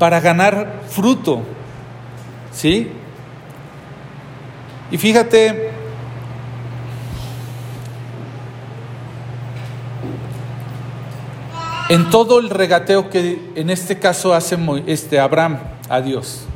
para 0.00 0.20
ganar 0.20 0.82
fruto. 0.88 1.42
¿Sí? 2.52 2.90
Y 4.90 4.98
fíjate, 4.98 5.70
en 11.88 12.10
todo 12.10 12.40
el 12.40 12.50
regateo 12.50 13.10
que 13.10 13.52
en 13.54 13.70
este 13.70 13.98
caso 14.00 14.34
hace 14.34 14.58
este 14.86 15.20
Abraham 15.20 15.58
a 15.88 16.00
Dios. 16.00 16.46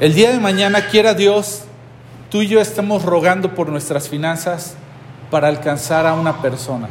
El 0.00 0.14
día 0.14 0.32
de 0.32 0.40
mañana 0.40 0.86
quiera 0.86 1.12
Dios, 1.12 1.64
tú 2.30 2.40
y 2.40 2.46
yo 2.46 2.58
estemos 2.58 3.02
rogando 3.02 3.54
por 3.54 3.68
nuestras 3.68 4.08
finanzas 4.08 4.74
para 5.30 5.48
alcanzar 5.48 6.06
a 6.06 6.14
una 6.14 6.40
persona, 6.40 6.88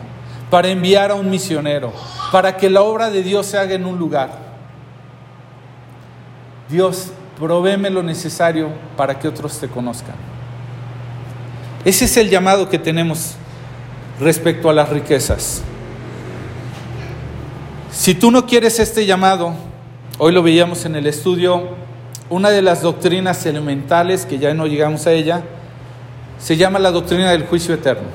para 0.52 0.68
enviar 0.68 1.10
a 1.10 1.16
un 1.16 1.28
misionero, 1.28 1.92
para 2.32 2.56
que 2.56 2.70
la 2.70 2.84
obra 2.84 3.10
de 3.10 3.24
Dios 3.24 3.48
se 3.48 3.58
haga 3.58 3.74
en 3.74 3.88
un 3.88 3.98
lugar. 3.98 4.30
Dios, 6.70 7.08
provéeme 7.40 7.90
lo 7.90 8.04
necesario 8.04 8.70
para 8.96 9.18
que 9.18 9.28
otros 9.28 9.58
te 9.58 9.68
conozcan. 9.68 10.16
Ese 11.86 12.06
es 12.06 12.16
el 12.16 12.30
llamado 12.30 12.70
que 12.70 12.78
tenemos 12.78 13.34
respecto 14.20 14.70
a 14.70 14.74
las 14.74 14.88
riquezas. 14.88 15.64
Si 17.92 18.14
tú 18.14 18.30
no 18.30 18.46
quieres 18.46 18.80
este 18.80 19.08
llamado, 19.08 19.56
hoy 20.20 20.32
lo 20.32 20.44
veíamos 20.44 20.86
en 20.86 20.96
el 20.96 21.08
estudio, 21.08 21.89
una 22.30 22.50
de 22.50 22.62
las 22.62 22.82
doctrinas 22.82 23.46
elementales, 23.46 24.26
que 24.26 24.38
ya 24.38 24.54
no 24.54 24.68
llegamos 24.68 25.08
a 25.08 25.12
ella, 25.12 25.44
se 26.40 26.58
llama 26.58 26.80
la 26.80 26.92
doctrina 26.92 27.32
del 27.32 27.46
juicio 27.46 27.74
eterno. 27.74 28.08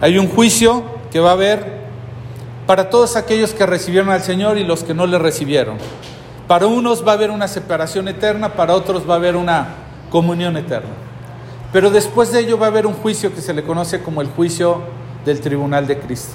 Hay 0.00 0.18
un 0.18 0.28
juicio 0.28 0.84
que 1.10 1.20
va 1.20 1.30
a 1.30 1.32
haber 1.32 1.78
para 2.66 2.90
todos 2.90 3.16
aquellos 3.16 3.52
que 3.52 3.66
recibieron 3.66 4.10
al 4.10 4.22
Señor 4.22 4.58
y 4.58 4.64
los 4.64 4.84
que 4.84 4.94
no 4.94 5.06
le 5.06 5.18
recibieron. 5.18 5.78
Para 6.46 6.66
unos 6.66 7.06
va 7.06 7.12
a 7.12 7.14
haber 7.14 7.30
una 7.30 7.48
separación 7.48 8.08
eterna, 8.08 8.54
para 8.54 8.74
otros 8.74 9.08
va 9.08 9.14
a 9.14 9.16
haber 9.16 9.36
una 9.36 9.68
comunión 10.10 10.56
eterna. 10.56 10.90
Pero 11.72 11.90
después 11.90 12.32
de 12.32 12.40
ello 12.40 12.58
va 12.58 12.66
a 12.66 12.70
haber 12.70 12.86
un 12.86 12.94
juicio 12.94 13.34
que 13.34 13.40
se 13.40 13.52
le 13.52 13.62
conoce 13.62 14.00
como 14.00 14.22
el 14.22 14.28
juicio 14.28 14.82
del 15.24 15.40
tribunal 15.40 15.86
de 15.86 15.98
Cristo. 15.98 16.34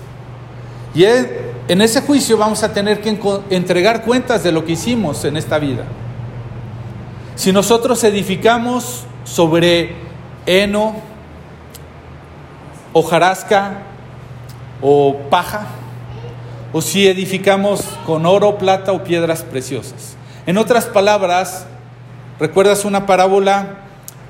Y 0.93 1.05
en 1.05 1.81
ese 1.81 2.01
juicio 2.01 2.38
vamos 2.38 2.61
a 2.61 2.71
tener 2.71 3.01
que 3.01 3.17
entregar 3.49 4.03
cuentas 4.03 4.43
de 4.43 4.51
lo 4.51 4.63
que 4.63 4.73
hicimos 4.73 5.25
en 5.25 5.38
esta 5.38 5.57
vida. 5.57 5.86
Si 7.36 7.51
nosotros 7.51 8.03
edificamos 8.03 9.05
sobre 9.23 9.95
heno, 10.45 10.95
hojarasca 12.93 13.79
o 14.81 15.17
paja, 15.29 15.65
o 16.71 16.81
si 16.81 17.07
edificamos 17.07 17.81
con 18.05 18.25
oro, 18.25 18.57
plata 18.57 18.91
o 18.91 19.03
piedras 19.03 19.41
preciosas. 19.41 20.15
En 20.45 20.57
otras 20.57 20.86
palabras, 20.86 21.65
¿recuerdas 22.39 22.86
una 22.86 23.05
parábola 23.05 23.77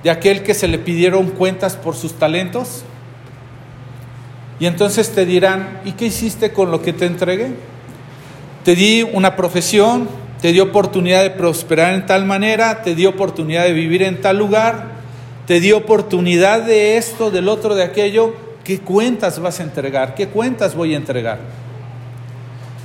de 0.03 0.09
aquel 0.09 0.43
que 0.43 0.53
se 0.53 0.67
le 0.67 0.77
pidieron 0.77 1.27
cuentas 1.31 1.75
por 1.75 1.95
sus 1.95 2.13
talentos? 2.13 2.83
Y 4.59 4.65
entonces 4.65 5.11
te 5.11 5.25
dirán, 5.25 5.81
¿y 5.83 5.93
qué 5.93 6.05
hiciste 6.05 6.53
con 6.53 6.71
lo 6.71 6.81
que 6.81 6.93
te 6.93 7.05
entregué? 7.05 7.53
Te 8.63 8.75
di 8.75 9.03
una 9.03 9.35
profesión, 9.35 10.07
te 10.43 10.51
di 10.51 10.59
oportunidad 10.59 11.23
de 11.23 11.29
prosperar 11.29 11.93
en 11.93 12.05
tal 12.05 12.25
manera, 12.25 12.81
te 12.81 12.95
di 12.95 13.05
oportunidad 13.05 13.63
de 13.63 13.71
vivir 13.71 14.03
en 14.03 14.19
tal 14.19 14.39
lugar, 14.39 14.87
te 15.47 15.61
di 15.61 15.71
oportunidad 15.71 16.63
de 16.63 16.97
esto, 16.97 17.31
del 17.31 17.47
otro, 17.47 17.75
de 17.75 17.83
aquello. 17.83 18.35
¿Qué 18.65 18.81
cuentas 18.81 19.39
vas 19.39 19.61
a 19.61 19.63
entregar? 19.63 20.15
¿Qué 20.15 20.27
cuentas 20.27 20.75
voy 20.75 20.95
a 20.95 20.97
entregar? 20.97 21.39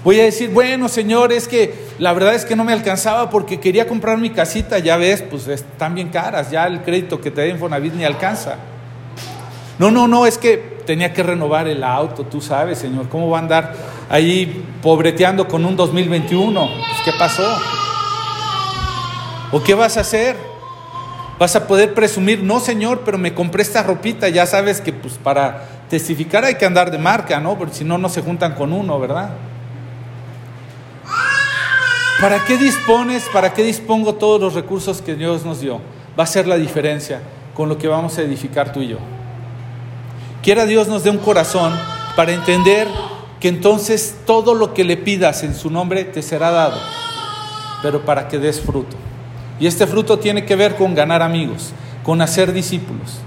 Voy 0.05 0.21
a 0.21 0.23
decir, 0.23 0.51
bueno, 0.51 0.89
Señor, 0.89 1.33
es 1.33 1.49
que 1.49 1.75
la 1.99 2.13
verdad 2.13 2.37
es 2.37 2.45
que 2.45 2.55
no 2.55 2.63
me 2.63 2.73
alcanzaba 2.73 3.29
porque 3.29 3.59
quería 3.59 3.89
comprar 3.89 4.19
mi 4.19 4.31
casita, 4.31 4.79
ya 4.79 4.97
ves, 4.97 5.25
pues 5.29 5.49
están 5.49 5.97
bien 5.97 6.11
caras, 6.11 6.53
ya 6.53 6.65
el 6.65 6.83
crédito 6.83 7.21
que 7.21 7.33
te 7.33 7.41
da 7.41 7.49
Infonavit 7.49 7.95
ni 7.95 8.05
alcanza. 8.05 8.55
No, 9.81 9.91
no, 9.91 10.07
no, 10.07 10.27
es 10.27 10.39
que 10.39 10.79
tenía 10.87 11.13
que 11.13 11.25
renovar 11.25 11.67
el 11.67 11.83
auto, 11.83 12.23
tú 12.23 12.41
sabes, 12.41 12.79
Señor, 12.79 13.09
¿cómo 13.09 13.29
va 13.29 13.39
a 13.39 13.41
andar 13.41 13.75
ahí 14.09 14.65
pobreteando 14.83 15.49
con 15.49 15.65
un 15.65 15.77
2021? 15.77 16.61
Pues, 16.61 17.03
¿Qué 17.05 17.13
pasó? 17.19 17.47
¿O 19.53 19.63
qué 19.63 19.75
vas 19.75 19.97
a 19.97 20.01
hacer? 20.01 20.37
¿Vas 21.39 21.55
a 21.55 21.67
poder 21.67 21.95
presumir? 21.95 22.43
No, 22.43 22.61
Señor, 22.61 23.03
pero 23.05 23.17
me 23.17 23.33
compré 23.33 23.63
esta 23.63 23.83
ropita, 23.83 24.29
ya 24.29 24.45
sabes 24.45 24.81
que 24.81 24.93
pues 24.93 25.15
para 25.15 25.69
testificar 25.89 26.45
hay 26.45 26.57
que 26.57 26.67
andar 26.67 26.91
de 26.91 26.99
marca, 26.99 27.39
¿no? 27.39 27.57
Porque 27.57 27.75
si 27.75 27.85
no, 27.85 27.97
no 27.97 28.09
se 28.09 28.23
juntan 28.23 28.55
con 28.55 28.73
uno, 28.73 28.99
¿verdad? 28.99 29.31
¿Para 32.21 32.45
qué 32.45 32.59
dispones? 32.59 33.25
¿Para 33.33 33.55
qué 33.55 33.63
dispongo 33.63 34.17
todos 34.17 34.41
los 34.41 34.55
recursos 34.55 35.01
que 35.01 35.15
Dios 35.15 35.45
nos 35.45 35.61
dio? 35.61 35.81
Va 36.19 36.25
a 36.25 36.27
ser 36.27 36.49
la 36.49 36.57
diferencia 36.57 37.23
con 37.55 37.69
lo 37.69 37.79
que 37.79 37.87
vamos 37.87 38.19
a 38.19 38.23
edificar 38.23 38.73
tú 38.73 38.83
y 38.83 38.89
yo. 38.89 38.99
Quiera 40.43 40.67
Dios 40.67 40.89
nos 40.89 41.05
dé 41.05 41.11
un 41.11 41.19
corazón 41.19 41.73
para 42.17 42.33
entender 42.33 42.89
que 43.41 43.49
entonces 43.49 44.17
todo 44.27 44.55
lo 44.55 44.75
que 44.75 44.85
le 44.85 44.97
pidas 44.97 45.43
en 45.43 45.55
su 45.55 45.71
nombre 45.71 46.05
te 46.05 46.23
será 46.23 46.51
dado, 46.51 46.79
pero 47.83 48.05
para 48.05 48.29
que 48.29 48.39
des 48.39 48.61
fruto. 48.61 48.97
Y 49.61 49.67
este 49.67 49.87
fruto 49.87 50.19
tiene 50.19 50.45
que 50.45 50.57
ver 50.57 50.77
con 50.77 50.95
ganar 50.95 51.23
amigos, 51.23 51.73
con 52.03 52.21
hacer 52.21 52.53
discípulos. 52.53 53.19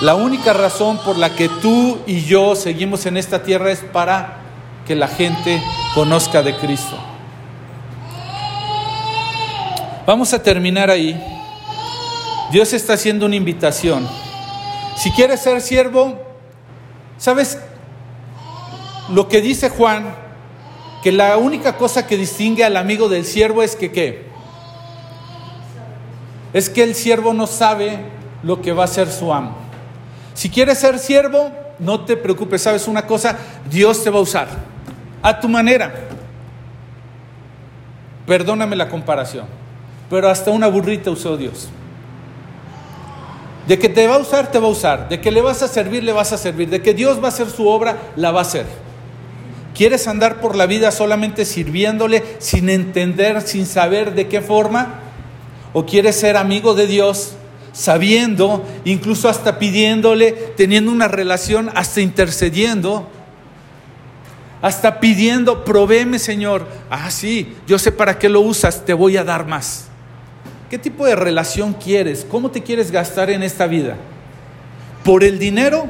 La 0.00 0.14
única 0.14 0.52
razón 0.52 0.98
por 1.04 1.18
la 1.18 1.34
que 1.34 1.48
tú 1.48 1.98
y 2.06 2.20
yo 2.22 2.54
seguimos 2.54 3.04
en 3.06 3.16
esta 3.16 3.42
tierra 3.42 3.70
es 3.70 3.80
para 3.80 4.38
que 4.86 4.94
la 4.94 5.08
gente 5.08 5.62
conozca 5.94 6.42
de 6.42 6.56
Cristo. 6.56 6.96
Vamos 10.06 10.32
a 10.32 10.42
terminar 10.42 10.88
ahí. 10.88 11.20
Dios 12.50 12.72
está 12.72 12.94
haciendo 12.94 13.26
una 13.26 13.36
invitación. 13.36 14.08
Si 14.96 15.10
quieres 15.10 15.40
ser 15.40 15.60
siervo, 15.60 16.18
¿sabes 17.18 17.58
lo 19.10 19.28
que 19.28 19.40
dice 19.40 19.70
Juan? 19.70 20.14
Que 21.02 21.12
la 21.12 21.36
única 21.36 21.76
cosa 21.76 22.06
que 22.06 22.16
distingue 22.16 22.64
al 22.64 22.76
amigo 22.76 23.08
del 23.08 23.24
siervo 23.24 23.62
es 23.62 23.76
que 23.76 23.92
qué? 23.92 24.26
Es 26.52 26.68
que 26.68 26.82
el 26.82 26.94
siervo 26.94 27.34
no 27.34 27.46
sabe 27.46 27.98
lo 28.42 28.60
que 28.60 28.72
va 28.72 28.82
a 28.82 28.86
hacer 28.86 29.10
su 29.10 29.32
amo. 29.32 29.56
Si 30.34 30.50
quieres 30.50 30.78
ser 30.78 30.98
siervo, 30.98 31.52
no 31.78 32.04
te 32.04 32.16
preocupes, 32.16 32.62
sabes 32.62 32.88
una 32.88 33.06
cosa, 33.06 33.36
Dios 33.70 34.02
te 34.02 34.10
va 34.10 34.18
a 34.18 34.22
usar 34.22 34.48
a 35.22 35.38
tu 35.38 35.48
manera. 35.48 35.94
Perdóname 38.26 38.76
la 38.76 38.88
comparación 38.88 39.58
pero 40.10 40.28
hasta 40.28 40.50
una 40.50 40.68
burrita 40.68 41.10
usó 41.10 41.36
Dios. 41.36 41.68
De 43.66 43.78
que 43.78 43.88
te 43.88 44.06
va 44.06 44.14
a 44.14 44.18
usar, 44.18 44.50
te 44.50 44.58
va 44.58 44.66
a 44.66 44.70
usar. 44.70 45.08
De 45.08 45.20
que 45.20 45.30
le 45.30 45.42
vas 45.42 45.62
a 45.62 45.68
servir, 45.68 46.02
le 46.02 46.12
vas 46.12 46.32
a 46.32 46.38
servir. 46.38 46.70
De 46.70 46.80
que 46.80 46.94
Dios 46.94 47.20
va 47.20 47.26
a 47.26 47.28
hacer 47.28 47.50
su 47.50 47.68
obra, 47.68 47.96
la 48.16 48.30
va 48.30 48.40
a 48.40 48.42
hacer. 48.42 48.64
¿Quieres 49.78 50.08
andar 50.08 50.40
por 50.40 50.56
la 50.56 50.66
vida 50.66 50.90
solamente 50.90 51.44
sirviéndole 51.44 52.24
sin 52.40 52.68
entender, 52.68 53.40
sin 53.42 53.64
saber 53.64 54.12
de 54.16 54.26
qué 54.26 54.40
forma? 54.40 55.02
¿O 55.72 55.86
quieres 55.86 56.16
ser 56.16 56.36
amigo 56.36 56.74
de 56.74 56.88
Dios 56.88 57.34
sabiendo, 57.72 58.66
incluso 58.84 59.28
hasta 59.28 59.60
pidiéndole, 59.60 60.32
teniendo 60.32 60.90
una 60.90 61.06
relación, 61.06 61.70
hasta 61.76 62.00
intercediendo? 62.00 63.08
Hasta 64.62 64.98
pidiendo, 64.98 65.64
provéeme 65.64 66.18
Señor. 66.18 66.66
Ah, 66.90 67.08
sí, 67.12 67.54
yo 67.68 67.78
sé 67.78 67.92
para 67.92 68.18
qué 68.18 68.28
lo 68.28 68.40
usas, 68.40 68.84
te 68.84 68.94
voy 68.94 69.16
a 69.16 69.22
dar 69.22 69.46
más. 69.46 69.86
¿Qué 70.70 70.78
tipo 70.78 71.06
de 71.06 71.14
relación 71.14 71.74
quieres? 71.74 72.26
¿Cómo 72.28 72.50
te 72.50 72.64
quieres 72.64 72.90
gastar 72.90 73.30
en 73.30 73.44
esta 73.44 73.68
vida? 73.68 73.94
¿Por 75.04 75.22
el 75.22 75.38
dinero? 75.38 75.88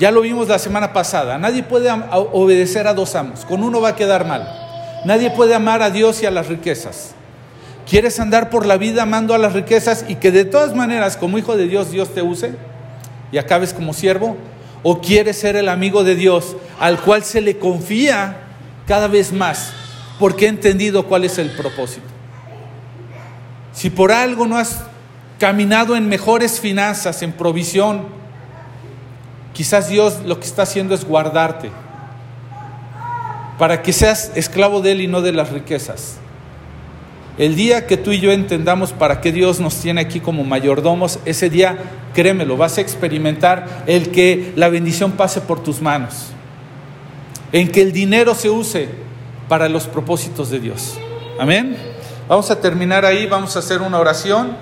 Ya 0.00 0.10
lo 0.10 0.22
vimos 0.22 0.48
la 0.48 0.58
semana 0.58 0.94
pasada. 0.94 1.36
Nadie 1.36 1.62
puede 1.62 1.90
obedecer 2.32 2.86
a 2.86 2.94
dos 2.94 3.14
amos. 3.14 3.44
Con 3.44 3.62
uno 3.62 3.82
va 3.82 3.90
a 3.90 3.96
quedar 3.96 4.26
mal. 4.26 4.48
Nadie 5.04 5.30
puede 5.30 5.54
amar 5.54 5.82
a 5.82 5.90
Dios 5.90 6.22
y 6.22 6.26
a 6.26 6.30
las 6.30 6.48
riquezas. 6.48 7.10
¿Quieres 7.86 8.18
andar 8.18 8.48
por 8.48 8.64
la 8.64 8.78
vida 8.78 9.02
amando 9.02 9.34
a 9.34 9.38
las 9.38 9.52
riquezas 9.52 10.06
y 10.08 10.14
que 10.14 10.30
de 10.30 10.46
todas 10.46 10.74
maneras 10.74 11.18
como 11.18 11.36
hijo 11.36 11.54
de 11.54 11.68
Dios 11.68 11.90
Dios 11.90 12.14
te 12.14 12.22
use 12.22 12.54
y 13.30 13.36
acabes 13.36 13.74
como 13.74 13.92
siervo? 13.92 14.38
¿O 14.82 15.02
quieres 15.02 15.38
ser 15.38 15.54
el 15.56 15.68
amigo 15.68 16.02
de 16.02 16.14
Dios 16.14 16.56
al 16.78 16.98
cual 17.02 17.22
se 17.22 17.42
le 17.42 17.58
confía 17.58 18.38
cada 18.86 19.06
vez 19.06 19.34
más 19.34 19.70
porque 20.18 20.46
ha 20.46 20.48
entendido 20.48 21.04
cuál 21.04 21.24
es 21.24 21.36
el 21.36 21.50
propósito? 21.50 22.06
Si 23.74 23.90
por 23.90 24.12
algo 24.12 24.46
no 24.46 24.56
has 24.56 24.80
caminado 25.38 25.94
en 25.94 26.08
mejores 26.08 26.58
finanzas, 26.58 27.22
en 27.22 27.32
provisión, 27.32 28.19
quizás 29.52 29.88
Dios 29.88 30.20
lo 30.24 30.38
que 30.38 30.46
está 30.46 30.62
haciendo 30.62 30.94
es 30.94 31.04
guardarte 31.04 31.70
para 33.58 33.82
que 33.82 33.92
seas 33.92 34.32
esclavo 34.36 34.80
de 34.80 34.92
Él 34.92 35.02
y 35.02 35.06
no 35.06 35.20
de 35.20 35.32
las 35.32 35.50
riquezas. 35.50 36.16
El 37.36 37.56
día 37.56 37.86
que 37.86 37.96
tú 37.96 38.10
y 38.10 38.18
yo 38.18 38.32
entendamos 38.32 38.92
para 38.92 39.20
qué 39.20 39.32
Dios 39.32 39.60
nos 39.60 39.76
tiene 39.76 40.00
aquí 40.00 40.18
como 40.20 40.44
mayordomos, 40.44 41.18
ese 41.24 41.50
día, 41.50 41.76
créemelo, 42.14 42.56
vas 42.56 42.78
a 42.78 42.80
experimentar 42.80 43.84
el 43.86 44.10
que 44.10 44.52
la 44.56 44.68
bendición 44.68 45.12
pase 45.12 45.40
por 45.40 45.62
tus 45.62 45.80
manos, 45.80 46.28
en 47.52 47.70
que 47.70 47.82
el 47.82 47.92
dinero 47.92 48.34
se 48.34 48.50
use 48.50 48.88
para 49.48 49.68
los 49.68 49.86
propósitos 49.86 50.50
de 50.50 50.60
Dios. 50.60 50.98
Amén. 51.38 51.76
Vamos 52.28 52.50
a 52.50 52.60
terminar 52.60 53.04
ahí, 53.04 53.26
vamos 53.26 53.56
a 53.56 53.58
hacer 53.58 53.82
una 53.82 53.98
oración. 53.98 54.56